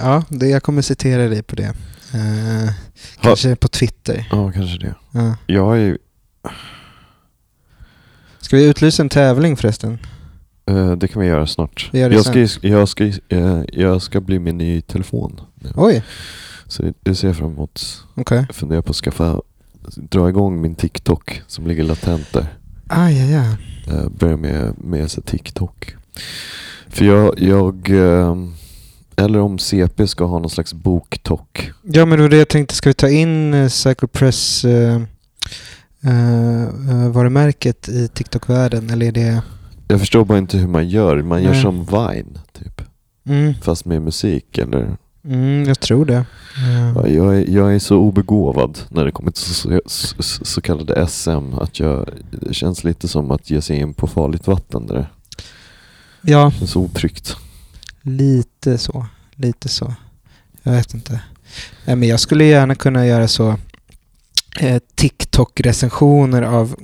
ja, 0.03 0.25
det, 0.29 0.49
jag 0.49 0.63
kommer 0.63 0.83
citera 0.83 1.29
dig 1.29 1.43
på 1.43 1.57
det. 1.57 1.75
Eh, 2.15 2.73
kanske 3.21 3.57
på 3.57 3.69
Twitter. 3.69 4.29
Ja, 4.31 4.53
kanske 4.53 4.79
det. 4.79 4.95
Ja. 5.13 5.37
Jag 5.47 5.77
är 5.77 5.81
ju, 5.81 5.99
Ska 8.41 8.57
vi 8.57 8.69
utlysa 8.69 9.03
en 9.03 9.09
tävling 9.09 9.57
förresten? 9.57 9.99
Eh, 10.69 10.93
det 10.93 11.09
kan 11.09 11.23
vi 11.23 11.29
göra 11.29 11.47
snart. 11.47 11.91
Vi 11.93 11.99
gör 11.99 12.11
jag, 12.11 12.25
ska, 12.25 12.69
jag, 12.69 12.89
ska, 12.89 13.05
eh, 13.29 13.63
jag 13.73 14.03
ska 14.03 14.21
bli 14.21 14.39
min 14.39 14.59
ny 14.59 14.81
telefon. 14.81 15.41
nu. 15.55 15.71
Oj, 15.77 16.03
Så 16.67 16.93
det, 17.01 17.15
ser 17.15 17.29
jag 17.29 17.37
fram 17.37 17.53
emot. 17.53 18.05
okej. 18.15 18.45
Jag 18.49 18.57
funderar 18.57 18.83
på 18.83 18.91
att 18.91 18.97
skaffa, 18.97 19.41
dra 19.97 20.29
igång 20.29 20.61
min 20.61 20.75
TikTok 20.75 21.43
som 21.47 21.67
ligger 21.67 21.85
latent 21.85 22.33
där. 22.33 22.47
Aj, 22.87 23.35
aj. 23.35 23.57
Eh, 23.89 24.09
börja 24.09 24.37
med, 24.37 24.75
med 24.79 25.11
så 25.11 25.21
TikTok. 25.21 25.97
För 26.89 27.05
jag, 27.05 27.41
jag 27.41 27.91
eh, 27.91 28.35
eller 29.19 29.39
om 29.39 29.59
CP 29.59 30.07
ska 30.07 30.25
ha 30.25 30.39
någon 30.39 30.51
slags 30.51 30.75
boktok. 30.75 31.73
Ja, 31.83 32.07
men 32.07 32.19
det 32.19 32.23
var 32.23 32.29
det 32.29 32.37
jag 32.37 32.49
tänkte. 32.49 32.75
Ska 32.75 32.91
vi 32.91 32.95
ta 32.95 33.09
in 33.09 33.55
uh, 33.55 33.69
Cycle 33.69 34.09
Press 34.09 34.65
uh, 34.65 35.01
varumärket 37.11 37.89
i 37.89 38.09
TikTok-världen? 38.09 38.91
Eller 38.91 39.07
är 39.07 39.13
det... 39.13 39.43
Jag 39.89 40.01
förstår 40.01 40.25
bara 40.25 40.39
inte 40.39 40.59
hur 40.59 40.69
man 40.69 40.89
gör. 40.89 41.23
Man 41.23 41.43
gör 41.43 41.51
Nej. 41.53 41.63
som 41.63 41.85
Vine, 41.85 42.39
typ. 42.53 42.83
Mm, 43.27 43.55
Fast 43.63 43.85
med 43.85 44.03
musik 44.03 44.59
eller? 44.59 44.97
mm, 45.25 45.65
jag 45.69 45.81
tror 45.81 46.05
det. 46.05 46.15
Eh, 46.17 46.93
Ja, 46.95 47.07
jag, 47.09 47.37
är, 47.37 47.51
jag 47.51 47.75
är 47.75 47.79
så 47.79 47.97
obegåvad 47.99 48.79
när 48.89 49.05
det 49.05 49.13
kommer 49.13 49.31
till 49.31 49.43
så, 49.55 49.81
så, 49.87 50.45
så, 50.45 50.61
kallade 50.61 51.07
SM 51.09 51.55
att 51.61 51.81
jag, 51.81 52.09
det 52.31 52.55
känns 52.55 52.85
lite 52.85 53.09
som 53.09 53.31
att 53.31 53.51
ge 53.51 53.63
sig 53.63 53.77
in 53.79 53.95
på 53.95 54.07
farligt 54.07 54.47
vatten 54.47 54.87
där 54.87 54.95
det 54.95 55.09
ja, 56.33 56.51
känns 56.51 56.77
otryggt. 56.77 57.37
lite 58.03 58.79
så. 58.79 59.07
Lite 59.35 59.69
så. 59.69 59.95
Jag 60.63 60.73
vet 60.73 60.95
inte. 60.95 61.21
Nej, 61.85 61.97
men 61.97 62.09
jag 62.09 62.21
skulle 62.21 62.45
gärna 62.45 62.75
kunna 62.75 63.07
göra 63.07 63.29
så. 63.29 63.57
Eh, 64.61 64.81
TikTok-recensioner 64.95 66.43
av 66.43 66.75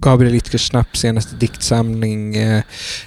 Gabriel 0.00 0.34
Ytkers 0.34 0.66
Snapps 0.68 1.00
senaste 1.00 1.36
diktsamling 1.36 2.36
eh, 2.36 2.62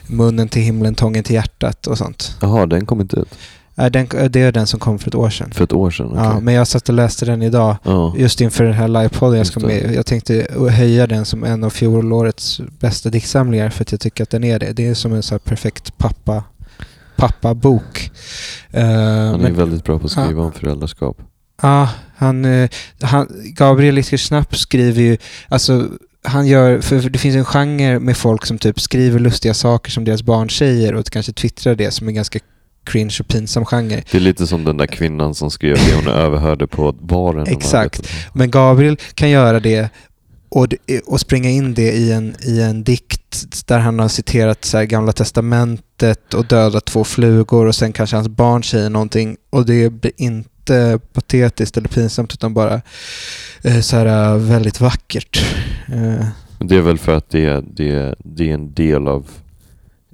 Munnen 0.07 0.49
till 0.49 0.61
himlen, 0.61 0.95
tången 0.95 1.23
till 1.23 1.35
hjärtat 1.35 1.87
och 1.87 1.97
sånt. 1.97 2.37
Jaha, 2.41 2.65
den 2.65 2.85
kom 2.85 3.01
inte 3.01 3.15
ut 3.19 3.29
Eh, 3.75 3.85
den, 3.85 4.07
det 4.29 4.41
är 4.41 4.51
den 4.51 4.67
som 4.67 4.79
kom 4.79 4.99
för 4.99 5.07
ett 5.09 5.15
år 5.15 5.29
sedan. 5.29 5.51
för 5.51 5.63
ett 5.63 5.73
år 5.73 5.91
sedan? 5.91 6.11
Ja, 6.15 6.29
okej. 6.29 6.41
men 6.43 6.53
jag 6.53 6.67
satt 6.67 6.89
och 6.89 6.95
läste 6.95 7.25
den 7.25 7.41
idag. 7.41 7.75
ja. 7.83 8.13
Just 8.17 8.41
inför 8.41 8.63
den 8.63 8.73
här 8.73 8.87
livepodden 8.87 9.37
jag 9.37 9.47
ska 9.47 9.59
med. 9.59 9.93
Jag 9.95 10.05
tänkte 10.05 10.47
höja 10.71 11.07
den 11.07 11.25
som 11.25 11.43
en 11.43 11.63
av 11.63 11.69
fjolårets 11.69 12.61
bästa 12.79 13.09
diktsamlingar 13.09 13.69
för 13.69 13.83
att 13.83 13.91
jag 13.91 14.01
tycker 14.01 14.23
att 14.23 14.29
den 14.29 14.43
är 14.43 14.59
det. 14.59 14.73
Det 14.73 14.87
är 14.87 14.93
som 14.93 15.13
en 15.13 15.23
så 15.23 15.39
perfekt 15.39 15.97
pappa 15.97 16.43
pappabok. 17.15 18.11
Uh, 18.73 18.81
Han 18.81 18.85
är 18.85 19.37
men, 19.37 19.55
väldigt 19.55 19.83
bra 19.83 19.99
på 19.99 20.05
att 20.05 20.11
skriva 20.11 20.31
Ja. 20.41 20.45
om 20.45 20.51
föräldraskap. 20.51 21.17
ja, 21.61 21.89
han, 22.15 22.45
eh, 22.45 22.69
han, 23.01 23.27
Gabriel 23.45 23.97
Isker 23.97 24.17
Snapp 24.17 24.55
skriver 24.57 25.01
ju, 25.01 25.17
alltså 25.49 25.87
han 26.23 26.47
gör, 26.47 26.81
för 26.81 27.09
det 27.09 27.19
finns 27.19 27.35
en 27.35 27.45
genre 27.45 27.99
med 27.99 28.17
folk 28.17 28.45
som 28.45 28.57
typ 28.57 28.79
skriver 28.79 29.19
lustiga 29.19 29.53
saker 29.53 29.91
som 29.91 30.05
deras 30.05 30.23
barn 30.23 30.49
säger 30.49 30.95
och 30.95 31.05
kanske 31.05 31.33
twittrar 31.33 31.75
det 31.75 31.91
som 31.91 32.07
är 32.07 32.11
ganska 32.11 32.39
cringe 32.83 33.17
och 33.19 33.27
pinsam 33.27 33.65
genre. 33.65 34.03
Det 34.11 34.17
är 34.17 34.21
lite 34.21 34.47
som 34.47 34.63
den 34.63 34.77
där 34.77 34.87
kvinnan 34.87 35.35
som 35.35 35.51
skrev 35.51 35.75
det 35.75 35.95
hon 35.95 36.07
överhörde 36.07 36.67
på 36.67 36.91
baren. 36.91 37.47
Exakt. 37.47 38.09
Men 38.33 38.51
Gabriel 38.51 38.97
kan 39.15 39.29
göra 39.29 39.59
det 39.59 39.89
och, 40.49 40.67
och 41.05 41.19
springa 41.19 41.49
in 41.49 41.73
det 41.73 41.91
i 41.91 42.11
en, 42.11 42.35
i 42.43 42.61
en 42.61 42.83
dikt 42.83 43.65
där 43.67 43.79
han 43.79 43.99
har 43.99 44.07
citerat 44.07 44.65
så 44.65 44.77
här 44.77 44.85
Gamla 44.85 45.11
Testamentet 45.11 46.33
och 46.33 46.45
dödat 46.45 46.85
två 46.85 47.03
flugor 47.03 47.65
och 47.65 47.75
sen 47.75 47.93
kanske 47.93 48.15
hans 48.15 48.27
barn 48.27 48.63
säger 48.63 48.89
någonting 48.89 49.37
och 49.49 49.65
det 49.65 49.89
blir 49.89 50.11
inte 50.17 50.99
patetiskt 51.13 51.77
eller 51.77 51.87
pinsamt 51.87 52.33
utan 52.33 52.53
bara 52.53 52.81
eh, 53.61 53.79
så 53.79 53.97
här 53.97 54.37
väldigt 54.37 54.79
vackert. 54.81 55.45
Eh, 55.93 56.27
Det 56.59 56.75
är 56.75 56.81
väl 56.81 56.97
för 56.97 57.15
att 57.17 57.29
det, 57.29 57.63
det, 57.73 58.15
det 58.19 58.49
är 58.49 58.53
en 58.53 58.73
del 58.73 59.07
av 59.07 59.29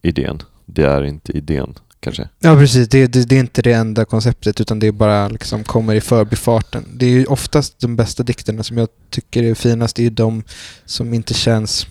idén. 0.03 0.41
Det 0.65 0.83
är 0.83 1.03
inte 1.03 1.31
idén, 1.37 1.73
kanske. 1.99 2.29
Ja, 2.39 2.55
precis. 2.55 2.87
Det, 2.87 3.07
det, 3.07 3.29
det 3.29 3.35
är 3.35 3.39
inte 3.39 3.61
det 3.61 3.73
enda 3.73 4.05
konceptet 4.05 4.61
utan 4.61 4.79
det 4.79 4.87
är 4.87 4.91
bara 4.91 5.27
liksom 5.27 5.63
kommer 5.63 5.95
i 5.95 6.01
förbifarten. 6.01 6.85
Det 6.93 7.05
är 7.05 7.09
ju 7.09 7.25
oftast 7.25 7.79
de 7.79 7.95
bästa 7.95 8.23
dikterna 8.23 8.63
som 8.63 8.77
jag 8.77 8.87
tycker 9.09 9.43
är 9.43 9.53
finast. 9.53 9.95
Det 9.95 10.01
är 10.01 10.03
ju 10.03 10.09
de 10.09 10.43
som 10.85 11.13
inte 11.13 11.33
känns 11.33 11.87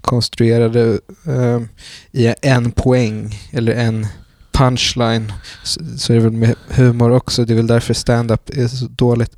konstruerade 0.00 0.98
eh, 1.26 1.60
i 2.12 2.34
en 2.42 2.70
poäng 2.70 3.38
eller 3.50 3.72
en 3.72 4.06
punchline. 4.52 5.32
Så, 5.64 5.80
så 5.98 6.12
är 6.12 6.16
det 6.16 6.22
väl 6.22 6.32
med 6.32 6.54
humor 6.68 7.10
också. 7.10 7.44
Det 7.44 7.52
är 7.52 7.56
väl 7.56 7.66
därför 7.66 7.94
stand-up 7.94 8.50
är 8.50 8.68
så 8.68 8.86
dåligt. 8.86 9.36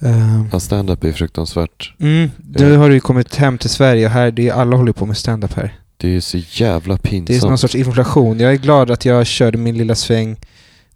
Eh, 0.00 0.44
Ja, 0.52 0.60
stand-up 0.60 1.04
är 1.04 1.12
fruktansvärt. 1.12 1.94
mm, 1.98 2.30
nu 2.58 2.76
har 2.76 2.88
du 2.88 2.94
ju 2.94 3.00
kommit 3.00 3.34
hem 3.36 3.58
till 3.58 3.70
Sverige 3.70 4.06
och 4.06 4.12
här, 4.12 4.30
det 4.30 4.48
är, 4.48 4.52
alla 4.52 4.76
håller 4.76 4.92
på 4.92 5.06
med 5.06 5.16
stand-up 5.16 5.52
här. 5.52 5.74
Det 5.96 6.16
är 6.16 6.20
så 6.20 6.38
jävla 6.38 6.98
pinsamt. 6.98 7.26
Det 7.26 7.46
är 7.46 7.48
någon 7.48 7.58
sorts 7.58 7.74
inflation. 7.74 8.40
Jag 8.40 8.52
är 8.52 8.56
glad 8.56 8.90
att 8.90 9.04
jag 9.04 9.26
körde 9.26 9.58
min 9.58 9.78
lilla 9.78 9.94
sväng 9.94 10.36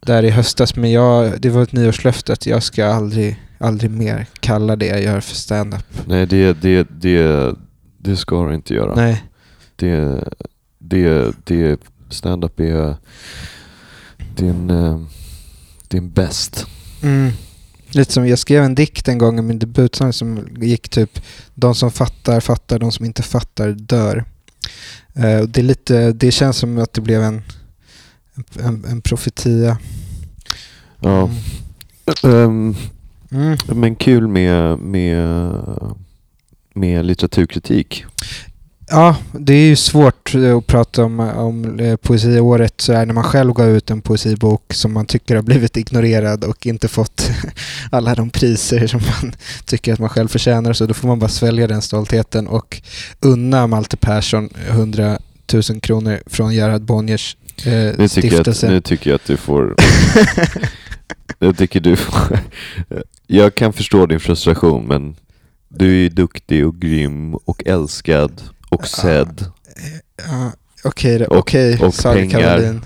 där 0.00 0.22
i 0.22 0.30
höstas, 0.30 0.76
men 0.76 0.92
jag, 0.92 1.40
det 1.40 1.50
var 1.50 1.62
ett 1.62 1.72
nyårslöfte 1.72 2.32
att 2.32 2.46
jag 2.46 2.62
ska 2.62 2.86
aldrig, 2.86 3.40
aldrig 3.58 3.90
mer 3.90 4.26
kalla 4.40 4.76
det 4.76 4.86
jag 4.86 5.02
gör 5.02 5.20
för 5.20 5.34
stand-up. 5.34 5.84
Nej, 6.06 6.26
det, 6.26 6.52
det, 6.62 6.88
det, 6.90 7.54
det 7.98 8.16
ska 8.16 8.48
du 8.48 8.54
inte 8.54 8.74
göra. 8.74 8.94
Nej. 8.94 9.24
Det, 9.76 10.24
det, 10.78 11.34
det, 11.44 11.80
stand-up 12.10 12.60
är, 12.60 12.88
eh, 12.88 12.94
är 15.90 15.96
en 15.96 16.10
bäst. 16.10 16.66
Mm. 17.02 17.30
Lite 17.92 18.12
som 18.12 18.28
jag 18.28 18.38
skrev 18.38 18.64
en 18.64 18.74
dikt 18.74 19.08
en 19.08 19.18
gång 19.18 19.38
i 19.38 19.42
min 19.42 19.58
debutsång 19.58 20.12
som 20.12 20.48
gick 20.60 20.88
typ 20.88 21.20
De 21.54 21.74
som 21.74 21.90
fattar 21.90 22.40
fattar, 22.40 22.78
de 22.78 22.92
som 22.92 23.04
inte 23.04 23.22
fattar 23.22 23.70
dör. 23.70 24.24
Eh, 25.14 25.40
det, 25.40 25.60
är 25.60 25.62
lite, 25.62 26.12
det 26.12 26.30
känns 26.30 26.56
som 26.56 26.78
att 26.78 26.92
det 26.92 27.00
blev 27.00 27.22
en, 27.22 27.42
en, 28.60 28.84
en 28.84 29.00
profetia. 29.00 29.78
Ja. 31.00 31.30
Ehm, 32.24 32.76
Mm. 33.32 33.58
men 33.74 33.96
kul 33.96 34.28
med, 34.28 34.78
med, 34.78 35.52
med 36.74 37.04
litteraturkritik. 37.04 38.04
Ja, 38.92 39.16
det 39.32 39.52
är 39.52 39.68
ju 39.68 39.76
svårt 39.76 40.34
eh, 40.34 40.56
att 40.56 40.66
prata 40.66 41.04
om, 41.04 41.20
om 41.20 41.80
eh, 41.80 41.96
poesiåret 41.96 42.80
så 42.80 42.92
här, 42.92 43.06
när 43.06 43.14
man 43.14 43.24
själv 43.24 43.52
gav 43.52 43.68
ut 43.68 43.90
en 43.90 44.00
poesibok 44.00 44.74
som 44.74 44.92
man 44.92 45.06
tycker 45.06 45.36
har 45.36 45.42
blivit 45.42 45.76
ignorerad 45.76 46.44
och 46.44 46.66
inte 46.66 46.88
fått 46.88 47.30
alla 47.90 48.14
de 48.14 48.30
priser 48.30 48.86
som 48.86 49.00
man 49.00 49.32
tycker 49.64 49.92
att 49.92 49.98
man 49.98 50.08
själv 50.08 50.28
förtjänar. 50.28 50.72
Så 50.72 50.86
då 50.86 50.94
får 50.94 51.08
man 51.08 51.18
bara 51.18 51.28
svälja 51.28 51.66
den 51.66 51.82
stoltheten 51.82 52.48
och 52.48 52.82
unna 53.20 53.66
Malte 53.66 53.96
Persson 53.96 54.50
100 54.68 55.18
000 55.52 55.80
kronor 55.80 56.20
från 56.26 56.54
Gerhard 56.54 56.82
Bonniers 56.82 57.36
eh, 57.64 57.72
Nu 57.72 57.94
jag 57.96 58.04
att, 58.04 58.10
stiftelse. 58.10 58.68
nu 58.68 58.80
tycker 58.80 59.10
jag 59.10 59.14
att 59.14 59.26
du 59.26 59.36
får... 59.36 59.74
jag 61.38 61.58
tycker 61.58 61.80
du 61.80 61.96
får... 61.96 62.38
Jag 63.26 63.54
kan 63.54 63.72
förstå 63.72 64.06
din 64.06 64.20
frustration 64.20 64.86
men 64.86 65.16
du 65.68 66.06
är 66.06 66.10
duktig 66.10 66.66
och 66.66 66.80
grym 66.80 67.34
och 67.34 67.62
älskad 67.66 68.42
och 68.70 68.86
sedd. 68.86 69.44
Ja, 70.16 70.52
Okej, 70.84 71.26
okej, 71.30 71.78
pengar. 72.02 72.40
Karolin. 72.40 72.80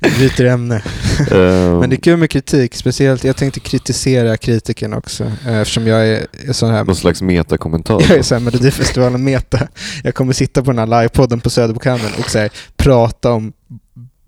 Byter 0.18 0.44
ämne. 0.44 0.82
Ehm, 1.30 1.78
Men 1.78 1.90
det 1.90 1.96
är 1.96 2.00
kul 2.00 2.16
med 2.16 2.30
kritik, 2.30 2.74
speciellt 2.74 3.24
jag 3.24 3.36
tänkte 3.36 3.60
kritisera 3.60 4.36
kritiken 4.36 4.94
också 4.94 5.24
eh, 5.24 5.58
eftersom 5.58 5.86
jag 5.86 6.08
är, 6.08 6.26
är 6.48 6.52
sån 6.52 6.70
här 6.70 6.84
Någon 6.84 6.96
slags 6.96 7.22
metakommentar. 7.22 8.00
jag 8.00 8.18
är 8.18 8.22
såhär 8.22 8.42
Melodifestivalen 8.42 9.24
meta. 9.24 9.68
Jag 10.02 10.14
kommer 10.14 10.32
sitta 10.32 10.62
på 10.62 10.70
den 10.72 10.78
här 10.78 11.00
livepodden 11.00 11.40
på 11.40 11.50
Söderbokhandeln 11.50 12.12
och 12.18 12.30
så 12.30 12.38
här, 12.38 12.50
prata 12.76 13.32
om 13.32 13.52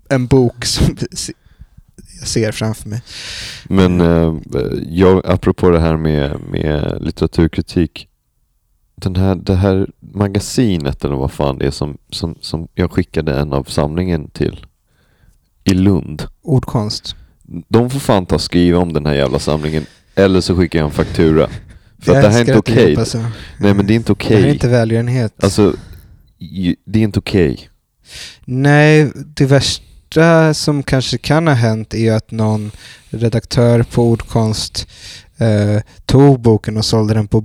en 0.09 0.27
bok 0.27 0.65
som 0.65 0.97
jag 2.19 2.27
ser 2.27 2.51
framför 2.51 2.89
mig. 2.89 3.01
Men 3.63 4.01
eh, 4.01 4.35
jag, 4.89 5.21
apropå 5.25 5.69
det 5.69 5.79
här 5.79 5.97
med, 5.97 6.39
med 6.51 6.97
litteraturkritik. 7.01 8.07
Den 9.01 9.15
här, 9.15 9.35
det 9.35 9.55
här 9.55 9.87
magasinet 9.99 11.05
eller 11.05 11.15
vad 11.15 11.31
fan 11.31 11.57
det 11.57 11.65
är 11.65 11.71
som, 11.71 11.97
som, 12.09 12.35
som 12.41 12.67
jag 12.75 12.91
skickade 12.91 13.39
en 13.39 13.53
av 13.53 13.63
samlingen 13.63 14.29
till 14.29 14.65
i 15.63 15.73
Lund. 15.73 16.23
Ordkonst. 16.41 17.15
De 17.67 17.89
får 17.89 17.99
fan 17.99 18.25
ta 18.25 18.35
och 18.35 18.41
skriva 18.41 18.79
om 18.79 18.93
den 18.93 19.05
här 19.05 19.13
jävla 19.13 19.39
samlingen. 19.39 19.85
Eller 20.15 20.41
så 20.41 20.55
skickar 20.57 20.79
jag 20.79 20.85
en 20.85 20.91
faktura. 20.91 21.49
För 21.99 22.15
att 22.15 22.21
det 22.21 22.29
här 22.29 22.37
är 22.37 22.39
inte 22.39 22.57
okej. 22.57 23.05
så. 23.05 23.17
Nej 23.59 23.73
men 23.73 23.87
det 23.87 23.93
är 23.93 23.95
inte 23.95 24.13
Det 24.13 24.23
här 24.23 24.35
är 24.35 24.39
okej. 24.39 24.53
inte 24.53 24.67
välgörenhet. 24.67 25.43
Alltså, 25.43 25.75
det 26.85 26.99
är 26.99 27.03
inte 27.03 27.19
okej. 27.19 27.69
Nej, 28.45 29.11
det 29.15 29.45
värsta 29.45 30.53
som 30.53 30.83
kanske 30.83 31.17
kan 31.17 31.47
ha 31.47 31.53
hänt 31.53 31.93
är 31.93 32.13
att 32.13 32.31
någon 32.31 32.71
redaktör 33.09 33.83
på 33.83 34.09
Ordkonst 34.09 34.87
eh, 35.37 35.81
tog 36.05 36.39
boken 36.39 36.77
och 36.77 36.85
sålde 36.85 37.13
den 37.13 37.27
på 37.27 37.41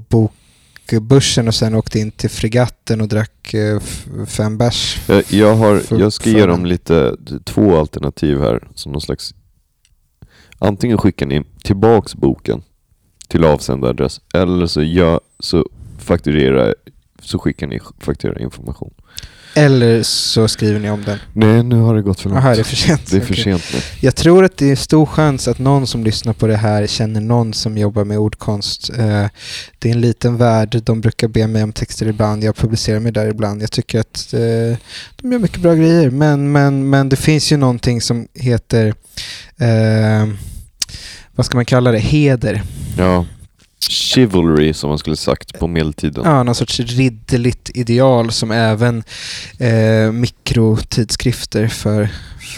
bokbörsen 0.91 1.49
och 1.49 1.55
sen 1.55 1.75
åkte 1.75 1.99
in 1.99 2.11
till 2.11 2.31
fregatten 2.31 3.01
och 3.01 3.09
drack 3.09 3.55
eh, 3.55 3.81
fem 4.27 4.59
bärs. 4.59 5.01
Jag, 5.09 5.25
jag, 5.31 5.55
har, 5.55 5.83
jag 5.91 6.13
ska 6.13 6.31
ge 6.31 6.47
dem 6.47 6.67
lite, 6.67 7.17
två 7.45 7.79
alternativ 7.79 8.41
här. 8.41 8.69
Som 8.75 8.93
någon 8.93 9.01
slags... 9.01 9.35
Antingen 10.59 10.99
skickar 10.99 11.27
ni 11.27 11.45
tillbaks 11.63 12.15
boken 12.15 12.63
till 13.29 13.45
avsändaradress. 13.45 14.21
Eller 14.35 14.67
så, 14.67 14.83
jag, 14.83 15.21
så 15.41 15.69
fakturerar 15.99 16.75
så 17.23 17.39
skickar 17.39 17.67
ni 17.67 17.81
fakturera 17.99 18.41
information. 18.41 18.95
Eller 19.59 20.03
så 20.03 20.49
skriver 20.49 20.81
ni 20.81 20.91
om 20.91 21.05
den. 21.05 21.19
Nej, 21.33 21.63
nu 21.63 21.77
har 21.77 21.95
det 21.95 22.03
gått 22.03 22.21
för 22.21 22.31
långt. 22.31 22.43
Jaha, 22.45 22.53
är 22.53 22.57
det 22.57 22.65
för 22.65 22.77
sent? 22.77 23.11
Det 23.11 23.17
är 23.17 23.21
för 23.21 23.35
sent 23.35 23.63
nu. 23.75 23.81
Jag 24.01 24.17
tror 24.17 24.45
att 24.45 24.57
det 24.57 24.71
är 24.71 24.77
stor 24.77 25.07
chans 25.07 25.49
att 25.49 25.59
någon 25.59 25.87
som 25.87 26.05
lyssnar 26.05 26.33
på 26.33 26.47
det 26.47 26.57
här 26.57 26.87
känner 26.87 27.21
någon 27.21 27.55
som 27.55 27.79
jobbar 27.79 28.05
med 28.05 28.19
ordkonst. 28.19 28.91
Eh, 28.99 29.27
det 29.79 29.89
är 29.89 29.93
en 29.93 30.01
liten 30.01 30.37
värld. 30.37 30.83
De 30.85 31.01
brukar 31.01 31.29
be 31.29 31.47
mig 31.47 31.63
om 31.63 31.73
texter 31.73 32.07
ibland. 32.07 32.45
Jag 32.45 32.57
publicerar 32.57 33.01
mig 33.01 33.13
där 33.13 33.27
ibland. 33.27 33.63
Jag 33.63 33.71
tycker 33.71 34.01
att 34.01 34.35
eh, 34.35 34.79
de 35.17 35.33
gör 35.33 35.39
mycket 35.39 35.61
bra 35.61 35.75
grejer. 35.75 36.11
Men, 36.11 36.53
men, 36.53 36.91
men 36.91 37.09
det 37.09 37.17
finns 37.17 37.53
ju 37.53 37.57
någonting 37.57 38.01
som 38.01 38.29
heter, 38.35 38.87
eh, 39.59 40.29
vad 41.35 41.47
ska 41.47 41.57
man 41.57 41.65
kalla 41.65 41.93
det, 41.93 41.99
heder. 41.99 42.63
Ja. 42.99 43.25
Chivalry 43.89 44.75
som 44.75 44.89
man 44.89 44.99
skulle 44.99 45.17
sagt 45.17 45.59
på 45.59 45.67
medeltiden. 45.67 46.25
Ja, 46.25 46.43
någon 46.43 46.55
sorts 46.55 46.81
ridderligt 46.81 47.71
ideal 47.75 48.33
som 48.33 48.51
även 48.51 49.05
eh, 49.59 50.13
mikrotidskrifter 50.13 51.69
för, 51.69 52.09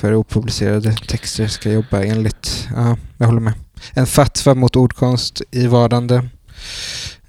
för 0.00 0.14
opublicerade 0.14 0.96
texter 1.08 1.46
ska 1.46 1.72
jobba 1.72 2.02
enligt. 2.02 2.68
Ja, 2.76 2.96
jag 3.18 3.26
håller 3.26 3.40
med. 3.40 3.52
En 3.92 4.06
fatwa 4.06 4.54
mot 4.54 4.76
ordkonst 4.76 5.42
i 5.50 5.66
vardande. 5.66 6.28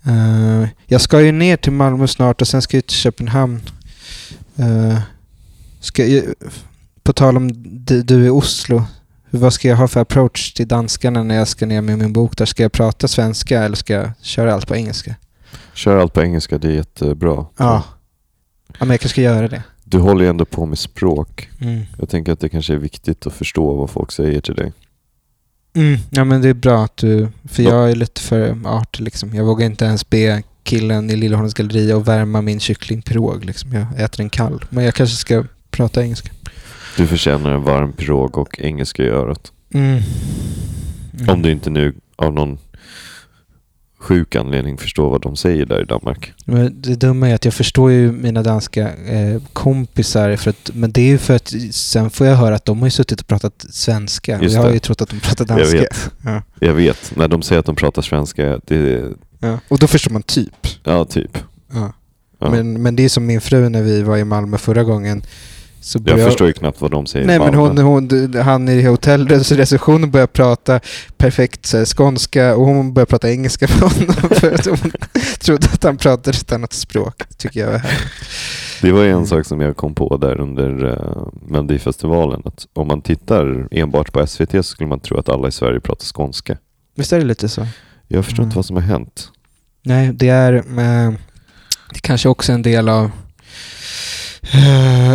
Eh, 0.03 0.67
jag 0.87 1.01
ska 1.01 1.21
ju 1.21 1.31
ner 1.31 1.57
till 1.57 1.71
Malmö 1.71 2.07
snart 2.07 2.41
och 2.41 2.47
sen 2.47 2.61
ska 2.61 2.77
jag 2.77 2.85
till 2.85 2.97
Köpenhamn. 2.97 3.61
Eh, 4.55 4.99
ska 5.79 6.05
jag, 6.05 6.23
på 7.03 7.13
tal 7.13 7.37
om 7.37 7.49
du, 7.85 8.03
du 8.03 8.25
i 8.25 8.29
Oslo. 8.29 8.83
Vad 9.29 9.53
ska 9.53 9.67
jag 9.67 9.77
ha 9.77 9.87
för 9.87 10.01
approach 10.01 10.53
till 10.53 10.67
danskarna 10.67 11.23
när 11.23 11.35
jag 11.35 11.47
ska 11.47 11.65
ner 11.65 11.81
med 11.81 11.97
min 11.97 12.13
bok? 12.13 12.37
Där 12.37 12.45
ska 12.45 12.63
jag 12.63 12.71
prata 12.71 13.07
svenska 13.07 13.63
eller 13.63 13.75
ska 13.75 13.93
jag 13.93 14.11
köra 14.21 14.53
allt 14.53 14.67
på 14.67 14.75
engelska? 14.75 15.15
Kör 15.73 15.97
allt 15.97 16.13
på 16.13 16.21
engelska, 16.21 16.57
det 16.57 16.67
är 16.67 16.71
jättebra. 16.71 17.45
Ja. 17.57 17.83
ja 18.67 18.73
men 18.79 18.89
jag 18.89 18.99
kanske 18.99 19.09
ska 19.09 19.21
göra 19.21 19.47
det. 19.47 19.63
Du 19.83 19.97
håller 19.99 20.23
ju 20.23 20.29
ändå 20.29 20.45
på 20.45 20.65
med 20.65 20.79
språk. 20.79 21.49
Mm. 21.61 21.81
Jag 21.99 22.09
tänker 22.09 22.31
att 22.31 22.39
det 22.39 22.49
kanske 22.49 22.73
är 22.73 22.77
viktigt 22.77 23.27
att 23.27 23.33
förstå 23.33 23.73
vad 23.73 23.89
folk 23.89 24.11
säger 24.11 24.41
till 24.41 24.55
dig. 24.55 24.73
Mm. 25.73 25.99
Ja 26.09 26.23
men 26.23 26.41
det 26.41 26.49
är 26.49 26.53
bra 26.53 26.83
att 26.83 26.97
du, 26.97 27.27
för 27.47 27.63
jag 27.63 27.91
är 27.91 27.95
lite 27.95 28.21
för 28.21 28.57
artig 28.65 29.03
liksom. 29.03 29.35
Jag 29.35 29.45
vågar 29.45 29.65
inte 29.65 29.85
ens 29.85 30.09
be 30.09 30.43
killen 30.63 31.09
i 31.09 31.15
Lillehornets 31.15 31.53
galleria 31.53 31.97
att 31.97 32.07
värma 32.07 32.41
min 32.41 32.59
kycklingpirog 32.59 33.45
liksom. 33.45 33.73
Jag 33.73 34.01
äter 34.01 34.17
den 34.17 34.29
kall. 34.29 34.65
Men 34.69 34.83
jag 34.83 34.93
kanske 34.93 35.15
ska 35.15 35.45
prata 35.71 36.03
engelska. 36.03 36.29
Du 36.97 37.07
förtjänar 37.07 37.51
en 37.51 37.63
varm 37.63 37.93
pirog 37.93 38.37
och 38.37 38.59
engelska 38.59 39.03
i 39.03 39.07
örat. 39.07 39.51
Mm. 39.73 40.01
Mm. 41.19 41.29
Om 41.29 41.41
du 41.41 41.51
inte 41.51 41.69
nu 41.69 41.93
av 42.15 42.33
någon 42.33 42.57
sjuk 43.99 44.35
anledning 44.35 44.77
förstår 44.77 45.09
vad 45.09 45.21
de 45.21 45.35
säger 45.35 45.65
där 45.65 45.81
i 45.81 45.85
Danmark. 45.85 46.33
Men 46.45 46.81
det 46.81 46.95
dumma 46.95 47.29
är 47.29 47.35
att 47.35 47.45
jag 47.45 47.53
förstår 47.53 47.91
ju 47.91 48.11
mina 48.11 48.43
danska 48.43 48.95
eh, 48.95 49.41
kompisar, 49.53 50.35
för 50.35 50.49
att, 50.49 50.71
men 50.73 50.91
det 50.91 51.01
är 51.01 51.07
ju 51.07 51.17
för 51.17 51.35
att 51.35 51.53
sen 51.71 52.09
får 52.09 52.27
jag 52.27 52.35
höra 52.35 52.55
att 52.55 52.65
de 52.65 52.79
har 52.79 52.87
ju 52.87 52.91
suttit 52.91 53.21
och 53.21 53.27
pratat 53.27 53.65
svenska. 53.69 54.37
Och 54.37 54.43
jag 54.43 54.61
har 54.61 54.67
det. 54.67 54.73
ju 54.73 54.79
trott 54.79 55.01
att 55.01 55.09
de 55.09 55.19
pratar 55.19 55.45
Jag 55.47 55.57
danska. 55.57 55.77
vet. 55.79 56.11
Ja. 56.25 56.41
Jag 56.59 56.73
vet, 56.73 57.15
när 57.15 57.27
de 57.27 57.41
säger 57.41 57.59
att 57.59 57.65
de 57.65 57.75
pratar 57.75 58.01
svenska, 58.01 58.59
det, 58.67 59.03
Ja. 59.39 59.59
Och 59.67 59.79
då 59.79 59.87
förstår 59.87 60.11
man 60.11 60.23
typ. 60.23 60.67
Ja, 60.83 61.05
typ. 61.05 61.37
Ja. 61.73 61.93
Men, 62.39 62.81
men 62.81 62.95
det 62.95 63.03
är 63.03 63.09
som 63.09 63.25
min 63.25 63.41
fru 63.41 63.69
när 63.69 63.81
vi 63.81 64.01
var 64.01 64.17
i 64.17 64.23
Malmö 64.23 64.57
förra 64.57 64.83
gången. 64.83 65.21
Så 65.81 65.97
jag 65.97 66.03
började- 66.03 66.23
förstår 66.23 66.47
ju 66.47 66.53
knappt 66.53 66.81
vad 66.81 66.91
de 66.91 67.05
säger. 67.05 67.25
Nej 67.27 67.39
men 67.39 67.53
hon, 67.53 67.77
hon, 67.77 68.33
han 68.43 68.69
i 68.69 68.81
hotellreceptionen 68.83 70.11
började 70.11 70.31
prata 70.31 70.79
perfekt 71.17 71.65
så 71.65 71.77
här, 71.77 71.85
skånska 71.85 72.55
och 72.55 72.65
hon 72.65 72.93
började 72.93 73.09
prata 73.09 73.31
engelska 73.31 73.67
med 73.69 73.91
honom 73.91 74.13
för 74.31 74.51
att 74.53 74.65
hon 74.65 74.91
trodde 75.39 75.67
att 75.73 75.83
han 75.83 75.97
pratade 75.97 76.37
ett 76.37 76.51
annat 76.51 76.73
språk. 76.73 77.23
tycker 77.37 77.59
jag. 77.71 77.81
Det 78.81 78.91
var 78.91 79.03
en 79.05 79.27
sak 79.27 79.45
som 79.45 79.61
jag 79.61 79.77
kom 79.77 79.95
på 79.95 80.17
där 80.17 80.39
under 80.39 80.85
uh, 80.85 81.27
Melodifestivalen. 81.47 82.41
Att 82.45 82.67
om 82.73 82.87
man 82.87 83.01
tittar 83.01 83.67
enbart 83.71 84.11
på 84.13 84.27
SVT 84.27 84.51
så 84.51 84.63
skulle 84.63 84.89
man 84.89 84.99
tro 84.99 85.17
att 85.19 85.29
alla 85.29 85.47
i 85.47 85.51
Sverige 85.51 85.79
pratar 85.79 86.05
skånska. 86.05 86.57
Visst 86.95 87.13
är 87.13 87.19
det 87.19 87.25
lite 87.25 87.49
så? 87.49 87.67
Jag 88.07 88.25
förstår 88.25 88.39
Mm. 88.43 88.47
inte 88.47 88.55
vad 88.55 88.65
som 88.65 88.75
har 88.75 88.83
hänt. 88.83 89.29
Nej, 89.83 90.11
det 90.13 90.29
är, 90.29 90.53
eh, 90.53 90.63
det 91.89 91.95
är 91.95 92.01
kanske 92.01 92.29
också 92.29 92.51
en 92.51 92.61
del 92.61 92.89
av 92.89 93.11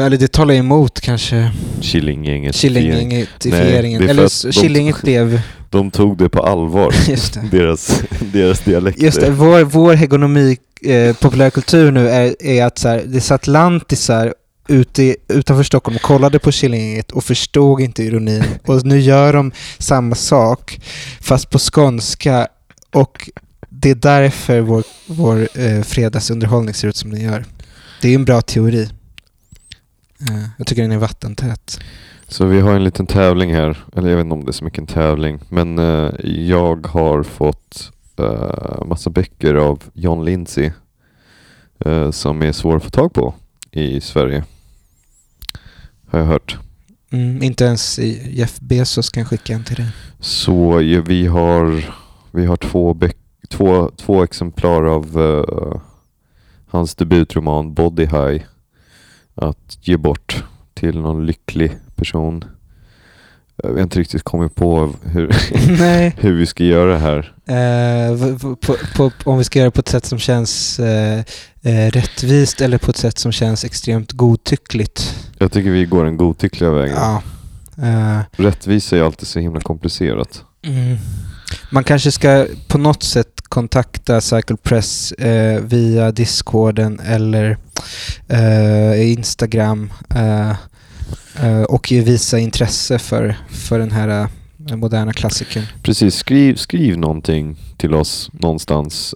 eller 0.04 0.16
det 0.16 0.32
talar 0.32 0.54
emot 0.54 1.00
kanske 1.00 1.50
Killinggänget. 1.80 2.54
Killinggänget-ifieringen. 2.54 4.08
Eller 4.08 4.52
Killinget 4.52 5.02
blev... 5.02 5.40
De 5.70 5.90
tog 5.90 6.18
det 6.18 6.28
på 6.28 6.42
allvar. 6.42 6.94
Just 7.08 7.34
det. 7.34 7.48
deras, 7.50 8.02
deras 8.32 8.60
dialekter. 8.60 9.02
Just 9.02 9.20
det, 9.20 9.30
vår, 9.30 9.62
vår 9.64 9.94
hegemonik, 9.94 10.60
eh, 10.82 11.16
populärkultur 11.16 11.92
nu 11.92 12.08
är, 12.08 12.42
är 12.42 12.64
att 12.64 12.78
så 12.78 12.88
här, 12.88 13.02
det 13.06 13.20
satt 13.20 13.46
lantisar 13.46 14.34
ute 14.68 15.16
utanför 15.28 15.62
Stockholm 15.62 15.96
och 15.96 16.02
kollade 16.02 16.38
på 16.38 16.52
Killinggänget 16.52 17.10
och 17.10 17.24
förstod 17.24 17.80
inte 17.80 18.02
ironin. 18.02 18.44
Och 18.66 18.86
nu 18.86 19.00
gör 19.00 19.32
de 19.32 19.52
samma 19.78 20.14
sak, 20.14 20.80
fast 21.20 21.50
på 21.50 21.58
skånska. 21.58 22.48
Och 22.92 23.30
det 23.68 23.90
är 23.90 23.94
därför 23.94 24.60
vår, 24.60 24.84
vår 25.06 25.48
eh, 25.54 25.82
fredagsunderhållning 25.82 26.74
ser 26.74 26.88
ut 26.88 26.96
som 26.96 27.10
den 27.10 27.20
gör. 27.20 27.44
Det 28.02 28.08
är 28.08 28.14
en 28.14 28.24
bra 28.24 28.42
teori. 28.42 28.88
Eh, 30.28 30.44
jag 30.58 30.66
tycker 30.66 30.82
den 30.82 30.92
är 30.92 30.98
vattentät. 30.98 31.80
Så 32.28 32.44
vi 32.46 32.60
har 32.60 32.74
en 32.74 32.84
liten 32.84 33.06
tävling 33.06 33.54
här. 33.54 33.84
Eller 33.96 34.08
jag 34.10 34.16
vet 34.16 34.24
inte 34.24 34.34
om 34.34 34.44
det 34.44 34.50
är 34.50 34.52
så 34.52 34.64
mycket 34.64 34.78
en 34.78 34.86
tävling. 34.86 35.40
Men 35.48 35.78
eh, 35.78 36.10
jag 36.24 36.86
har 36.86 37.22
fått 37.22 37.90
uh, 38.20 38.84
massa 38.86 39.10
böcker 39.10 39.54
av 39.54 39.82
John 39.92 40.24
Lindsay. 40.24 40.70
eh, 41.84 42.10
som 42.10 42.42
är 42.42 42.52
svåra 42.52 42.76
att 42.76 42.84
få 42.84 42.90
tag 42.90 43.12
på 43.12 43.34
i 43.70 44.00
Sverige. 44.00 44.44
Har 46.10 46.18
jag 46.18 46.26
hört. 46.26 46.58
Mm, 47.10 47.42
inte 47.42 47.64
ens 47.64 47.98
i- 47.98 48.30
Jeff 48.38 48.60
Bezos 48.60 49.10
kan 49.10 49.24
skicka 49.24 49.52
en 49.54 49.64
till 49.64 49.76
dig. 49.76 49.86
Så 50.20 50.82
ja, 50.82 51.02
vi 51.06 51.26
har, 51.26 51.84
vi 52.30 52.46
har 52.46 52.56
två, 52.56 52.98
två, 53.50 53.90
två 53.96 54.22
exemplar 54.22 54.82
av 54.84 55.20
eh, 55.22 55.80
hans 56.66 56.94
debutroman 56.94 57.74
Body 57.74 58.02
High 58.06 58.42
att 59.34 59.78
ge 59.80 59.96
bort 59.96 60.44
till 60.74 61.00
någon 61.00 61.26
lycklig 61.26 61.72
person. 61.96 62.44
Jag 63.56 63.70
har 63.70 63.80
inte 63.80 64.00
riktigt 64.00 64.22
kommit 64.22 64.54
på 64.54 64.92
hur, 65.02 65.26
hur 66.20 66.32
vi 66.32 66.46
ska 66.46 66.64
göra 66.64 66.92
det 66.92 66.98
här. 66.98 67.34
Eh, 67.46 68.36
på, 68.54 68.76
på, 68.96 69.10
om 69.24 69.38
vi 69.38 69.44
ska 69.44 69.58
göra 69.58 69.68
det 69.68 69.74
på 69.74 69.80
ett 69.80 69.88
sätt 69.88 70.06
som 70.06 70.18
känns 70.18 70.78
eh, 70.80 71.18
eh, 71.62 71.90
rättvist 71.90 72.60
eller 72.60 72.78
på 72.78 72.90
ett 72.90 72.96
sätt 72.96 73.18
som 73.18 73.32
känns 73.32 73.64
extremt 73.64 74.12
godtyckligt. 74.12 75.14
Jag 75.38 75.52
tycker 75.52 75.70
vi 75.70 75.84
går 75.84 76.04
den 76.04 76.16
godtyckliga 76.16 76.70
vägen. 76.70 76.96
Ja. 76.96 77.22
Eh, 77.82 78.20
Rättvisa 78.32 78.96
är 78.96 79.02
alltid 79.02 79.28
så 79.28 79.38
himla 79.38 79.60
komplicerat. 79.60 80.42
mm. 80.62 80.96
Man 81.70 81.84
kanske 81.84 82.12
ska 82.12 82.46
på 82.68 82.78
något 82.78 83.02
sätt 83.02 83.33
kontakta 83.48 84.20
Cycle 84.20 84.56
Press 84.56 85.12
eh, 85.12 85.60
via 85.62 86.12
Discorden 86.12 87.00
eller 87.00 87.56
eh, 88.28 89.12
Instagram 89.12 89.92
eh, 90.14 90.50
eh, 91.42 91.62
och 91.62 91.88
visa 91.92 92.38
intresse 92.38 92.98
för, 92.98 93.36
för 93.50 93.78
den 93.78 93.90
här 93.90 94.28
eh, 94.70 94.76
moderna 94.76 95.12
klassikern. 95.12 95.64
Precis, 95.82 96.14
skriv, 96.14 96.54
skriv 96.56 96.98
någonting 96.98 97.56
till 97.76 97.94
oss 97.94 98.30
någonstans 98.32 99.14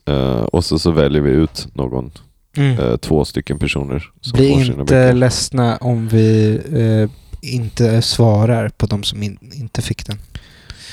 och 0.52 0.64
så, 0.64 0.78
så 0.78 0.90
väljer 0.90 1.22
vi 1.22 1.30
ut 1.30 1.68
någon, 1.74 2.10
Mm. 2.56 2.98
två 2.98 3.24
stycken 3.24 3.58
personer 3.58 4.10
som 4.20 4.32
Bli 4.32 4.48
inte 4.50 5.12
ledsna 5.12 5.76
om 5.76 6.08
vi 6.08 6.60
eh, 6.72 7.10
inte 7.40 8.02
svarar 8.02 8.68
på 8.68 8.86
de 8.86 9.02
som 9.02 9.22
in, 9.22 9.38
inte 9.54 9.82
fick 9.82 10.06
den. 10.06 10.18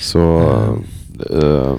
Så, 0.01 0.39
eh, 1.31 1.75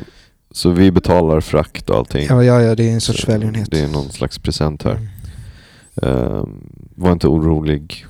så 0.56 0.70
vi 0.70 0.90
betalar 0.90 1.40
frakt 1.40 1.90
och 1.90 1.96
allting. 1.96 2.26
Ja, 2.28 2.44
ja, 2.44 2.62
ja 2.62 2.74
det 2.74 2.88
är 2.88 2.92
en 2.92 3.00
sorts 3.00 3.28
välgörenhet. 3.28 3.70
Det 3.70 3.80
är 3.80 3.88
någon 3.88 4.10
slags 4.10 4.38
present 4.38 4.82
här. 4.82 4.94
Mm. 4.94 5.08
Eh, 6.02 6.44
var 6.94 7.12
inte 7.12 7.28
orolig. 7.28 8.06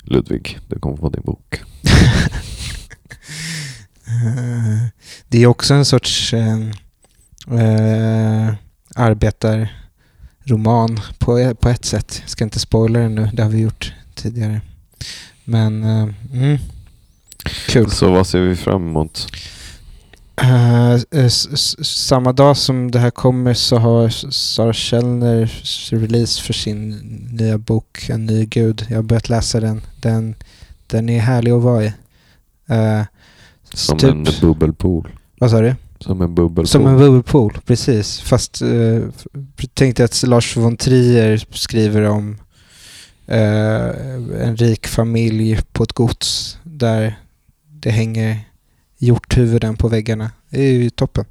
Ludvig, 0.00 0.58
det 0.68 0.78
kommer 0.78 0.96
få 0.96 1.08
din 1.08 1.22
bok. 1.22 1.60
Eh, 4.06 4.86
det 5.28 5.42
är 5.42 5.46
också 5.46 5.74
en 5.74 5.84
sorts 5.84 6.34
eh, 6.34 6.58
eh, 7.60 8.54
arbetarroman 8.94 11.00
på, 11.18 11.54
på 11.54 11.68
ett 11.68 11.84
sätt. 11.84 12.18
Jag 12.20 12.30
ska 12.30 12.44
inte 12.44 12.60
spoila 12.60 12.98
den 12.98 13.14
nu, 13.14 13.30
det 13.32 13.42
har 13.42 13.50
vi 13.50 13.60
gjort 13.60 13.94
tidigare. 14.14 14.60
Men 15.44 15.84
eh, 15.84 16.08
mm, 16.32 16.58
kul. 17.48 17.90
Så 17.90 18.10
vad 18.12 18.26
ser 18.26 18.40
vi 18.40 18.56
fram 18.56 18.88
emot? 18.88 19.26
S- 21.10 21.48
s- 21.52 21.86
samma 22.06 22.32
dag 22.32 22.56
som 22.56 22.90
det 22.90 22.98
här 22.98 23.10
kommer 23.10 23.54
så 23.54 23.76
har 23.76 24.08
Sara 24.30 24.72
Källner 24.72 25.50
release 25.90 26.42
för 26.42 26.52
sin 26.52 26.90
nya 27.32 27.58
bok 27.58 28.06
En 28.10 28.26
ny 28.26 28.44
gud. 28.46 28.86
Jag 28.88 28.96
har 28.96 29.02
börjat 29.02 29.28
läsa 29.28 29.60
den. 29.60 29.80
Den, 30.00 30.34
den 30.86 31.08
är 31.08 31.20
härlig 31.20 31.50
att 31.50 31.62
vara 31.62 31.84
i. 31.84 31.92
Eh, 32.68 33.02
Som 33.74 33.98
typ- 33.98 34.10
en 34.10 34.26
bubbelpool. 34.40 35.08
Vad 35.38 35.50
sa 35.50 35.60
du? 35.60 35.74
Som 36.00 36.22
en 36.22 36.34
bubbelpool. 36.34 36.66
Som 36.66 36.86
en 36.86 36.98
bubbelpool, 36.98 37.58
precis. 37.66 38.20
Fast 38.20 38.62
uh, 38.62 39.04
tänkte 39.74 40.04
att 40.04 40.22
Lars 40.26 40.56
von 40.56 40.76
Trier 40.76 41.46
skriver 41.50 42.02
om 42.02 42.38
eh, 43.26 43.86
en 44.46 44.56
rik 44.56 44.86
familj 44.86 45.58
på 45.72 45.82
ett 45.82 45.92
gods 45.92 46.58
där 46.62 47.18
det 47.86 47.92
hänger 47.92 48.40
hjorthuvuden 48.98 49.76
på 49.76 49.88
väggarna. 49.88 50.30
Det 50.50 50.60
är 50.60 50.72
ju 50.72 50.90
toppen. 50.90 51.24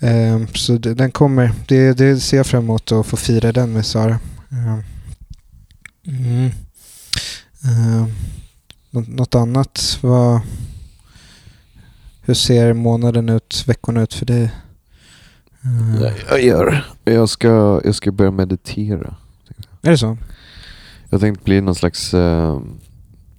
Eh, 0.00 0.46
så 0.54 0.72
det, 0.78 0.94
den 0.94 1.10
kommer. 1.10 1.52
Det, 1.68 1.92
det 1.92 2.20
ser 2.20 2.36
jag 2.36 2.46
fram 2.46 2.64
emot 2.64 2.92
att 2.92 3.06
få 3.06 3.16
fira 3.16 3.52
den 3.52 3.72
med 3.72 3.86
Sara. 3.86 4.18
Eh, 4.50 4.78
mm. 6.06 6.50
Nå- 8.90 9.04
något 9.08 9.34
annat? 9.34 9.98
Vad, 10.00 10.40
hur 12.22 12.34
ser 12.34 12.72
månaden 12.72 13.28
ut, 13.28 13.64
veckorna 13.66 14.02
ut 14.02 14.14
för 14.14 14.26
dig? 14.26 14.50
Ja, 16.00 16.10
jag 16.30 16.42
gör. 16.42 16.84
Jag 17.04 17.28
ska, 17.28 17.80
jag 17.84 17.94
ska 17.94 18.12
börja 18.12 18.30
meditera. 18.30 19.16
Är 19.82 19.90
det 19.90 19.98
så? 19.98 20.18
Jag 21.10 21.20
tänkte 21.20 21.44
bli 21.44 21.60
någon 21.60 21.74
slags, 21.74 22.14
eh, 22.14 22.60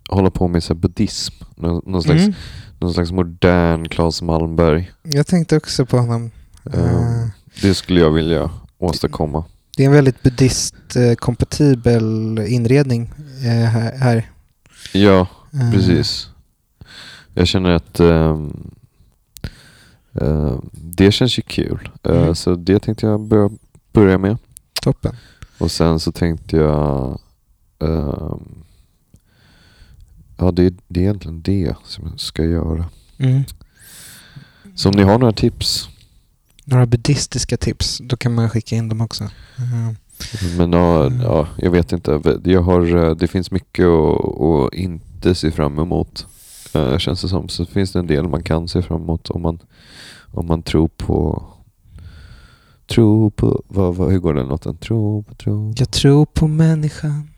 hålla 0.07 0.31
på 0.31 0.47
med 0.47 0.63
så 0.63 0.73
här 0.73 0.79
buddhism. 0.81 1.33
Någon, 1.55 1.81
någon, 1.91 2.03
slags, 2.03 2.21
Mm. 2.21 2.33
någon 2.79 2.93
slags 2.93 3.11
modern 3.11 3.87
Claes 3.87 4.21
Malmberg. 4.21 4.91
Jag 5.03 5.27
tänkte 5.27 5.57
också 5.57 5.85
på 5.85 5.97
honom. 5.97 6.31
Eh, 6.73 7.25
det 7.61 7.73
skulle 7.73 7.99
jag 7.99 8.11
vilja 8.11 8.49
åstadkomma. 8.77 9.43
det 9.77 9.83
är 9.83 9.87
en 9.87 9.93
väldigt 9.93 10.23
buddhist-kompatibel 10.23 12.39
inredning 12.47 13.11
eh, 13.45 13.69
här. 13.69 13.97
här. 13.97 14.31
Ja, 14.93 15.27
precis. 15.73 16.27
Jag 17.33 17.47
känner 17.47 17.69
att 17.69 17.99
ehm, 17.99 18.53
ehm, 20.21 20.69
det 20.73 21.11
känns 21.11 21.37
ju 21.39 21.41
kul. 21.41 21.89
Eh, 22.03 22.21
Mm. 22.21 22.35
Så 22.35 22.55
det 22.55 22.79
tänkte 22.79 23.05
jag 23.05 23.21
börja, 23.21 23.49
börja 23.93 24.17
med. 24.17 24.37
Toppen. 24.81 25.15
Och 25.57 25.71
sen 25.71 25.99
så 25.99 26.11
tänkte 26.11 26.57
jag 26.57 27.19
ehm, 27.79 28.39
Ja, 30.37 30.51
det, 30.51 30.73
det 30.87 30.99
är 30.99 31.03
egentligen 31.03 31.41
det 31.41 31.75
som 31.85 32.07
jag 32.09 32.19
ska 32.19 32.43
göra. 32.43 32.85
Mm. 33.17 33.43
Så 34.75 34.89
om 34.89 34.95
ni 34.95 35.03
har 35.03 35.17
några 35.19 35.33
tips. 35.33 35.89
Några 36.65 36.85
buddhistiska 36.85 37.57
tips, 37.57 37.97
då 38.03 38.17
kan 38.17 38.35
man 38.35 38.49
skicka 38.49 38.75
in 38.75 38.89
dem 38.89 39.01
också. 39.01 39.23
Eh, 39.23 39.93
Men 40.57 40.71
ja, 40.73 41.05
Mm. 41.05 41.21
ja, 41.21 41.47
jag 41.57 41.71
vet 41.71 41.91
inte. 41.91 42.39
Jag 42.43 42.61
har, 42.61 42.95
eh, 43.09 43.15
det 43.15 43.27
finns 43.27 43.51
mycket 43.51 43.85
att, 43.85 44.41
att 44.41 44.73
inte 44.73 45.35
se 45.35 45.51
fram 45.51 45.79
emot. 45.79 46.25
eh, 46.73 46.97
Känns 46.97 47.21
det 47.21 47.27
som. 47.27 47.49
Så 47.49 47.65
finns 47.65 47.91
det 47.91 47.99
en 47.99 48.07
del 48.07 48.27
man 48.27 48.43
kan 48.43 48.67
se 48.67 48.81
fram 48.81 49.01
emot 49.01 49.29
om 49.29 49.41
man, 49.41 49.59
om 50.31 50.45
man 50.47 50.63
tror 50.63 50.87
på... 50.87 51.43
Tro 52.87 53.31
på... 53.31 53.63
Vad, 53.67 53.95
vad, 53.95 54.11
hur 54.11 54.19
går 54.19 54.33
den 54.33 54.47
låten? 54.47 54.77
Tro 54.77 55.23
på 55.23 55.33
tro. 55.35 55.73
Jag 55.77 55.91
tror 55.91 56.25
på 56.25 56.47
människan. 56.47 57.29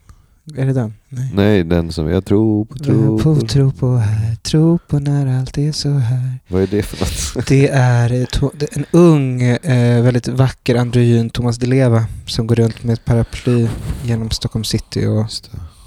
Är 0.57 0.65
det 0.65 0.73
den? 0.73 0.93
Nej. 1.09 1.31
Nej, 1.33 1.63
den 1.63 1.91
som 1.91 2.07
jag 2.09 2.25
tror 2.25 2.65
på, 2.65 2.77
tror 2.77 3.19
på, 3.19 3.35
på. 3.35 3.41
tro 3.47 3.71
på 3.71 3.95
här, 3.95 4.35
tro 4.35 4.79
på 4.87 4.99
när 4.99 5.39
allt 5.39 5.57
är 5.57 5.71
så 5.71 5.89
här. 5.89 6.39
Vad 6.47 6.61
är 6.61 6.67
det 6.67 6.81
för 6.83 6.99
något? 7.35 7.47
Det 7.47 7.67
är 7.69 8.11
eh, 8.13 8.49
det 8.53 8.75
är 8.75 8.77
en 8.77 8.85
ung, 8.91 9.41
eh, 9.41 10.03
väldigt 10.03 10.27
vacker 10.27 10.75
androgyn 10.75 11.29
Thomas 11.29 11.57
Di 11.57 11.67
Leva 11.67 12.05
som 12.27 12.47
går 12.47 12.55
runt 12.55 12.83
med 12.83 12.93
ett 12.93 13.05
paraply 13.05 13.67
genom 14.03 14.29
Stockholm 14.31 14.63
city 14.63 15.05
och 15.05 15.25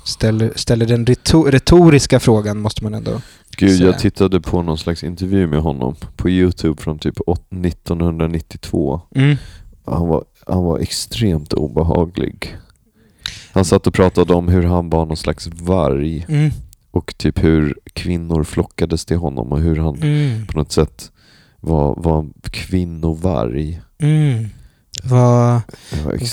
ställer, 0.05 0.53
ställer 0.57 0.87
den 0.87 1.07
retor- 1.07 1.51
retoriska 1.51 2.21
frågan, 2.21 2.59
måste 2.61 2.85
man 2.85 2.95
ändå 2.95 3.21
Gud, 3.57 3.77
säga. 3.77 3.87
jag 3.91 3.99
tittade 3.99 4.41
på 4.41 4.63
någon 4.63 4.79
slags 4.79 5.05
intervju 5.05 5.47
med 5.47 5.63
honom 5.63 5.95
på 6.17 6.31
Youtube 6.31 6.83
från 6.83 6.99
typ 6.99 7.15
åt- 7.27 7.53
1992. 7.53 9.01
Mm. 9.15 9.37
Han 9.85 10.09
var, 10.09 10.25
han 10.47 10.65
var 10.65 10.79
extremt 10.79 11.53
obehaglig. 11.53 12.57
Han 13.53 13.65
satt 13.65 13.87
och 13.87 13.95
pratade 13.95 14.35
om 14.35 14.49
hur 14.49 14.63
han 14.63 14.91
var 14.91 15.07
någon 15.07 15.17
slags 15.17 15.47
varg 15.47 16.25
Mm. 16.29 16.51
och 16.91 17.15
typ 17.17 17.45
hur 17.45 17.75
kvinnor 17.93 18.45
flockades 18.45 19.05
till 19.05 19.17
honom 19.17 19.53
och 19.53 19.61
hur 19.61 19.77
han 19.77 19.95
Mm. 20.03 20.47
på 20.47 20.59
något 20.59 20.73
sätt 20.73 21.11
var, 21.61 21.95
var 21.99 22.19
en 22.19 22.33
kvinnovarg. 22.51 23.81
Mm. 23.99 24.47
Vad, 25.05 25.61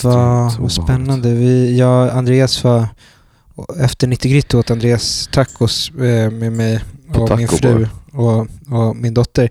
vad, 0.02 0.52
vad 0.58 0.72
spännande. 0.72 1.34
Vi, 1.34 1.78
jag 1.78 2.06
och 2.08 2.14
Andreas 2.16 2.64
var, 2.64 2.86
efter 3.80 4.06
90 4.06 4.30
Gritty 4.30 4.56
åt 4.56 4.70
Andreas 4.70 5.28
tacos 5.32 5.90
eh, 5.90 6.30
med 6.30 6.52
mig 6.52 6.80
och 7.14 7.38
min 7.38 7.48
fru 7.48 7.86
och, 8.12 8.46
och 8.72 8.96
min 8.96 9.14
dotter 9.14 9.48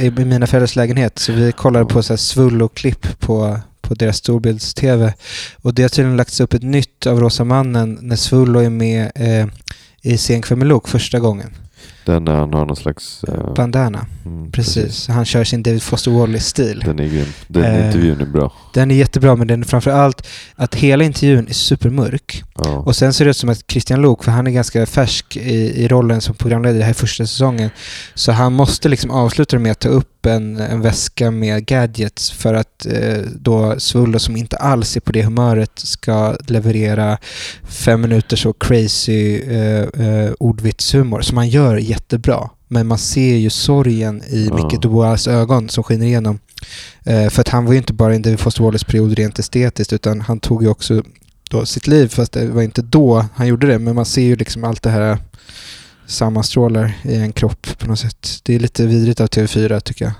i 0.00 0.10
mina 0.10 0.46
föräldrars 0.46 0.76
lägenhet. 0.76 1.18
Så 1.18 1.32
vi 1.32 1.52
kollade 1.52 1.84
på 1.84 2.02
så 2.02 2.12
här 2.12 2.18
svullo-klipp 2.18 3.20
på, 3.20 3.58
på 3.88 3.94
deras 3.94 4.16
storbilds-tv. 4.16 5.14
Och 5.62 5.74
det 5.74 5.82
har 5.82 5.88
tydligen 5.88 6.16
lagts 6.16 6.40
upp 6.40 6.54
ett 6.54 6.62
nytt 6.62 7.06
av 7.06 7.20
Rosa 7.20 7.44
mannen 7.44 7.98
när 8.02 8.16
Svullo 8.16 8.60
är 8.60 8.70
med 8.70 9.10
eh, 9.14 9.46
i 10.02 10.18
Sen 10.18 10.42
med 10.50 10.68
Luke 10.68 10.90
första 10.90 11.18
gången. 11.18 11.50
Den 12.08 12.24
när 12.24 12.36
han 12.36 12.54
har 12.54 12.66
någon 12.66 12.76
slags... 12.76 13.24
eh, 13.24 13.54
Bandana, 13.54 14.06
mm, 14.26 14.52
precis. 14.52 15.08
Han 15.08 15.24
kör 15.24 15.44
sin 15.44 15.62
David 15.62 15.82
Foster 15.82 16.10
Wallace-stil. 16.10 16.82
Den 16.84 16.98
är 16.98 17.04
grym. 17.08 17.26
Den 17.48 17.64
Eh, 17.64 17.86
intervjun 17.86 18.20
är 18.20 18.26
bra. 18.26 18.52
Den 18.74 18.90
är 18.90 18.94
jättebra, 18.94 19.36
men 19.36 19.46
den 19.46 19.60
är 19.60 19.64
framför 19.66 19.90
allt 19.90 20.26
att 20.54 20.74
hela 20.74 21.04
intervjun 21.04 21.48
är 21.48 21.52
supermörk. 21.52 22.44
Ja. 22.54 22.70
Och 22.70 22.96
sen 22.96 23.12
ser 23.12 23.24
det 23.24 23.30
ut 23.30 23.36
som 23.36 23.48
att 23.48 23.70
Christian 23.70 24.02
Luuk, 24.02 24.24
för 24.24 24.30
han 24.30 24.46
är 24.46 24.50
ganska 24.50 24.86
färsk 24.86 25.36
i, 25.36 25.84
i 25.84 25.88
rollen 25.88 26.20
som 26.20 26.34
programledare 26.34 26.82
här 26.82 26.92
första 26.92 27.26
säsongen, 27.26 27.70
så 28.14 28.32
han 28.32 28.52
måste 28.52 28.88
liksom 28.88 29.10
avsluta 29.10 29.58
med 29.58 29.72
att 29.72 29.80
ta 29.80 29.88
upp 29.88 30.17
en, 30.28 30.56
en 30.56 30.80
väska 30.80 31.30
med 31.30 31.66
gadgets 31.66 32.30
för 32.30 32.54
att 32.54 32.86
eh, 32.86 33.18
då 33.40 33.80
Svullo, 33.80 34.18
som 34.18 34.36
inte 34.36 34.56
alls 34.56 34.96
är 34.96 35.00
på 35.00 35.12
det 35.12 35.22
humöret, 35.22 35.70
ska 35.74 36.36
leverera 36.46 37.18
fem 37.68 38.00
minuter 38.00 38.36
så 38.36 38.52
crazy 38.52 39.40
eh, 39.40 39.82
eh, 39.82 40.32
ordvitshumor 40.38 41.20
som 41.20 41.36
han 41.36 41.48
gör 41.48 41.76
jättebra. 41.76 42.50
Men 42.68 42.86
man 42.86 42.98
ser 42.98 43.36
ju 43.36 43.50
sorgen 43.50 44.22
i 44.28 44.46
Ja. 44.46 44.54
Micke 44.54 44.82
Dubois 44.82 45.28
ögon 45.28 45.68
som 45.68 45.84
skiner 45.84 46.06
igenom. 46.06 46.38
Eh, 47.04 47.28
för 47.28 47.40
att 47.40 47.48
han 47.48 47.64
var 47.64 47.72
ju 47.72 47.78
inte 47.78 47.92
bara 47.92 48.14
i 48.14 48.18
David 48.18 48.40
Foster 48.40 48.62
Wallace-period 48.62 49.12
rent 49.12 49.38
estetiskt, 49.38 49.92
utan 49.92 50.20
han 50.20 50.40
tog 50.40 50.62
ju 50.62 50.68
också 50.68 51.02
då 51.50 51.66
sitt 51.66 51.86
liv, 51.86 52.08
fast 52.08 52.32
det 52.32 52.46
var 52.46 52.62
inte 52.62 52.82
då 52.82 53.24
han 53.34 53.46
gjorde 53.46 53.66
det. 53.66 53.78
Men 53.78 53.94
man 53.94 54.04
ser 54.04 54.22
ju 54.22 54.36
liksom 54.36 54.64
allt 54.64 54.82
det 54.82 54.90
här 54.90 55.18
sammanstrålar 56.08 56.92
i 57.02 57.16
en 57.16 57.32
kropp 57.32 57.66
på 57.78 57.86
något 57.86 57.98
sätt. 57.98 58.28
Det 58.42 58.54
är 58.54 58.58
lite 58.60 58.86
vidrigt 58.86 59.20
av 59.20 59.26
TV4 59.26 59.80
tycker 59.80 60.04
jag. 60.04 60.14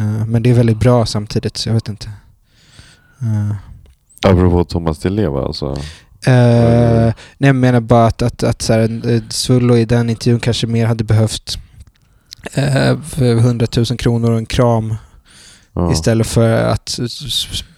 Eh, 0.00 0.26
men 0.26 0.42
det 0.42 0.50
är 0.50 0.54
väldigt 0.54 0.80
bra 0.80 1.06
samtidigt, 1.06 1.56
så 1.56 1.68
jag 1.68 1.74
vet 1.74 1.88
inte. 1.88 2.06
Eh, 3.22 3.56
Apropå 4.26 4.64
Thomas 4.64 4.98
Di 4.98 5.10
Leva 5.10 5.44
alltså. 5.44 5.66
Eh, 6.26 7.12
nej, 7.38 7.48
jag 7.48 7.56
menar 7.56 7.80
bara 7.80 8.06
att, 8.06 8.22
att, 8.22 8.42
att 8.42 8.62
så 8.62 8.72
här, 8.72 9.22
Svullo 9.32 9.76
i 9.76 9.84
den 9.84 10.10
intervjun 10.10 10.40
kanske 10.40 10.66
mer 10.66 10.86
hade 10.86 11.04
behövt 11.04 11.58
eh, 12.54 13.00
för 13.00 13.36
100 13.36 13.66
000 13.76 13.86
kronor 13.98 14.30
och 14.30 14.38
en 14.38 14.46
kram 14.46 14.94
Ja. 15.72 15.92
istället 15.92 16.26
för 16.26 16.50
att 16.64 16.98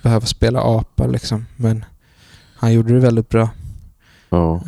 behöva 0.03 0.27
spela 0.27 0.61
apa 0.61 1.07
liksom. 1.07 1.47
Men 1.57 1.85
han 2.57 2.73
gjorde 2.73 2.95
det 2.95 3.01
väldigt 3.01 3.29
bra. 3.29 3.49
Ja. 4.31 4.63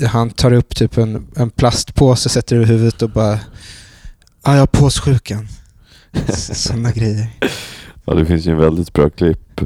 Han 0.00 0.30
tar 0.30 0.52
upp 0.52 0.76
typ 0.76 0.98
en, 0.98 1.26
en 1.36 1.50
plastpåse, 1.50 2.28
sätter 2.28 2.56
över 2.56 2.66
huvudet 2.66 3.02
och 3.02 3.10
bara 3.10 3.38
ah, 4.42 4.52
jag 4.52 4.60
har 4.60 4.66
påssjukan. 4.66 5.48
Sådana 6.32 6.92
grejer. 6.92 7.26
ja, 8.04 8.14
det 8.14 8.26
finns 8.26 8.46
ju 8.46 8.52
en 8.52 8.58
väldigt 8.58 8.92
bra 8.92 9.10
klipp 9.10 9.60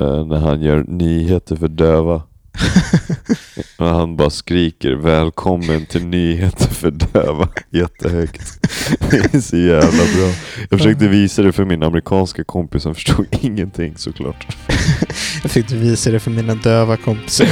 eh, 0.00 0.26
när 0.26 0.38
han 0.38 0.62
gör 0.62 0.84
nyheter 0.88 1.56
för 1.56 1.68
döva. 1.68 2.22
Och 3.78 3.86
han 3.86 4.16
bara 4.16 4.30
skriker 4.30 4.92
välkommen 4.92 5.86
till 5.86 6.06
nyheter 6.06 6.68
för 6.68 6.90
döva 6.90 7.48
jättehögt. 7.70 8.66
Det 9.10 9.34
är 9.34 9.40
så 9.40 9.56
jävla 9.56 10.04
bra. 10.16 10.32
Jag 10.70 10.78
försökte 10.78 11.08
visa 11.08 11.42
det 11.42 11.52
för 11.52 11.64
min 11.64 11.82
amerikanska 11.82 12.44
kompis 12.44 12.82
som 12.82 12.94
förstod 12.94 13.26
ingenting 13.40 13.96
såklart. 13.96 14.56
Jag 15.42 15.50
fick 15.50 15.70
visa 15.70 16.10
det 16.10 16.20
för 16.20 16.30
mina 16.30 16.54
döva 16.54 16.96
kompisar. 16.96 17.46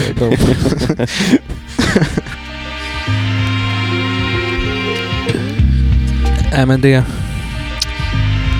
Nej 6.53 6.67
men 6.67 6.81
det... 6.81 7.05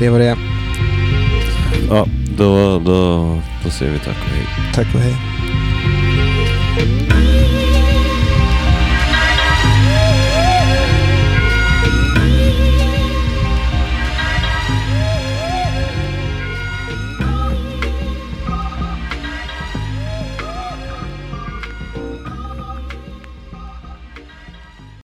Det 0.01 0.09
var 0.11 0.19
det. 0.19 0.37
Ja, 1.89 2.07
då, 2.37 2.79
då, 2.79 3.39
då 3.65 3.71
säger 3.71 3.93
vi 3.93 3.99
tack 3.99 4.17
och 4.25 4.31
hej. 4.31 4.47
Tack 4.75 4.95
och 4.95 5.01
hej. 5.01 5.17